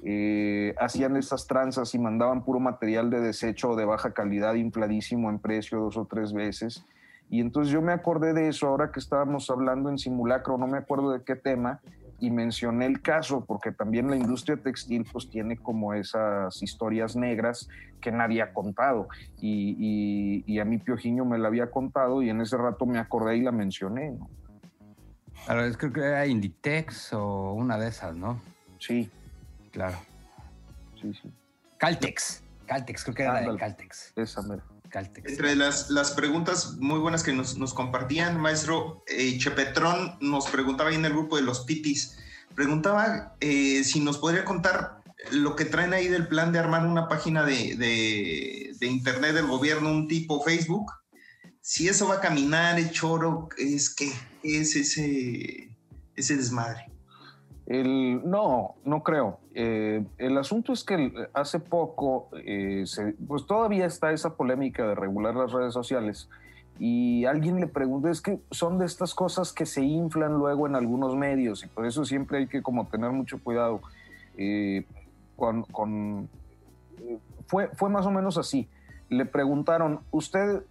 eh, 0.03 0.73
hacían 0.79 1.15
estas 1.17 1.45
tranzas 1.45 1.93
y 1.93 1.99
mandaban 1.99 2.43
puro 2.43 2.59
material 2.59 3.09
de 3.09 3.19
desecho 3.19 3.75
de 3.75 3.85
baja 3.85 4.13
calidad 4.13 4.55
infladísimo 4.55 5.29
en 5.29 5.39
precio 5.39 5.79
dos 5.79 5.97
o 5.97 6.05
tres 6.05 6.33
veces. 6.33 6.85
Y 7.29 7.39
entonces 7.39 7.71
yo 7.71 7.81
me 7.81 7.93
acordé 7.93 8.33
de 8.33 8.49
eso 8.49 8.67
ahora 8.67 8.91
que 8.91 8.99
estábamos 8.99 9.49
hablando 9.49 9.89
en 9.89 9.97
simulacro, 9.97 10.57
no 10.57 10.67
me 10.67 10.77
acuerdo 10.77 11.11
de 11.11 11.23
qué 11.23 11.35
tema, 11.35 11.79
y 12.21 12.29
mencioné 12.29 12.85
el 12.85 13.01
caso 13.01 13.43
porque 13.45 13.71
también 13.71 14.09
la 14.09 14.15
industria 14.15 14.55
textil 14.55 15.05
pues 15.11 15.29
tiene 15.29 15.57
como 15.57 15.93
esas 15.93 16.61
historias 16.61 17.15
negras 17.15 17.67
que 17.99 18.11
nadie 18.11 18.41
ha 18.41 18.53
contado 18.53 19.07
y, 19.39 20.43
y, 20.45 20.59
a 20.59 20.65
mí 20.65 20.77
Piojiño 20.77 21.25
me 21.25 21.37
la 21.37 21.47
había 21.47 21.69
contado 21.71 22.21
y 22.21 22.29
en 22.29 22.41
ese 22.41 22.57
rato 22.57 22.85
me 22.85 22.99
acordé 22.99 23.37
y 23.37 23.41
la 23.41 23.51
mencioné. 23.51 24.11
¿no? 24.11 24.29
Claro, 25.45 25.77
creo 25.77 25.93
que 25.93 25.99
era 25.99 26.27
Inditex 26.27 27.13
o 27.13 27.53
una 27.53 27.77
de 27.77 27.87
esas, 27.87 28.15
¿no? 28.15 28.39
Sí. 28.79 29.09
Claro. 29.71 29.97
Sí, 31.01 31.13
sí. 31.13 31.31
Caltex. 31.77 32.43
Caltex, 32.67 33.03
creo 33.03 33.15
que 33.15 33.23
era 33.23 33.41
de 33.41 33.57
Caltex. 33.57 34.13
Esa, 34.15 34.43
mera. 34.43 34.63
Entre 34.93 35.55
las, 35.55 35.89
las 35.89 36.11
preguntas 36.11 36.73
muy 36.79 36.99
buenas 36.99 37.23
que 37.23 37.33
nos, 37.33 37.57
nos 37.57 37.73
compartían, 37.73 38.39
maestro 38.39 39.03
eh, 39.07 39.37
Chepetrón 39.37 40.17
nos 40.19 40.47
preguntaba 40.49 40.89
ahí 40.89 40.95
en 40.95 41.05
el 41.05 41.13
grupo 41.13 41.37
de 41.37 41.43
los 41.43 41.61
pitis, 41.61 42.17
preguntaba 42.55 43.35
eh, 43.39 43.83
si 43.83 44.01
nos 44.01 44.17
podría 44.17 44.43
contar 44.43 45.01
lo 45.31 45.55
que 45.55 45.65
traen 45.65 45.93
ahí 45.93 46.07
del 46.07 46.27
plan 46.27 46.51
de 46.51 46.59
armar 46.59 46.85
una 46.85 47.07
página 47.07 47.43
de, 47.43 47.75
de, 47.77 48.87
internet 48.87 49.33
del 49.35 49.45
gobierno, 49.45 49.91
un 49.91 50.07
tipo 50.07 50.43
Facebook, 50.43 50.91
si 51.61 51.87
eso 51.87 52.07
va 52.07 52.15
a 52.15 52.21
caminar, 52.21 52.79
el 52.79 52.91
choro, 52.91 53.49
es 53.57 53.93
que 53.93 54.11
es 54.43 54.75
ese, 54.75 55.77
ese 56.15 56.35
desmadre. 56.35 56.90
El, 57.71 58.29
no, 58.29 58.75
no 58.83 59.01
creo. 59.01 59.39
Eh, 59.55 60.03
el 60.17 60.37
asunto 60.37 60.73
es 60.73 60.83
que 60.83 61.09
hace 61.33 61.57
poco, 61.57 62.27
eh, 62.43 62.83
pues 63.25 63.45
todavía 63.45 63.85
está 63.85 64.11
esa 64.11 64.35
polémica 64.35 64.85
de 64.85 64.93
regular 64.93 65.37
las 65.37 65.53
redes 65.53 65.73
sociales 65.73 66.27
y 66.79 67.23
alguien 67.23 67.61
le 67.61 67.67
pregunta, 67.67 68.11
es 68.11 68.19
que 68.19 68.41
son 68.51 68.77
de 68.77 68.85
estas 68.85 69.15
cosas 69.15 69.53
que 69.53 69.65
se 69.65 69.83
inflan 69.83 70.33
luego 70.33 70.67
en 70.67 70.75
algunos 70.75 71.15
medios 71.15 71.63
y 71.63 71.67
por 71.67 71.85
eso 71.85 72.03
siempre 72.03 72.39
hay 72.39 72.47
que 72.47 72.61
como 72.61 72.87
tener 72.87 73.11
mucho 73.11 73.41
cuidado 73.41 73.79
eh, 74.37 74.85
fue, 77.47 77.69
fue 77.69 77.89
más 77.89 78.05
o 78.05 78.11
menos 78.11 78.37
así. 78.37 78.67
Le 79.07 79.25
preguntaron, 79.25 80.01
¿usted 80.11 80.63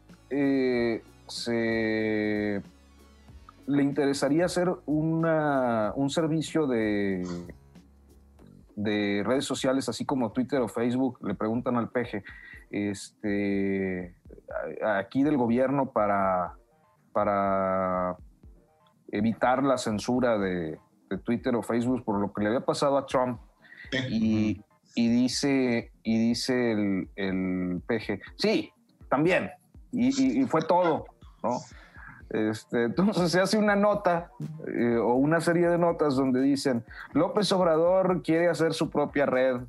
se 1.29 2.63
le 3.67 3.83
interesaría 3.83 4.47
hacer 4.47 4.69
una, 4.87 5.93
un 5.95 6.11
servicio 6.11 6.67
de, 6.67 7.23
de 8.77 9.23
redes 9.25 9.45
sociales, 9.45 9.89
así 9.89 10.05
como 10.05 10.33
Twitter 10.33 10.61
o 10.61 10.69
Facebook, 10.69 11.19
le 11.23 11.35
preguntan 11.35 11.77
al 11.77 11.91
peje, 11.91 12.25
este, 12.71 14.15
aquí 14.85 15.23
del 15.23 15.37
gobierno 15.37 15.91
para, 15.93 16.55
para 17.13 18.17
evitar 19.13 19.63
la 19.63 19.77
censura 19.77 20.39
de, 20.39 20.79
Twitter 21.25 21.57
o 21.57 21.63
Facebook 21.65 22.05
por 22.05 22.21
lo 22.21 22.33
que 22.33 22.43
le 22.43 22.49
había 22.51 22.65
pasado 22.65 22.97
a 22.97 23.05
Trump. 23.05 23.41
Y, 24.09 24.63
dice, 24.95 25.93
y 26.05 26.29
dice 26.29 26.73
el, 26.73 27.09
el 27.17 27.83
peje, 27.87 28.21
sí, 28.37 28.73
también. 29.09 29.51
Y, 29.91 30.43
y, 30.43 30.47
fue 30.47 30.63
todo, 30.63 31.07
¿no? 31.43 31.59
Este, 32.31 32.85
entonces 32.85 33.31
se 33.31 33.41
hace 33.41 33.59
una 33.59 33.76
nota 33.76 34.31
eh, 34.66 34.97
o 34.97 35.14
una 35.14 35.41
serie 35.41 35.68
de 35.68 35.78
notas 35.78 36.16
donde 36.16 36.41
dicen 36.41 36.85
López 37.12 37.51
Obrador 37.53 38.22
quiere 38.22 38.49
hacer 38.49 38.72
su 38.72 38.89
propia 38.89 39.26
red 39.26 39.61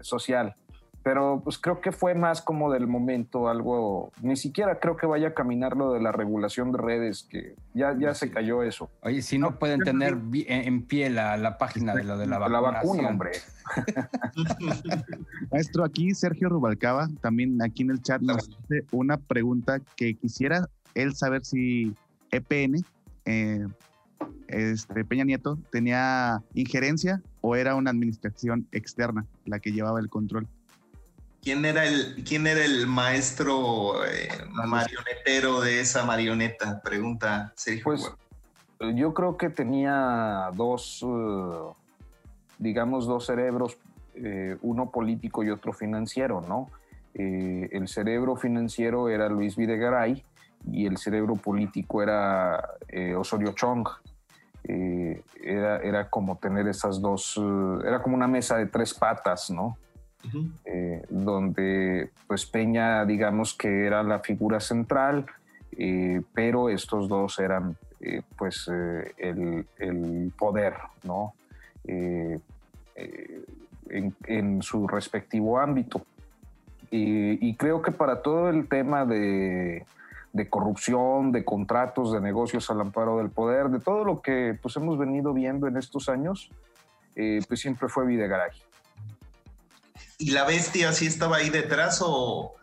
social, 0.00 0.56
pero 1.02 1.40
pues 1.42 1.58
creo 1.58 1.80
que 1.80 1.92
fue 1.92 2.14
más 2.14 2.42
como 2.42 2.72
del 2.72 2.86
momento 2.86 3.48
algo, 3.48 4.12
ni 4.20 4.36
siquiera 4.36 4.78
creo 4.78 4.96
que 4.96 5.06
vaya 5.06 5.28
a 5.28 5.34
caminar 5.34 5.76
lo 5.76 5.92
de 5.92 6.00
la 6.00 6.12
regulación 6.12 6.72
de 6.72 6.78
redes, 6.78 7.26
que 7.28 7.54
ya, 7.72 7.96
ya 7.98 8.14
se 8.14 8.30
cayó 8.30 8.62
eso. 8.62 8.90
Oye, 9.02 9.22
si 9.22 9.38
no, 9.38 9.58
pueden 9.58 9.80
tener 9.80 10.18
en 10.32 10.82
pie 10.82 11.10
la, 11.10 11.36
la 11.36 11.56
página 11.56 11.94
de 11.94 12.04
lo 12.04 12.18
de 12.18 12.26
la, 12.26 12.48
la 12.48 12.60
vacuna, 12.60 13.08
hombre. 13.08 13.32
Maestro, 15.52 15.84
aquí 15.84 16.14
Sergio 16.14 16.48
Rubalcaba, 16.48 17.08
también 17.20 17.60
aquí 17.62 17.82
en 17.82 17.90
el 17.90 18.02
chat, 18.02 18.20
nos 18.20 18.48
hace 18.48 18.84
una 18.92 19.16
pregunta 19.16 19.80
que 19.96 20.14
quisiera 20.14 20.68
él 20.94 21.14
saber 21.14 21.44
si 21.44 21.94
EPN, 22.30 22.84
eh, 23.24 23.66
este, 24.48 25.04
Peña 25.04 25.24
Nieto, 25.24 25.58
tenía 25.70 26.42
injerencia 26.54 27.22
o 27.40 27.56
era 27.56 27.74
una 27.74 27.90
administración 27.90 28.66
externa 28.72 29.26
la 29.44 29.58
que 29.60 29.72
llevaba 29.72 30.00
el 30.00 30.08
control. 30.08 30.46
¿Quién 31.42 31.64
era 31.64 31.86
el, 31.86 32.24
quién 32.24 32.46
era 32.46 32.64
el 32.64 32.86
maestro 32.86 34.04
eh, 34.06 34.28
marionetero 34.66 35.60
de 35.60 35.80
esa 35.80 36.04
marioneta? 36.04 36.82
Pregunta 36.82 37.52
Sergio. 37.56 37.84
Pues 37.84 38.10
yo 38.94 39.14
creo 39.14 39.36
que 39.36 39.48
tenía 39.50 40.50
dos, 40.54 41.02
uh, 41.02 41.74
digamos, 42.58 43.06
dos 43.06 43.26
cerebros, 43.26 43.76
eh, 44.14 44.56
uno 44.62 44.90
político 44.90 45.44
y 45.44 45.50
otro 45.50 45.72
financiero, 45.72 46.40
¿no? 46.40 46.70
el 47.14 47.88
cerebro 47.88 48.36
financiero 48.36 49.08
era 49.08 49.28
Luis 49.28 49.56
Videgaray 49.56 50.22
y 50.66 50.86
el 50.86 50.96
cerebro 50.96 51.36
político 51.36 52.02
era 52.02 52.62
eh, 52.88 53.14
Osorio 53.14 53.52
Chong. 53.52 53.88
Eh, 54.64 55.22
era, 55.42 55.78
era, 55.78 56.10
como 56.10 56.36
tener 56.36 56.68
esas 56.68 57.00
dos, 57.00 57.38
eh, 57.40 57.86
era 57.86 58.02
como 58.02 58.16
una 58.16 58.28
mesa 58.28 58.56
de 58.56 58.66
tres 58.66 58.94
patas, 58.94 59.50
¿no? 59.50 59.76
donde 61.08 62.10
pues 62.26 62.44
Peña, 62.44 63.06
digamos 63.06 63.54
que 63.54 63.86
era 63.86 64.02
la 64.02 64.18
figura 64.18 64.60
central, 64.60 65.24
pero 66.34 66.68
estos 66.68 67.08
dos 67.08 67.38
eran 67.38 67.78
pues 68.36 68.68
el, 69.16 69.64
el, 69.78 70.32
poder, 70.36 70.74
¿no? 71.04 71.32
En, 71.86 72.42
en, 74.26 74.60
su 74.60 74.86
respectivo 74.86 75.58
ámbito. 75.58 76.02
y 76.90 77.54
creo 77.54 77.80
que 77.80 77.92
para 77.92 78.20
todo 78.20 78.50
el 78.50 78.68
tema 78.68 79.06
de, 79.06 79.86
de 80.32 80.48
corrupción, 80.48 81.32
de 81.32 81.44
contratos, 81.44 82.12
de 82.12 82.20
negocios 82.20 82.70
al 82.70 82.80
amparo 82.80 83.18
del 83.18 83.30
poder, 83.30 83.68
de 83.68 83.80
todo 83.80 84.04
lo 84.04 84.20
que 84.20 84.58
pues, 84.60 84.76
hemos 84.76 84.98
venido 84.98 85.32
viendo 85.32 85.66
en 85.66 85.76
estos 85.76 86.08
años, 86.08 86.50
eh, 87.16 87.40
pues 87.48 87.60
siempre 87.60 87.88
fue 87.88 88.06
Videgaray. 88.06 88.50
¿Y 90.18 90.32
la 90.32 90.44
bestia 90.44 90.92
sí 90.92 91.06
estaba 91.06 91.36
ahí 91.36 91.50
detrás 91.50 92.02
o, 92.04 92.54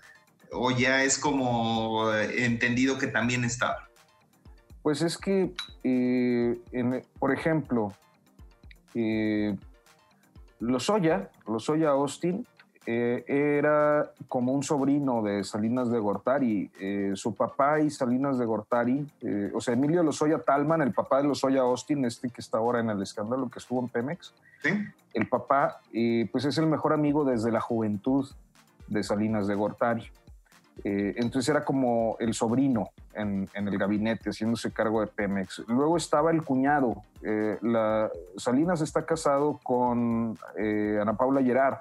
o 0.51 0.71
ya 0.71 1.03
es 1.03 1.17
como 1.17 2.13
entendido 2.13 2.97
que 2.97 3.07
también 3.07 3.43
estaba? 3.43 3.87
Pues 4.85 5.01
es 5.01 5.17
que, 5.17 5.51
eh, 5.83 6.59
por 7.17 7.33
ejemplo, 7.33 7.91
eh, 8.93 9.55
Lozoya, 10.59 11.31
Lozoya 11.47 11.89
Austin, 11.89 12.45
eh, 12.87 13.23
era 13.27 14.11
como 14.27 14.53
un 14.53 14.61
sobrino 14.61 15.23
de 15.23 15.43
Salinas 15.43 15.89
de 15.89 15.97
Gortari. 15.97 16.69
Eh, 16.79 17.13
su 17.15 17.33
papá 17.33 17.79
y 17.79 17.89
Salinas 17.89 18.37
de 18.37 18.45
Gortari, 18.45 19.05
eh, 19.21 19.51
o 19.53 19.61
sea, 19.61 19.73
Emilio 19.73 20.03
Lozoya 20.03 20.39
Talman, 20.39 20.81
el 20.81 20.93
papá 20.93 21.17
de 21.17 21.27
Lozoya 21.27 21.61
Austin, 21.61 22.05
este 22.05 22.29
que 22.29 22.41
está 22.41 22.59
ahora 22.59 22.79
en 22.79 22.89
el 22.89 23.01
escándalo 23.01 23.49
que 23.49 23.59
estuvo 23.59 23.79
en 23.79 23.89
Pemex. 23.89 24.33
El 25.13 25.27
papá, 25.27 25.79
pues 26.31 26.45
es 26.45 26.57
el 26.57 26.65
mejor 26.65 26.91
amigo 26.91 27.23
desde 27.23 27.51
la 27.51 27.61
juventud 27.61 28.27
de 28.87 29.03
Salinas 29.03 29.47
de 29.47 29.53
Gortari. 29.53 30.09
entonces 30.83 31.47
era 31.49 31.63
como 31.63 32.17
el 32.19 32.33
sobrino 32.33 32.89
en, 33.13 33.47
el 33.53 33.77
gabinete, 33.77 34.31
haciéndose 34.31 34.71
cargo 34.71 35.01
de 35.01 35.07
Pemex. 35.07 35.63
Luego 35.67 35.97
estaba 35.97 36.31
el 36.31 36.43
cuñado. 36.43 37.03
la, 37.21 38.09
Salinas 38.37 38.81
está 38.81 39.05
casado 39.05 39.59
con 39.63 40.35
Ana 40.57 41.13
Paula 41.15 41.43
Gerard, 41.43 41.77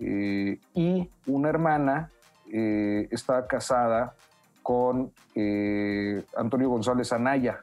eh, 0.00 0.58
y 0.74 1.08
una 1.26 1.48
hermana 1.48 2.10
eh, 2.52 3.08
está 3.10 3.46
casada 3.46 4.14
con 4.62 5.12
eh, 5.34 6.24
Antonio 6.36 6.68
González 6.68 7.12
Anaya, 7.12 7.60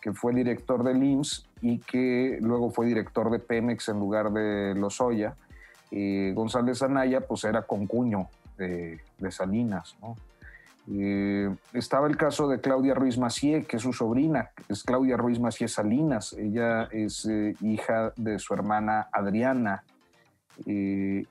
que 0.00 0.12
fue 0.12 0.34
director 0.34 0.84
del 0.84 1.02
IMSS 1.02 1.46
y 1.60 1.78
que 1.78 2.38
luego 2.40 2.70
fue 2.70 2.86
director 2.86 3.30
de 3.30 3.38
Pemex 3.38 3.88
en 3.88 3.98
lugar 3.98 4.30
de 4.32 4.74
Lozoya. 4.74 5.36
González 6.34 6.82
Anaya 6.82 7.20
pues 7.20 7.44
era 7.44 7.62
concuño 7.62 8.28
de, 8.56 9.30
Salinas, 9.30 9.96
¿no? 10.00 10.16
Eh, 10.90 11.54
estaba 11.72 12.08
el 12.08 12.16
caso 12.16 12.48
de 12.48 12.60
Claudia 12.60 12.94
Ruiz 12.94 13.16
Macié, 13.16 13.64
que 13.64 13.76
es 13.76 13.82
su 13.82 13.92
sobrina, 13.92 14.50
es 14.68 14.82
Claudia 14.82 15.16
Ruiz 15.16 15.38
Macié 15.38 15.68
Salinas. 15.68 16.32
Ella 16.32 16.88
es 16.90 17.24
eh, 17.26 17.54
hija 17.60 18.12
de 18.16 18.38
su 18.38 18.52
hermana 18.54 19.08
Adriana. 19.12 19.84
Eh, 20.66 21.24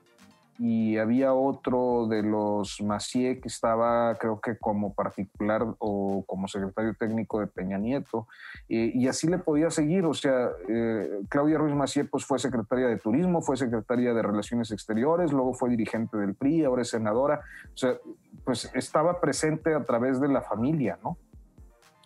y 0.64 0.96
había 0.96 1.34
otro 1.34 2.06
de 2.06 2.22
los 2.22 2.80
Macié 2.82 3.40
que 3.40 3.48
estaba, 3.48 4.14
creo 4.14 4.40
que 4.40 4.56
como 4.58 4.94
particular 4.94 5.66
o 5.80 6.22
como 6.24 6.46
secretario 6.46 6.94
técnico 6.94 7.40
de 7.40 7.48
Peña 7.48 7.78
Nieto, 7.78 8.28
y 8.68 9.08
así 9.08 9.26
le 9.26 9.38
podía 9.38 9.70
seguir. 9.70 10.04
O 10.04 10.14
sea, 10.14 10.50
eh, 10.68 11.22
Claudia 11.28 11.58
Ruiz 11.58 11.74
Macié 11.74 12.04
pues, 12.04 12.24
fue 12.24 12.38
secretaria 12.38 12.86
de 12.86 12.96
Turismo, 12.96 13.42
fue 13.42 13.56
secretaria 13.56 14.14
de 14.14 14.22
Relaciones 14.22 14.70
Exteriores, 14.70 15.32
luego 15.32 15.52
fue 15.52 15.68
dirigente 15.68 16.16
del 16.16 16.36
PRI, 16.36 16.64
ahora 16.64 16.82
es 16.82 16.90
senadora. 16.90 17.40
O 17.74 17.76
sea, 17.76 17.96
pues 18.44 18.70
estaba 18.72 19.20
presente 19.20 19.74
a 19.74 19.82
través 19.82 20.20
de 20.20 20.28
la 20.28 20.42
familia, 20.42 20.96
¿no? 21.02 21.18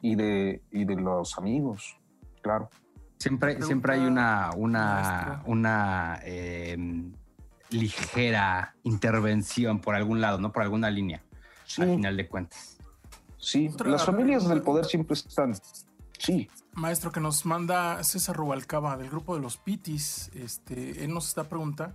Y 0.00 0.14
de, 0.14 0.62
y 0.70 0.86
de 0.86 0.96
los 0.96 1.36
amigos, 1.36 1.98
claro. 2.40 2.70
Siempre, 3.18 3.60
siempre 3.60 3.96
hay 3.96 4.06
una, 4.06 4.48
una, 4.56 5.42
una 5.44 6.20
em, 6.24 7.12
ligera 7.70 8.74
intervención 8.82 9.80
por 9.80 9.94
algún 9.94 10.20
lado, 10.20 10.38
¿no? 10.38 10.52
Por 10.52 10.62
alguna 10.62 10.90
línea, 10.90 11.22
al 11.78 11.96
final 11.96 12.16
de 12.16 12.28
cuentas. 12.28 12.78
Sí, 13.38 13.70
las 13.84 14.04
familias 14.04 14.48
del 14.48 14.62
poder 14.62 14.86
siempre 14.86 15.14
están. 15.14 15.54
Sí. 16.18 16.48
Maestro, 16.72 17.12
que 17.12 17.20
nos 17.20 17.46
manda 17.46 18.02
César 18.04 18.36
Rubalcaba 18.36 18.96
del 18.96 19.08
grupo 19.08 19.34
de 19.34 19.42
los 19.42 19.56
Pitis, 19.56 20.30
este, 20.34 21.04
él 21.04 21.12
nos 21.12 21.28
está 21.28 21.44
pregunta, 21.44 21.94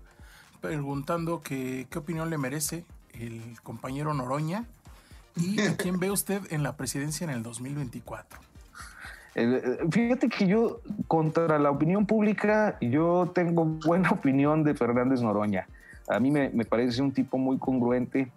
preguntando 0.59 1.41
que, 1.41 1.87
qué 1.89 1.99
opinión 1.99 2.29
le 2.29 2.37
merece 2.37 2.85
el 3.13 3.59
compañero 3.61 4.13
Noroña 4.13 4.65
y 5.35 5.61
a 5.61 5.75
quién 5.77 5.99
ve 5.99 6.11
usted 6.11 6.41
en 6.51 6.63
la 6.63 6.77
presidencia 6.77 7.25
en 7.25 7.31
el 7.31 7.43
2024. 7.43 8.39
Eh, 9.35 9.77
fíjate 9.89 10.27
que 10.27 10.47
yo, 10.47 10.81
contra 11.07 11.57
la 11.57 11.71
opinión 11.71 12.05
pública, 12.05 12.77
yo 12.81 13.31
tengo 13.33 13.65
buena 13.85 14.11
opinión 14.11 14.63
de 14.63 14.73
Fernández 14.73 15.21
Noroña. 15.21 15.67
A 16.07 16.19
mí 16.19 16.31
me, 16.31 16.49
parece 16.65 17.01
un 17.01 17.11
tipo 17.11 17.37
muy 17.37 17.57
congruente, 17.57 18.29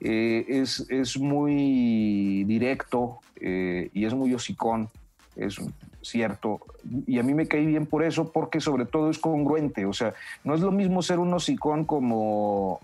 eh, 0.00 0.44
es, 0.48 0.86
es, 0.90 1.18
muy 1.18 2.44
directo 2.44 3.18
eh, 3.40 3.90
y 3.92 4.04
es 4.04 4.14
muy 4.14 4.32
hocicón, 4.34 4.88
es 5.34 5.60
cierto. 6.02 6.60
Y 7.06 7.18
a 7.18 7.24
mí 7.24 7.34
me 7.34 7.48
cae 7.48 7.66
bien 7.66 7.86
por 7.86 8.04
eso, 8.04 8.30
porque 8.30 8.60
sobre 8.60 8.84
todo 8.84 9.10
es 9.10 9.18
congruente. 9.18 9.86
O 9.86 9.92
sea, 9.92 10.14
no 10.44 10.54
es 10.54 10.60
lo 10.60 10.70
mismo 10.70 11.02
ser 11.02 11.18
un 11.18 11.34
hocicón 11.34 11.84
como 11.84 12.80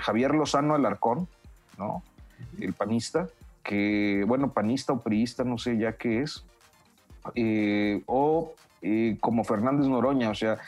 Javier 0.00 0.34
Lozano 0.34 0.74
Alarcón, 0.74 1.28
¿no? 1.76 2.02
El 2.58 2.72
panista, 2.72 3.28
que, 3.62 4.24
bueno, 4.26 4.52
panista 4.52 4.94
o 4.94 5.00
priista, 5.00 5.44
no 5.44 5.58
sé 5.58 5.76
ya 5.76 5.92
qué 5.92 6.22
es, 6.22 6.44
eh, 7.34 8.02
o 8.06 8.54
eh, 8.82 9.16
como 9.20 9.44
Fernández 9.44 9.86
Noroña, 9.86 10.30
o 10.30 10.34
sea, 10.34 10.58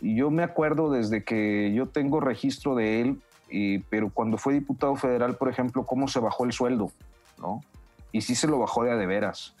yo 0.00 0.30
me 0.30 0.42
acuerdo 0.42 0.90
desde 0.90 1.24
que 1.24 1.72
yo 1.74 1.86
tengo 1.86 2.20
registro 2.20 2.74
de 2.74 3.00
él, 3.00 3.20
eh, 3.50 3.82
pero 3.90 4.10
cuando 4.10 4.38
fue 4.38 4.54
diputado 4.54 4.96
federal, 4.96 5.36
por 5.36 5.48
ejemplo, 5.48 5.84
cómo 5.84 6.08
se 6.08 6.20
bajó 6.20 6.44
el 6.44 6.52
sueldo, 6.52 6.90
¿no? 7.38 7.62
Y 8.12 8.20
sí 8.20 8.34
se 8.34 8.46
lo 8.46 8.58
bajó 8.58 8.84
de 8.84 8.92
a 8.92 8.96
de 8.96 9.06
veras. 9.06 9.54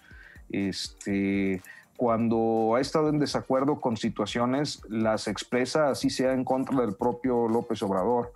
Este, 0.50 1.60
cuando 1.96 2.74
ha 2.76 2.80
estado 2.80 3.08
en 3.08 3.18
desacuerdo 3.18 3.80
con 3.80 3.96
situaciones, 3.96 4.82
las 4.88 5.28
expresa 5.28 5.90
así 5.90 6.10
sea 6.10 6.32
en 6.32 6.44
contra 6.44 6.80
del 6.80 6.94
propio 6.94 7.48
López 7.48 7.82
Obrador. 7.82 8.32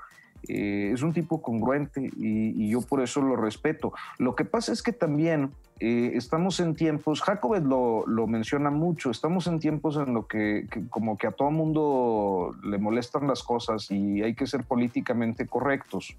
Es 0.48 1.02
un 1.02 1.12
tipo 1.12 1.42
congruente 1.42 2.10
y, 2.16 2.68
yo 2.70 2.80
por 2.82 3.02
eso 3.02 3.20
lo 3.20 3.36
respeto. 3.36 3.92
Lo 4.18 4.34
que 4.34 4.44
pasa 4.44 4.72
es 4.72 4.82
que 4.82 4.92
también 4.92 5.50
eh, 5.80 6.12
estamos 6.14 6.60
en 6.60 6.74
tiempos, 6.74 7.22
Jacobet 7.22 7.64
lo, 7.64 8.06
lo, 8.06 8.26
menciona 8.26 8.70
mucho, 8.70 9.10
estamos 9.10 9.46
en 9.46 9.58
tiempos 9.58 9.96
en 9.96 10.14
lo 10.14 10.26
que, 10.26 10.66
como 10.88 11.16
que 11.16 11.26
a 11.26 11.32
todo 11.32 11.50
mundo 11.50 12.54
le 12.62 12.78
molestan 12.78 13.26
las 13.26 13.42
cosas 13.42 13.90
y 13.90 14.22
hay 14.22 14.34
que 14.34 14.46
ser 14.46 14.64
políticamente 14.64 15.46
correctos, 15.46 16.14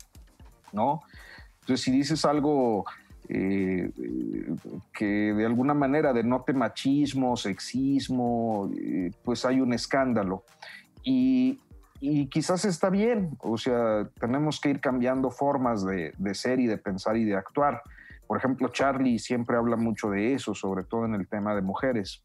¿no? 0.73 1.01
Entonces, 1.61 1.81
si 1.81 1.91
dices 1.91 2.25
algo 2.25 2.85
eh, 3.29 3.89
que 4.93 5.05
de 5.05 5.45
alguna 5.45 5.73
manera 5.73 6.11
denote 6.11 6.51
machismo, 6.51 7.37
sexismo, 7.37 8.69
eh, 8.75 9.11
pues 9.23 9.45
hay 9.45 9.61
un 9.61 9.73
escándalo. 9.73 10.43
Y, 11.03 11.59
y, 12.01 12.27
quizás 12.27 12.65
está 12.65 12.89
bien, 12.89 13.37
o 13.39 13.57
sea, 13.57 14.09
tenemos 14.19 14.59
que 14.59 14.69
ir 14.69 14.81
cambiando 14.81 15.29
formas 15.29 15.85
de, 15.85 16.13
de 16.17 16.35
ser 16.35 16.59
y 16.59 16.67
de 16.67 16.77
pensar 16.77 17.15
y 17.15 17.23
de 17.23 17.35
actuar. 17.35 17.81
Por 18.27 18.37
ejemplo, 18.37 18.69
Charlie 18.69 19.19
siempre 19.19 19.55
habla 19.55 19.77
mucho 19.77 20.09
de 20.09 20.33
eso, 20.33 20.55
sobre 20.55 20.83
todo 20.83 21.05
en 21.05 21.13
el 21.13 21.27
tema 21.27 21.53
de 21.53 21.61
mujeres. 21.61 22.23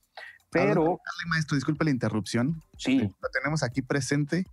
Pero... 0.50 1.00
maestro, 1.28 1.56
disculpe 1.56 1.84
la 1.84 1.90
interrupción. 1.90 2.62
Sí. 2.78 3.00
Lo 3.00 3.28
tenemos 3.30 3.62
aquí 3.62 3.82
presente 3.82 4.44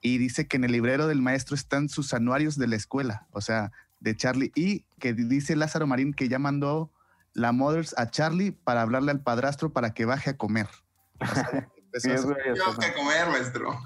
y 0.00 0.18
dice 0.18 0.46
que 0.46 0.56
en 0.56 0.64
el 0.64 0.72
librero 0.72 1.06
del 1.06 1.22
maestro 1.22 1.54
están 1.54 1.88
sus 1.88 2.14
anuarios 2.14 2.56
de 2.56 2.68
la 2.68 2.76
escuela, 2.76 3.26
o 3.32 3.40
sea, 3.40 3.72
de 4.00 4.16
Charlie, 4.16 4.52
y 4.54 4.84
que 4.98 5.12
dice 5.12 5.56
Lázaro 5.56 5.86
Marín 5.86 6.14
que 6.14 6.28
ya 6.28 6.38
mandó 6.38 6.90
la 7.34 7.52
Mothers 7.52 7.94
a 7.98 8.10
Charlie 8.10 8.52
para 8.52 8.82
hablarle 8.82 9.10
al 9.10 9.22
padrastro 9.22 9.72
para 9.72 9.94
que 9.94 10.04
baje 10.04 10.30
a 10.30 10.36
comer. 10.36 10.68
Tengo 11.92 12.34
que 12.78 12.92
comer, 12.94 13.26
maestro. 13.28 13.80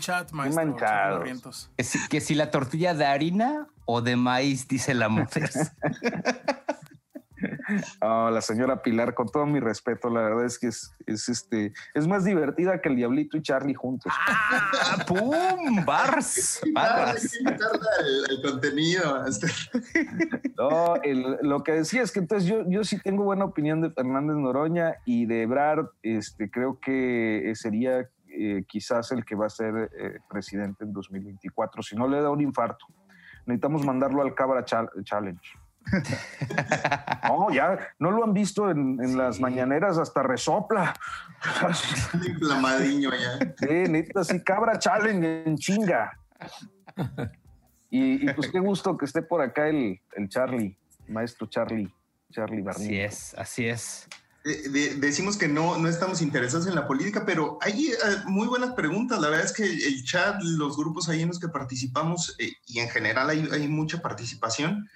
chat, 0.00 0.30
maestro. 0.32 1.22
Que 1.76 1.84
si, 1.84 2.08
que 2.08 2.20
si 2.20 2.34
la 2.34 2.50
tortilla 2.50 2.94
de 2.94 3.06
harina 3.06 3.68
o 3.84 4.02
de 4.02 4.16
maíz, 4.16 4.68
dice 4.68 4.94
la 4.94 5.08
mujer. 5.08 5.50
Oh, 8.00 8.30
la 8.30 8.40
señora 8.40 8.82
Pilar, 8.82 9.14
con 9.14 9.28
todo 9.28 9.46
mi 9.46 9.60
respeto, 9.60 10.08
la 10.10 10.20
verdad 10.20 10.44
es 10.44 10.58
que 10.58 10.68
es, 10.68 10.92
este, 11.06 11.72
es 11.94 12.06
más 12.06 12.24
divertida 12.24 12.80
que 12.80 12.88
el 12.88 12.96
Diablito 12.96 13.36
y 13.36 13.42
Charlie 13.42 13.74
juntos. 13.74 14.12
¡Ah! 14.16 15.04
¡Pum! 15.06 15.84
¡Bars! 15.84 16.60
¡Barras! 16.72 17.32
El, 17.34 18.42
contenido. 18.42 19.24
No, 20.56 20.94
lo 21.42 21.62
que 21.62 21.72
decía 21.72 22.02
es 22.02 22.12
que 22.12 22.20
entonces 22.20 22.48
yo, 22.48 22.64
yo 22.68 22.82
sí 22.82 22.98
tengo 22.98 23.24
buena 23.24 23.44
opinión 23.44 23.80
de 23.82 23.90
Fernández 23.90 24.36
Noroña 24.36 24.96
y 25.04 25.26
de 25.26 25.42
Ebrard, 25.42 25.88
este, 26.02 26.50
creo 26.50 26.80
que 26.80 27.52
sería 27.54 28.08
eh, 28.28 28.64
quizás 28.66 29.12
el 29.12 29.24
que 29.24 29.34
va 29.34 29.46
a 29.46 29.50
ser 29.50 29.90
eh, 29.98 30.18
presidente 30.28 30.84
en 30.84 30.92
2024, 30.92 31.82
si 31.82 31.96
no 31.96 32.08
le 32.08 32.20
da 32.20 32.30
un 32.30 32.40
infarto. 32.40 32.86
Necesitamos 33.46 33.84
mandarlo 33.84 34.22
al 34.22 34.34
Cabra 34.34 34.64
Challenge. 34.64 35.65
No, 37.28 37.50
ya 37.50 37.78
no 37.98 38.10
lo 38.10 38.24
han 38.24 38.32
visto 38.32 38.70
en, 38.70 39.16
las 39.16 39.40
mañaneras, 39.40 39.98
hasta 39.98 40.22
resopla. 40.22 40.94
Inflamadiño 42.26 43.10
ya. 43.10 43.54
Sí, 43.58 43.90
neta, 43.90 44.24
sí, 44.24 44.42
cabra 44.42 44.78
challenge 44.78 45.44
en 45.46 45.56
chinga. 45.56 46.18
Y, 47.90 48.30
pues 48.32 48.50
qué 48.50 48.58
gusto 48.58 48.96
que 48.96 49.04
esté 49.04 49.22
por 49.22 49.40
acá 49.40 49.68
el, 49.68 50.00
el 50.16 50.28
Charlie, 50.28 50.76
maestro 51.08 51.46
Charlie, 51.46 51.92
Charlie 52.32 52.62
Barney. 52.62 52.86
Así 52.86 53.00
es, 53.00 53.34
así 53.38 53.66
es. 53.66 54.08
decimos 54.98 55.36
que 55.36 55.48
no, 55.48 55.78
no 55.78 55.88
estamos 55.88 56.20
interesados 56.20 56.66
en 56.66 56.74
la 56.74 56.86
política, 56.86 57.24
pero 57.24 57.58
hay 57.60 57.88
eh, 57.88 57.96
muy 58.26 58.48
buenas 58.48 58.72
preguntas. 58.74 59.20
La 59.20 59.30
verdad 59.30 59.46
es 59.46 59.52
que 59.52 59.64
el 59.64 60.04
chat, 60.04 60.42
los 60.42 60.76
grupos 60.76 61.08
ahí 61.08 61.22
en 61.22 61.28
los 61.28 61.38
que 61.38 61.48
participamos 61.48 62.34
eh, 62.38 62.52
y 62.66 62.80
en 62.80 62.88
general 62.88 63.30
hay, 63.30 63.48
hay 63.52 63.68
mucha 63.68 64.02
participación. 64.02 64.88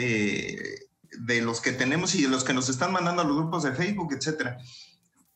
Eh, 0.00 0.78
de 1.20 1.42
los 1.42 1.60
que 1.60 1.72
tenemos 1.72 2.14
y 2.14 2.22
de 2.22 2.28
los 2.28 2.44
que 2.44 2.52
nos 2.52 2.68
están 2.68 2.92
mandando 2.92 3.22
a 3.22 3.24
los 3.24 3.36
grupos 3.36 3.64
de 3.64 3.72
Facebook, 3.72 4.12
etcétera. 4.12 4.58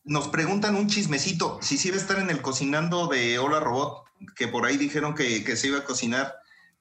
Nos 0.05 0.29
preguntan 0.29 0.77
un 0.77 0.87
chismecito, 0.87 1.59
si 1.63 1.79
sí 1.79 1.91
va 1.91 1.97
a 1.97 1.99
estar 1.99 2.19
en 2.19 2.31
el 2.31 2.43
cocinando 2.43 3.09
de 3.09 3.39
Hola 3.39 3.59
Robot, 3.59 4.05
que 4.37 4.47
por 4.47 4.67
ahí 4.67 4.77
dijeron 4.77 5.15
que, 5.15 5.43
que 5.43 5.57
se 5.57 5.69
iba 5.69 5.79
a 5.79 5.85
cocinar, 5.85 6.35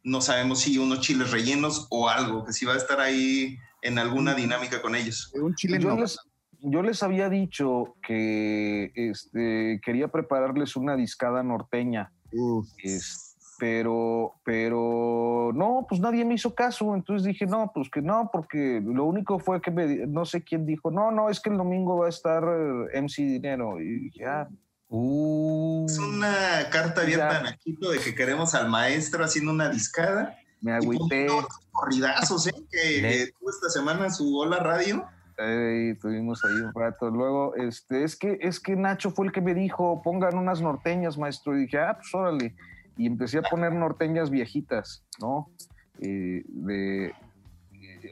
no 0.04 0.22
sabemos 0.22 0.60
si 0.60 0.78
unos 0.78 1.00
chiles 1.00 1.32
rellenos 1.32 1.88
o 1.90 2.10
algo, 2.10 2.46
que 2.46 2.54
si 2.54 2.66
va 2.66 2.74
a 2.74 2.78
estar 2.78 3.00
ahí 3.00 3.58
en 3.82 3.98
alguna 3.98 4.36
dinámica 4.36 4.82
con 4.82 4.96
ellos. 4.96 5.32
Un 5.34 5.56
chile 5.56 5.80
yo, 5.80 5.96
les, 5.96 6.20
yo 6.60 6.84
les 6.84 7.02
había 7.02 7.30
dicho 7.30 7.96
que 8.06 8.92
este, 8.94 9.82
quería 9.84 10.10
prepararles 10.10 10.76
una 10.76 10.96
discada 10.96 11.42
norteña. 11.42 12.12
Uf. 12.32 12.68
Este, 12.84 13.31
pero, 13.62 14.41
pero 14.43 15.51
no, 15.53 15.86
pues 15.88 16.01
nadie 16.01 16.26
me 16.26 16.34
hizo 16.34 16.55
caso, 16.55 16.95
entonces 16.95 17.28
dije, 17.28 17.45
no, 17.45 17.72
pues 17.72 17.91
que 17.91 18.01
no, 18.01 18.32
porque 18.34 18.82
lo 18.84 19.05
único 19.05 19.38
fue 19.38 19.62
que 19.62 19.70
me, 19.70 20.07
no 20.07 20.26
sé 20.26 20.43
quién 20.43 20.66
dijo, 20.66 20.89
no, 20.89 21.12
no, 21.12 21.30
es 21.30 21.39
que 21.39 21.51
el 21.51 21.57
domingo 21.57 21.99
va 21.99 22.07
a 22.07 22.09
estar 22.09 22.43
eh, 22.43 22.99
MC 22.99 23.18
Dinero, 23.18 23.80
y 23.80 24.09
ya. 24.18 24.41
Ah, 24.41 24.49
uh, 24.89 25.86
es 25.86 25.99
una 25.99 26.72
carta 26.72 27.01
abierta 27.01 27.39
en 27.41 27.45
Aquito 27.45 27.91
de 27.91 27.99
que 27.99 28.16
queremos 28.16 28.55
al 28.55 28.68
maestro 28.68 29.24
haciendo 29.24 29.51
una 29.51 29.70
discada. 29.70 30.36
Me 30.59 30.72
agüité. 30.72 31.28
corridazos, 31.72 32.47
¿eh? 32.47 32.53
Que, 32.72 33.28
tuvo 33.38 33.51
esta 33.51 33.70
semana 33.70 34.09
su 34.09 34.39
Hola 34.39 34.57
Radio. 34.57 35.05
Eh, 35.38 35.95
tuvimos 36.01 36.43
ahí 36.45 36.53
un 36.53 36.74
rato. 36.74 37.12
Luego, 37.12 37.53
este, 37.55 38.03
es 38.03 38.16
que, 38.16 38.39
es 38.41 38.59
que 38.59 38.76
Nacho 38.76 39.12
fue 39.12 39.28
el 39.28 39.32
que 39.32 39.41
me 39.41 39.53
dijo, 39.53 40.01
pongan 40.01 40.36
unas 40.36 40.62
norteñas, 40.62 41.16
maestro. 41.16 41.55
Y 41.55 41.66
dije, 41.66 41.78
ah, 41.78 41.95
pues 41.95 42.12
órale 42.16 42.55
y 43.02 43.08
empecé 43.08 43.39
a 43.39 43.41
poner 43.41 43.74
norteñas 43.74 44.30
viejitas, 44.30 45.04
¿no? 45.20 45.49
eh, 45.97 47.12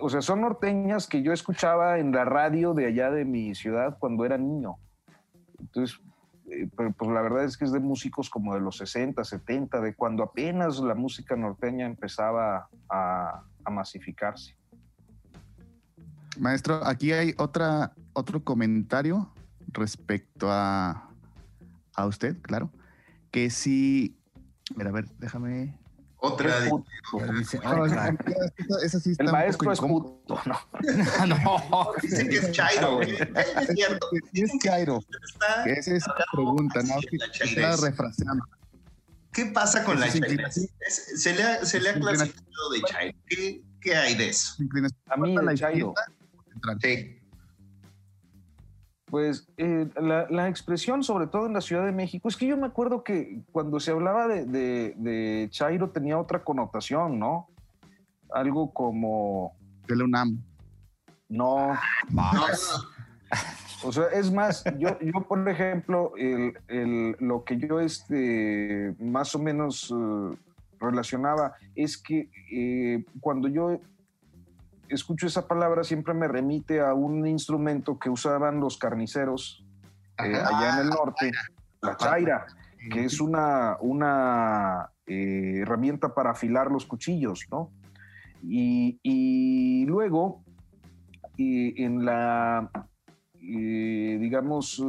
o 0.01 0.09
sea, 0.09 0.23
son 0.23 0.41
norteñas 0.41 1.05
que 1.05 1.21
yo 1.21 1.31
escuchaba 1.31 1.99
en 1.99 2.11
la 2.11 2.25
radio 2.25 2.73
de 2.73 2.87
allá 2.87 3.11
de 3.11 3.23
mi 3.23 3.53
ciudad 3.53 3.97
cuando 3.99 4.25
era 4.25 4.39
niño. 4.39 4.77
Entonces, 5.59 5.99
eh, 6.49 6.67
pues 6.73 7.11
la 7.11 7.21
verdad 7.21 7.43
es 7.43 7.55
que 7.55 7.65
es 7.65 7.71
de 7.71 7.79
músicos 7.79 8.31
como 8.31 8.55
de 8.55 8.61
los 8.61 8.77
60, 8.77 9.23
70, 9.23 9.79
de 9.79 9.93
cuando 9.93 10.23
apenas 10.23 10.79
la 10.79 10.95
música 10.95 11.35
norteña 11.35 11.85
empezaba 11.85 12.67
a, 12.89 13.43
a 13.63 13.69
masificarse. 13.69 14.57
Maestro, 16.39 16.83
aquí 16.83 17.11
hay 17.11 17.35
otra, 17.37 17.93
otro 18.13 18.43
comentario 18.43 19.31
respecto 19.67 20.47
a, 20.49 21.11
a 21.93 22.05
usted, 22.07 22.41
claro, 22.41 22.71
que 23.29 23.49
si, 23.49 24.18
mira, 24.75 24.89
a 24.89 24.93
ver, 24.93 25.05
déjame, 25.19 25.77
Otra. 26.21 26.57
Es 26.57 26.63
de- 26.65 26.69
puto. 26.69 26.89
Dice, 27.37 27.59
No, 27.63 27.81
"Otra". 27.83 28.09
esa- 28.09 28.85
esa 28.85 28.99
sí 28.99 29.11
está 29.11 29.23
El 29.23 29.31
maestro 29.31 29.71
es 29.71 29.79
puto. 29.79 30.21
No. 30.45 30.59
no. 31.27 31.91
Dice 32.01 32.27
que 32.27 32.35
es 32.37 32.51
Chairo, 32.51 32.95
güey. 32.97 33.15
Es 33.61 33.67
cierto. 33.73 34.07
Es 34.33 34.51
Chairo. 34.61 35.01
Esa 35.65 35.95
es 35.95 36.05
la 36.07 36.25
pregunta, 36.33 36.81
¿no? 36.83 36.95
Está 37.41 37.75
refraseando. 37.77 38.43
¿Qué 39.31 39.45
pasa 39.45 39.83
con 39.85 39.99
la. 39.99 40.07
Es- 40.07 41.21
Se 41.21 41.33
le 41.35 41.43
ha, 41.43 41.63
se 41.65 41.79
le 41.79 41.89
ha 41.89 41.93
clasificado 41.93 42.69
de 42.73 42.81
Chairo. 42.81 43.17
¿Qué, 43.27 43.61
qué 43.79 43.95
hay 43.95 44.15
de 44.15 44.29
eso? 44.29 44.55
A 45.07 45.15
mí, 45.17 45.35
la 45.35 45.55
Chairo. 45.55 45.93
Sí. 46.81 47.18
Pues 49.09 49.47
eh, 49.57 49.87
la, 49.99 50.27
la 50.29 50.47
expresión, 50.47 51.03
sobre 51.03 51.27
todo 51.27 51.47
en 51.47 51.53
la 51.53 51.61
Ciudad 51.61 51.85
de 51.85 51.91
México, 51.91 52.27
es 52.29 52.37
que 52.37 52.45
yo 52.47 52.57
me 52.57 52.67
acuerdo 52.67 53.03
que 53.03 53.41
cuando 53.51 53.79
se 53.79 53.91
hablaba 53.91 54.27
de, 54.27 54.45
de- 54.45 54.93
de 54.97 55.47
Chairo 55.49 55.89
tenía 55.89 56.19
otra 56.19 56.43
connotación, 56.43 57.17
¿no? 57.17 57.47
Algo 58.31 58.71
como, 58.71 59.53
De 59.87 59.95
la 59.95 60.03
UNAM. 60.03 60.39
no, 61.27 61.73
No, 62.09 62.29
o 63.83 63.91
sea, 63.91 64.05
es 64.13 64.31
más, 64.31 64.63
yo, 64.77 64.99
yo 64.99 65.21
por 65.27 65.47
ejemplo, 65.49 66.13
el- 66.17 66.53
el- 66.67 67.15
lo 67.19 67.43
que 67.43 67.57
yo 67.57 67.79
este, 67.79 68.93
más 68.99 69.33
o 69.33 69.39
menos 69.39 69.91
eh, 69.91 70.37
relacionaba 70.79 71.53
es 71.75 71.97
que 71.97 72.29
eh, 72.51 73.03
cuando 73.19 73.47
yo 73.47 73.79
escucho 74.89 75.27
esa 75.27 75.47
palabra 75.47 75.83
siempre 75.83 76.13
me 76.13 76.27
remite 76.27 76.81
a 76.81 76.93
un 76.93 77.25
instrumento 77.27 77.97
que 77.99 78.09
usaban 78.09 78.59
los 78.59 78.77
carniceros 78.77 79.63
eh, 80.23 80.33
allá 80.35 80.73
en 80.73 80.79
el 80.85 80.89
norte, 80.89 81.31
la 81.81 81.95
chaira, 81.97 82.45
que 82.91 83.05
es 83.05 83.21
una, 83.21 83.77
una 83.81 84.89
eh, 85.07 85.59
herramienta 85.61 86.13
para 86.13 86.31
afilar 86.31 86.71
los 86.71 86.85
cuchillos, 86.85 87.45
¿no? 87.51 87.71
Y, 88.43 88.99
y 89.03 89.85
luego, 89.85 90.43
eh, 91.37 91.73
en 91.77 92.03
la, 92.05 92.69
eh, 93.41 94.17
digamos, 94.19 94.83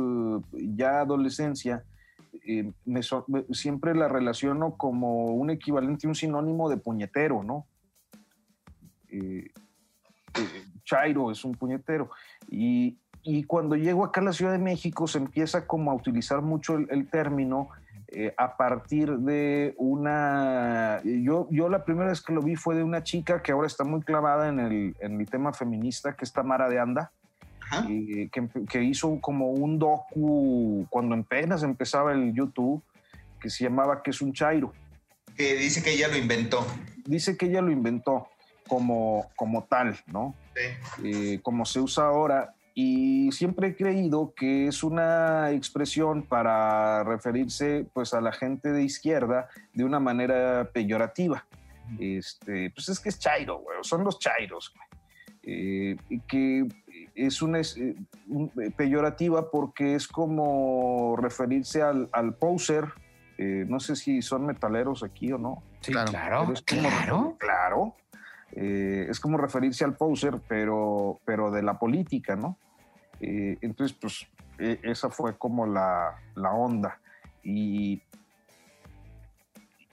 ya 0.53 1.01
adolescencia, 1.01 1.85
me- 2.87 3.45
siempre 3.53 3.95
la 3.95 4.09
relaciono 4.09 4.77
como 4.77 5.27
un 5.35 5.51
equivalente, 5.51 6.07
un 6.09 6.15
sinónimo 6.15 6.69
de 6.69 6.77
puñetero, 6.77 7.43
¿no? 7.43 7.67
Eh, 10.39 10.65
Chairo 10.85 11.31
es 11.31 11.45
un 11.45 11.53
puñetero. 11.53 12.11
Y, 12.49 12.99
y 13.23 13.45
cuando 13.45 13.77
llego 13.77 14.05
acá 14.05 14.21
a 14.21 14.25
la 14.25 14.33
Ciudad 14.33 14.53
de 14.53 14.59
México 14.59 15.07
se 15.07 15.19
empieza 15.19 15.67
como 15.67 15.91
a 15.91 15.95
utilizar 15.95 16.43
mucho 16.43 16.77
el, 16.77 16.87
el 16.91 17.09
término 17.09 17.69
eh, 18.09 18.35
a 18.37 18.57
partir 18.57 19.19
de 19.19 19.75
una... 19.79 21.01
Yo, 21.05 21.47
yo 21.51 21.69
la 21.69 21.85
primera 21.85 22.09
vez 22.09 22.21
que 22.21 22.33
lo 22.33 22.43
vi 22.43 22.57
fue 22.57 22.75
de 22.75 22.83
una 22.83 23.05
chica 23.05 23.41
que 23.41 23.53
ahora 23.53 23.69
está 23.69 23.85
muy 23.85 24.01
clavada 24.01 24.49
en 24.49 24.59
el, 24.59 24.97
en 25.01 25.21
el 25.21 25.29
tema 25.29 25.53
feminista, 25.53 26.17
que 26.17 26.25
es 26.25 26.33
Tamara 26.33 26.69
de 26.69 26.81
Anda, 26.81 27.13
eh, 27.89 28.29
que, 28.33 28.49
que 28.69 28.83
hizo 28.83 29.21
como 29.21 29.51
un 29.51 29.79
docu 29.79 30.87
cuando 30.91 31.15
apenas 31.15 31.63
empezaba 31.63 32.13
el 32.13 32.35
YouTube, 32.35 32.83
que 33.41 33.49
se 33.49 33.65
llamaba 33.65 34.03
que 34.03 34.11
es 34.11 34.21
un 34.21 34.33
Chairo. 34.33 34.73
Que 35.37 35.55
dice 35.55 35.81
que 35.83 35.93
ella 35.93 36.09
lo 36.09 36.17
inventó. 36.17 36.67
Dice 37.05 37.37
que 37.37 37.47
ella 37.47 37.63
lo 37.63 37.71
inventó 37.71 38.27
como, 38.71 39.31
como 39.37 39.65
tal, 39.65 39.97
¿no? 40.07 40.35
Sí. 40.55 41.05
eh, 41.35 41.41
como 41.43 41.65
se 41.67 41.81
usa 41.81 42.05
ahora. 42.07 42.55
Y 42.73 43.31
siempre 43.33 43.69
he 43.69 43.77
creído 43.77 44.33
que 44.35 44.69
es 44.69 44.83
una 44.85 45.51
expresión 45.51 46.23
para 46.23 47.03
referirse 47.05 47.85
pues, 47.93 48.15
a 48.15 48.21
la 48.23 48.33
gente 48.33 48.71
de 48.73 48.85
izquierda 48.85 49.49
de 49.75 49.85
una 49.85 49.99
manera 50.01 50.71
peyorativa. 50.73 51.45
Este, 51.99 52.71
pues 52.71 52.89
es 52.89 53.01
que 53.01 53.09
es 53.09 53.19
chairo, 53.19 53.59
güey, 53.59 53.77
son 53.83 54.05
los 54.05 54.19
chairos, 54.21 54.73
güey. 54.75 54.87
Eh, 55.43 55.97
y 56.09 56.21
que 56.21 56.69
es 57.15 57.43
una 57.43 57.59
es, 57.59 57.77
eh, 57.77 57.97
un- 58.29 58.53
eh, 58.63 58.71
peyorativa 58.71 59.51
porque 59.51 59.95
es 59.97 60.07
como 60.07 61.17
referirse 61.19 61.83
al, 61.83 62.09
al 62.13 62.35
poser. 62.35 62.85
eh, 63.43 63.65
no 63.67 63.81
sé 63.81 63.97
si 63.97 64.21
son 64.21 64.45
metaleros 64.45 65.03
aquí 65.03 65.33
o 65.33 65.39
no. 65.39 65.63
Sí, 65.81 65.93
Claro. 65.93 66.11
claro, 66.11 66.53
es 66.53 66.61
como- 66.63 66.83
claro. 66.91 67.37
Claro. 67.39 67.97
Eh, 68.53 69.07
es 69.09 69.21
como 69.21 69.39
referirse 69.39 69.85
al 69.85 69.97
poser, 69.97 70.41
pero, 70.49 71.21
pero 71.25 71.51
de 71.51 71.63
la 71.63 71.79
política, 71.79 72.37
¿no? 72.37 72.59
Eh, 73.21 73.59
entonces, 73.61 73.97
pues, 74.01 74.27
e- 74.59 74.81
esa 74.83 75.11
fue 75.11 75.37
como 75.37 75.67
la, 75.67 76.17
la 76.35 76.53
onda. 76.53 77.01
Y, 77.43 78.03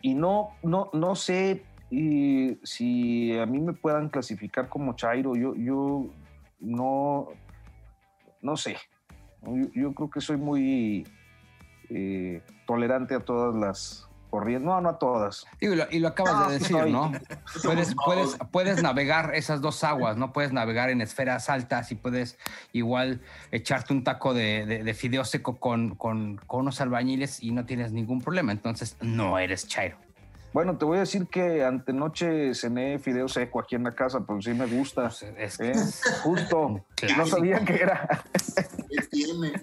y 0.02 0.14
no, 0.16 0.50
no, 0.64 0.90
no 0.94 1.16
sé 1.16 1.64
eh, 1.92 2.58
si 2.64 3.38
a 3.38 3.46
mí 3.46 3.60
me 3.60 3.74
puedan 3.74 4.10
clasificar 4.10 4.70
como 4.70 4.96
Chairo. 4.96 5.36
Yo, 5.36 5.56
yo 5.56 6.08
no, 6.60 7.28
no 8.42 8.58
sé. 8.58 8.78
Yo, 9.74 9.94
creo 9.94 10.10
que 10.10 10.20
soy 10.20 10.36
muy 10.36 11.08
tolerante 12.66 13.16
a 13.16 13.20
todas 13.22 13.56
las 13.56 14.07
corrientes. 14.30 14.66
No, 14.66 14.80
no 14.82 14.90
a 14.90 15.00
todas. 15.00 15.46
Y, 15.60 15.68
lo, 15.68 15.86
y 15.90 16.00
lo 16.00 16.10
acabas 16.10 16.34
No, 16.34 16.50
de 16.50 16.60
decir, 16.60 16.78
¿no? 16.88 17.12
Puedes, 17.64 17.96
puedes, 18.06 18.38
puedes 18.52 18.84
navegar 18.84 19.34
esas 19.36 19.62
dos 19.62 19.84
aguas, 19.84 20.18
¿no? 20.18 20.34
Puedes 20.34 20.52
navegar 20.52 20.90
en 20.90 21.02
esferas 21.02 21.50
altas 21.50 21.92
y 21.92 21.96
puedes 21.96 22.38
igual 22.74 23.22
echarte 23.52 23.94
un 23.94 24.04
taco 24.04 24.34
de, 24.34 24.66
de, 24.66 24.84
de 24.84 24.94
fideo 24.94 25.26
seco 25.26 25.58
con, 25.58 25.96
con, 25.96 26.38
con 26.48 26.62
unos 26.62 26.82
albañiles 26.82 27.42
y 27.42 27.52
no 27.52 27.66
tienes 27.66 27.92
ningún 27.92 28.22
problema. 28.22 28.52
Entonces, 28.52 28.98
no 29.02 29.40
eres 29.40 29.68
chairo. 29.68 29.98
Bueno, 30.54 30.78
te 30.78 30.86
voy 30.86 30.98
a 30.98 31.02
decir 31.02 31.28
que 31.28 31.64
antenoche 31.64 32.54
cené 32.56 33.00
fideo 33.00 33.28
seco 33.28 33.60
aquí 33.60 33.76
en 33.76 33.84
la 33.84 33.94
casa, 33.94 34.26
pero 34.26 34.42
sí 34.42 34.54
me 34.54 34.66
gusta. 34.66 35.04
Pues, 35.04 35.24
es 35.38 35.60
¿eh? 35.60 35.74
Justo. 36.24 36.84
No 37.16 37.28
sabía 37.28 37.64
que 37.64 37.76
era. 37.76 38.24
¿Qué 38.90 39.08
tiene? 39.12 39.54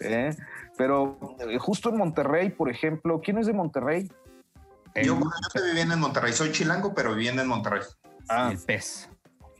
¿eh? 0.00 0.36
Pero 0.80 1.18
eh, 1.46 1.58
justo 1.58 1.90
en 1.90 1.98
Monterrey, 1.98 2.48
por 2.48 2.70
ejemplo, 2.70 3.20
¿quién 3.22 3.36
es 3.36 3.46
de 3.46 3.52
Monterrey? 3.52 4.10
el, 4.94 5.04
Yo, 5.06 5.14
bueno, 5.14 5.30
yo 5.42 5.46
estoy 5.48 5.68
viviendo 5.68 5.92
en 5.92 6.00
Monterrey. 6.00 6.32
Soy 6.32 6.52
chilango, 6.52 6.94
pero 6.94 7.14
viviendo 7.14 7.42
en 7.42 7.48
Monterrey. 7.48 7.82
Ah, 8.30 8.48
el 8.50 8.56
pez. 8.58 9.10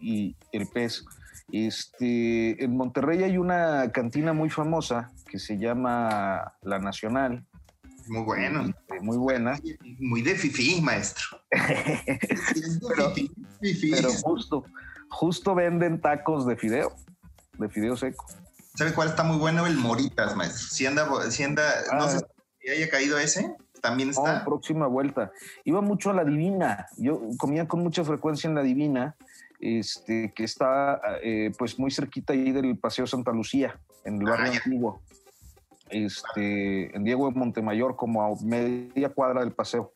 y 0.01 0.35
el 0.53 0.67
pez. 0.67 1.05
Este, 1.53 2.65
en 2.65 2.75
Monterrey 2.75 3.23
hay 3.23 3.37
una 3.37 3.93
cantina 3.93 4.33
muy 4.33 4.49
famosa 4.49 5.11
que 5.27 5.39
se 5.39 5.59
llama 5.59 6.55
La 6.63 6.79
Nacional, 6.79 7.45
Muy 8.09 8.23
bueno. 8.23 8.69
eh, 8.89 9.01
muy 9.03 9.19
buena, 9.19 9.59
Muy 9.99 10.23
de 10.23 10.37
fifí, 10.37 10.81
maestro. 10.81 11.23
Pero- 11.51 13.13
pero 13.91 14.11
justo, 14.23 14.65
justo 15.11 15.55
venden 15.55 16.01
tacos 16.01 16.47
de 16.47 16.57
fideo, 16.57 16.95
de 17.59 17.69
fideo 17.69 17.95
seco. 17.95 18.25
¿Sabe 18.81 18.95
cuál 18.95 19.09
está 19.09 19.23
muy 19.25 19.37
bueno? 19.37 19.67
El 19.67 19.77
Moritas, 19.77 20.35
maestro. 20.35 20.69
Si 20.69 20.87
anda, 20.87 21.07
si 21.31 21.43
anda, 21.43 21.63
no 21.93 22.05
Ah. 22.05 22.09
sé 22.09 22.21
si 22.63 22.71
haya 22.71 22.89
caído 22.89 23.19
ese, 23.19 23.55
también 23.83 24.09
No, 24.09 24.15
está. 24.15 24.43
próxima 24.43 24.87
vuelta. 24.87 25.33
Iba 25.65 25.83
mucho 25.83 26.09
a 26.09 26.15
la 26.15 26.25
Divina. 26.25 26.87
Yo 26.97 27.21
comía 27.37 27.69
con 27.69 27.83
mucha 27.83 28.05
frecuencia 28.05 28.49
en 28.49 28.55
la 28.55 28.63
Divina, 28.63 29.17
este, 29.61 30.33
que 30.35 30.45
está 30.45 30.99
eh, 31.23 31.53
pues 31.59 31.79
muy 31.79 31.91
cerquita 31.91 32.33
ahí 32.33 32.53
del 32.53 32.79
Paseo 32.79 33.07
Santa 33.07 33.33
Lucía, 33.33 33.79
en 34.07 34.23
el 34.23 34.27
Ah, 34.29 34.31
barrio 34.31 34.53
ya. 34.53 34.61
antiguo. 34.65 35.03
Este, 35.91 36.97
en 36.97 37.05
Diego 37.05 37.29
de 37.31 37.39
Montemayor, 37.39 37.97
como 37.97 38.23
a 38.25 38.35
media 38.43 39.11
cuadra 39.11 39.41
del 39.41 39.53
paseo. 39.53 39.93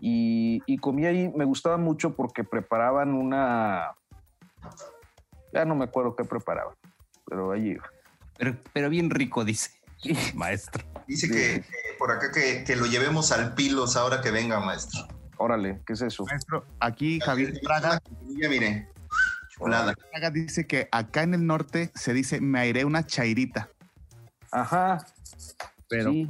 Y, 0.00 0.64
y 0.66 0.78
comí 0.78 1.06
ahí, 1.06 1.28
me 1.36 1.44
gustaba 1.44 1.76
mucho 1.76 2.16
porque 2.16 2.42
preparaban 2.42 3.14
una. 3.14 3.92
Ya 5.52 5.64
no 5.64 5.76
me 5.76 5.84
acuerdo 5.84 6.16
qué 6.16 6.24
preparaban, 6.24 6.74
pero 7.24 7.52
allí 7.52 7.70
iba. 7.70 7.88
Pero, 8.38 8.56
pero 8.72 8.90
bien 8.90 9.10
rico, 9.10 9.44
dice. 9.44 9.70
Maestro. 10.34 10.84
Dice 11.06 11.28
que, 11.28 11.62
que 11.62 11.64
por 11.98 12.10
acá 12.10 12.30
que, 12.32 12.64
que 12.64 12.76
lo 12.76 12.86
llevemos 12.86 13.32
al 13.32 13.54
Pilos 13.54 13.96
ahora 13.96 14.20
que 14.20 14.30
venga, 14.30 14.60
maestro. 14.60 15.06
Órale, 15.38 15.80
¿qué 15.86 15.92
es 15.92 16.02
eso? 16.02 16.24
Maestro, 16.24 16.64
aquí 16.80 17.20
Javier 17.20 17.60
Praga, 17.62 18.00
Ya 18.40 18.48
mire. 18.48 18.88
Chulada. 19.50 19.94
Praga 20.10 20.30
dice 20.30 20.66
que 20.66 20.88
acá 20.92 21.22
en 21.22 21.34
el 21.34 21.46
norte 21.46 21.90
se 21.94 22.12
dice 22.12 22.40
me 22.40 22.58
airé 22.58 22.84
una 22.84 23.06
chairita. 23.06 23.70
Ajá. 24.50 25.06
Pero 25.88 26.10
sí. 26.10 26.28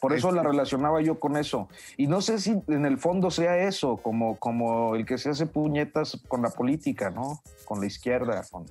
Por 0.00 0.14
eso 0.14 0.32
la 0.32 0.42
relacionaba 0.42 1.02
yo 1.02 1.20
con 1.20 1.36
eso. 1.36 1.68
Y 1.98 2.06
no 2.06 2.22
sé 2.22 2.38
si 2.38 2.62
en 2.68 2.86
el 2.86 2.96
fondo 2.96 3.30
sea 3.30 3.58
eso, 3.58 3.98
como, 3.98 4.38
como 4.38 4.96
el 4.96 5.04
que 5.04 5.18
se 5.18 5.28
hace 5.28 5.44
puñetas 5.44 6.18
con 6.26 6.40
la 6.40 6.48
política, 6.48 7.10
¿no? 7.10 7.42
Con 7.66 7.80
la 7.80 7.86
izquierda, 7.86 8.42
con 8.50 8.64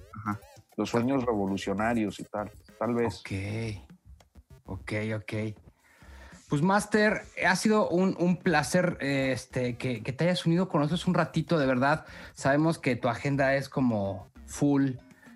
los 0.79 0.89
sueños 0.89 1.25
revolucionarios 1.25 2.21
y 2.21 2.23
tal, 2.23 2.49
tal 2.79 2.95
vez. 2.95 3.19
Ok, 3.19 3.31
ok, 4.65 4.93
ok. 5.17 5.33
Pues 6.47 6.61
Master, 6.61 7.23
ha 7.45 7.55
sido 7.57 7.89
un, 7.89 8.37
placer 8.37 8.97
este, 9.01 9.77
que, 9.77 9.99
te 9.99 10.23
hayas 10.23 10.45
unido 10.45 10.69
con 10.69 10.79
nosotros 10.79 11.05
un 11.05 11.15
ratito, 11.15 11.59
de 11.59 11.67
verdad. 11.67 12.05
Sabemos 12.33 12.79
que 12.79 12.95
tu 12.95 13.09
agenda 13.09 13.55
es 13.55 13.67
como 13.67 14.31
full 14.47 14.91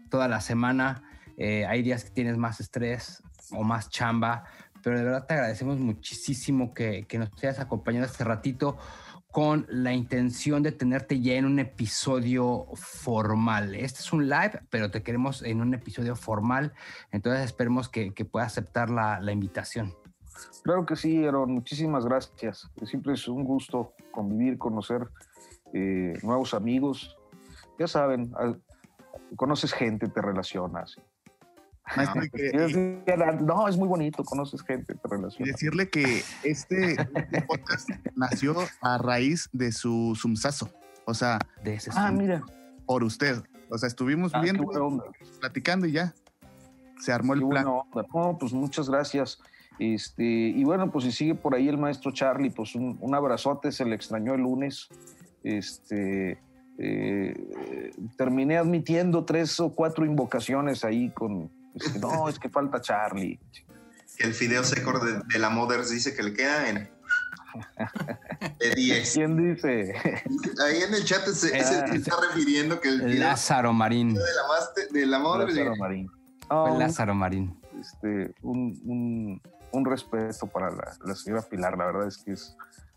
toda 0.09 0.29
la 0.29 0.39
semana. 0.39 1.03
Eh, 1.37 1.65
hay 1.65 1.83
días 1.83 2.05
que 2.05 2.11
tienes 2.11 2.37
más 2.37 2.61
estrés 2.61 3.21
o 3.51 3.63
más 3.63 3.89
chamba, 3.89 4.45
pero 4.81 4.97
de 4.97 5.03
verdad 5.03 5.25
te 5.27 5.33
agradecemos 5.33 5.77
muchísimo 5.77 6.73
que, 6.73 7.05
nos 7.19 7.29
hayas 7.43 7.59
acompañado 7.59 8.05
este 8.05 8.23
ratito 8.23 8.77
con 9.33 9.65
la 9.67 9.93
intención 9.93 10.61
de 10.61 10.71
tenerte 10.71 11.19
ya 11.19 11.33
en 11.33 11.45
un 11.45 11.57
episodio 11.57 12.67
formal. 12.75 13.73
Este 13.73 14.01
es 14.01 14.13
un 14.13 14.29
live, 14.29 14.61
pero 14.69 14.91
te 14.91 15.01
queremos 15.01 15.41
en 15.41 15.59
un 15.59 15.73
episodio 15.73 16.15
formal, 16.15 16.71
entonces 17.11 17.43
esperemos 17.43 17.89
que, 17.89 18.11
puedas 18.31 18.51
aceptar 18.51 18.91
la, 18.91 19.19
la 19.19 19.31
invitación. 19.31 19.95
Claro 20.61 20.85
que 20.85 20.95
sí, 20.95 21.25
Aaron. 21.25 21.51
Muchísimas 21.51 22.05
gracias. 22.05 22.69
Siempre 22.83 23.13
es 23.13 23.27
un 23.27 23.43
gusto 23.43 23.95
convivir, 24.11 24.59
conocer 24.59 25.09
eh, 25.73 26.13
nuevos 26.21 26.53
amigos. 26.53 27.17
Ya 27.79 27.87
saben, 27.87 28.31
conoces 29.35 29.73
gente, 29.73 30.09
te 30.09 30.21
relacionas. 30.21 31.01
No, 33.41 33.67
es 33.67 33.77
muy 33.77 33.87
bonito, 33.87 34.23
conoces 34.23 34.61
gente, 34.61 34.95
te 34.95 35.07
relacionas. 35.07 35.39
Y 35.39 35.51
decirle 35.51 35.89
que 35.89 36.23
este, 36.43 36.95
podcast 37.47 37.89
nació 38.15 38.55
a 38.81 38.97
raíz 38.97 39.49
de 39.51 39.71
su 39.71 40.17
sumsazo. 40.19 40.69
O 41.05 41.13
sea, 41.13 41.39
de 41.63 41.75
ese 41.75 41.91
ah, 41.93 42.11
mira. 42.11 42.43
por 42.85 43.03
usted. 43.03 43.43
O 43.69 43.77
sea, 43.77 43.87
estuvimos 43.87 44.31
ah, 44.33 44.41
viendo, 44.41 44.65
platicando 45.39 45.85
y 45.85 45.93
ya 45.93 46.13
se 46.99 47.11
armó 47.11 47.33
el 47.33 47.45
plan. 47.47 47.65
No, 47.65 48.37
pues 48.39 48.53
muchas 48.53 48.89
gracias. 48.89 49.39
Este, 49.79 50.23
y 50.23 50.63
bueno, 50.63 50.91
pues 50.91 51.05
si 51.05 51.11
sigue 51.11 51.35
por 51.35 51.55
ahí 51.55 51.67
el 51.67 51.77
maestro 51.77 52.11
Charlie, 52.11 52.51
pues 52.51 52.75
un, 52.75 53.15
abrazote, 53.15 53.71
se 53.71 53.85
le 53.85 53.95
extrañó 53.95 54.35
el 54.35 54.41
lunes. 54.41 54.87
Este, 55.43 56.39
eh, 56.77 57.91
terminé 58.15 58.57
admitiendo 58.57 59.25
tres 59.25 59.59
o 59.59 59.73
cuatro 59.73 60.05
invocaciones 60.05 60.85
ahí 60.85 61.09
con, 61.09 61.51
no, 62.01 62.29
es 62.29 62.39
que 62.39 62.49
falta 62.49 62.81
Charlie. 62.81 63.39
El 64.19 64.33
fideo 64.33 64.63
seco 64.63 64.99
de, 64.99 65.39
la 65.39 65.49
Mothers 65.49 65.89
dice 65.89 66.15
que 66.15 66.23
le 66.23 66.33
queda 66.33 66.69
en 66.69 66.89
de 68.59 68.75
10. 68.75 69.13
¿Quién 69.13 69.53
dice? 69.53 69.93
Ahí 70.65 70.83
en 70.83 70.93
el 70.93 71.03
chat 71.03 71.25
se, 71.27 71.55
ah, 71.55 71.85
está 71.85 72.15
refiriendo 72.29 72.79
que 72.79 72.89
el 72.89 73.19
Lázaro 73.19 73.73
Marín. 73.73 74.13
De 74.13 74.19
la, 74.19 74.89
de 74.91 75.05
la 75.05 75.19
Lázaro 75.19 75.75
Marín. 75.75 76.11
Lázaro 76.49 77.15
Marín. 77.15 77.59
Este, 77.79 78.33
un, 78.41 79.41
un 79.73 79.85
respeto 79.85 80.47
para 80.47 80.69
la, 80.71 81.15
señora 81.15 81.41
Pilar, 81.41 81.77
la 81.77 81.85
verdad 81.87 82.07
es 82.07 82.17
que 82.17 82.33
es 82.33 82.55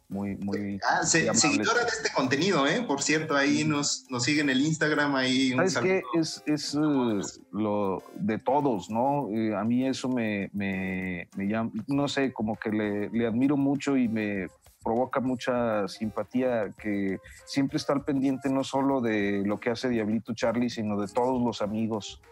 muy, 0.09 0.37
muy. 0.37 0.79
Ah, 0.89 1.05
seguidora 1.05 1.81
de 1.81 1.89
este 1.89 2.13
contenido, 2.15 2.67
¿eh? 2.67 2.83
Por 2.87 3.03
cierto, 3.03 3.35
ahí 3.35 3.65
nos, 3.65 4.07
nos 4.09 4.23
siguen 4.23 4.49
el 4.51 4.61
Instagram, 4.61 5.17
ahí. 5.17 5.51
¿Sabes 5.51 5.79
qué? 5.79 6.03
Es, 6.15 6.43
es 6.47 6.75
uh, 6.75 7.21
lo 7.53 8.03
de 8.15 8.39
todos, 8.39 8.89
¿no? 8.89 9.29
Eh, 9.33 9.55
a 9.57 9.65
mí 9.65 9.87
eso 9.87 10.09
me, 10.09 10.49
me, 10.53 11.29
me, 11.37 11.49
llama, 11.49 11.73
no 11.89 12.07
sé, 12.07 12.33
como 12.33 12.57
que 12.57 12.71
le, 12.71 13.11
le 13.11 13.27
admiro 13.27 13.57
mucho 13.57 13.97
y 13.97 14.09
me 14.09 14.47
provoca 14.85 15.19
mucha 15.19 15.89
simpatía 15.89 16.73
que 16.79 17.19
siempre 17.45 17.77
está 17.77 17.93
al 17.93 18.05
pendiente 18.05 18.49
no 18.49 18.63
solo 18.63 19.01
de 19.01 19.43
lo 19.45 19.59
que 19.59 19.71
hace 19.71 19.89
Diablito 19.89 20.33
Charlie, 20.33 20.71
sino 20.71 21.01
de 21.01 21.09
todos 21.09 21.43
los 21.43 21.61
amigos 21.61 22.23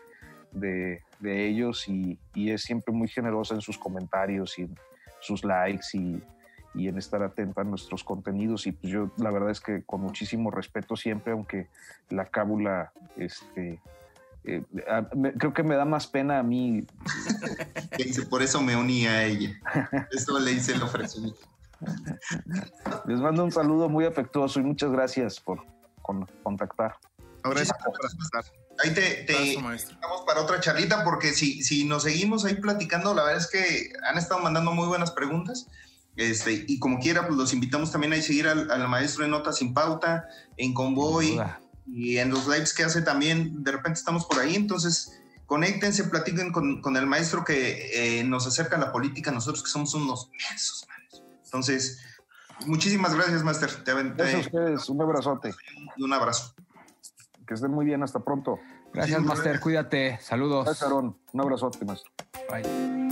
de, 0.53 1.03
de 1.19 1.49
ellos 1.49 1.89
y, 1.89 2.17
y, 2.33 2.53
es 2.53 2.63
siempre 2.63 2.95
muy 2.95 3.09
generosa 3.09 3.57
en 3.57 3.61
sus 3.61 3.77
comentarios 3.77 4.57
y 4.61 4.69
sus 5.21 5.43
likes 5.43 5.87
y, 5.95 6.23
y, 6.75 6.89
en 6.89 6.99
estar 6.99 7.23
atenta 7.23 7.63
a 7.63 7.65
nuestros 7.65 8.05
contenidos. 8.05 8.67
Y 8.67 8.73
pues 8.73 8.93
yo 8.93 9.11
la 9.17 9.31
verdad 9.31 9.51
es 9.51 9.61
que 9.61 9.83
con 9.83 10.01
muchísimo 10.01 10.51
respeto 10.51 10.97
siempre, 10.97 11.33
aunque 11.33 11.69
la 12.11 12.27
cábula, 12.27 12.93
este, 13.17 13.81
eh, 14.45 14.63
creo 15.39 15.53
que 15.53 15.63
me 15.63 15.77
da 15.77 15.85
más 15.85 16.07
pena 16.07 16.39
a 16.39 16.43
mí. 16.43 16.87
Por 18.31 18.43
eso 18.43 18.63
me 18.63 18.77
uní 18.77 19.07
a 19.07 19.25
ella. 19.25 19.51
Eso 20.11 20.39
le 20.39 20.53
hice 20.53 20.73
el 20.73 20.83
ofrecimiento. 20.83 21.41
Les 23.07 23.19
mando 23.19 23.45
un 23.45 23.53
saludo 23.53 23.89
muy 23.89 24.05
afectuoso 24.05 24.61
y 24.61 24.63
muchas 24.63 24.91
gracias 24.91 25.41
por 25.41 25.61
contactar. 26.43 26.97
Ahora 27.43 27.63
es 27.63 27.71
Ahí 28.83 28.93
te, 28.93 29.25
te 29.25 29.57
para 30.27 30.41
otra 30.41 30.59
charlita 30.61 31.05
porque 31.05 31.33
si, 31.33 31.63
si 31.63 31.85
nos 31.85 32.03
seguimos 32.03 32.45
ahí 32.45 32.55
platicando, 32.55 33.15
la 33.15 33.23
verdad 33.23 33.41
es 33.41 33.49
que 33.49 33.93
han 34.09 34.19
estado 34.19 34.41
mandando 34.41 34.73
muy 34.73 34.89
buenas 34.89 35.13
preguntas. 35.13 35.69
Este, 36.17 36.65
y 36.69 36.79
como 36.79 36.99
quiera, 36.99 37.27
pues 37.27 37.37
los 37.37 37.53
invitamos 37.53 37.91
también 37.91 38.13
a 38.13 38.23
seguir 38.23 38.47
al, 38.47 38.89
maestro 38.89 39.25
de 39.25 39.31
Notas 39.31 39.59
sin 39.59 39.75
Pauta, 39.75 40.29
en 40.57 40.73
Convoy 40.73 41.41
y 41.87 42.19
en 42.19 42.31
los 42.31 42.47
lives 42.47 42.73
que 42.73 42.85
hace 42.85 43.03
también. 43.03 43.65
De 43.65 43.73
repente 43.73 43.99
estamos 43.99 44.27
por 44.27 44.39
ahí, 44.39 44.55
entonces 44.55 45.13
conéctense, 45.47 46.05
platiquen 46.05 46.53
con, 46.53 46.81
con 46.81 46.97
el 46.97 47.07
maestro 47.07 47.45
que 47.45 48.19
eh, 48.21 48.25
nos 48.25 48.47
acerca 48.47 48.77
a 48.77 48.81
la 48.81 48.93
política, 48.93 49.31
nosotros 49.31 49.63
que 49.63 49.71
somos 49.71 49.95
unos 49.95 50.31
mensos, 50.49 50.87
Entonces, 51.45 52.01
muchísimas 52.67 53.15
gracias, 53.15 53.43
Master. 53.43 53.71
gracias 53.85 54.35
a 54.35 54.39
ustedes, 54.39 54.89
un 54.89 55.03
abrazote. 55.03 55.55
Un 55.99 56.13
abrazo. 56.13 56.55
Que 57.47 57.55
estén 57.55 57.73
muy 57.73 57.85
bien, 57.85 58.03
hasta 58.03 58.21
pronto. 58.21 58.59
Gracias, 58.95 59.21
Master. 59.23 59.61
Cuídate. 59.61 60.19
Saludos. 60.23 60.65
Gracias, 60.65 60.89
Aaron. 60.89 61.19
Un 61.33 61.41
abrazote, 61.41 61.85
maestro. 61.85 62.11
Bye. 62.51 63.04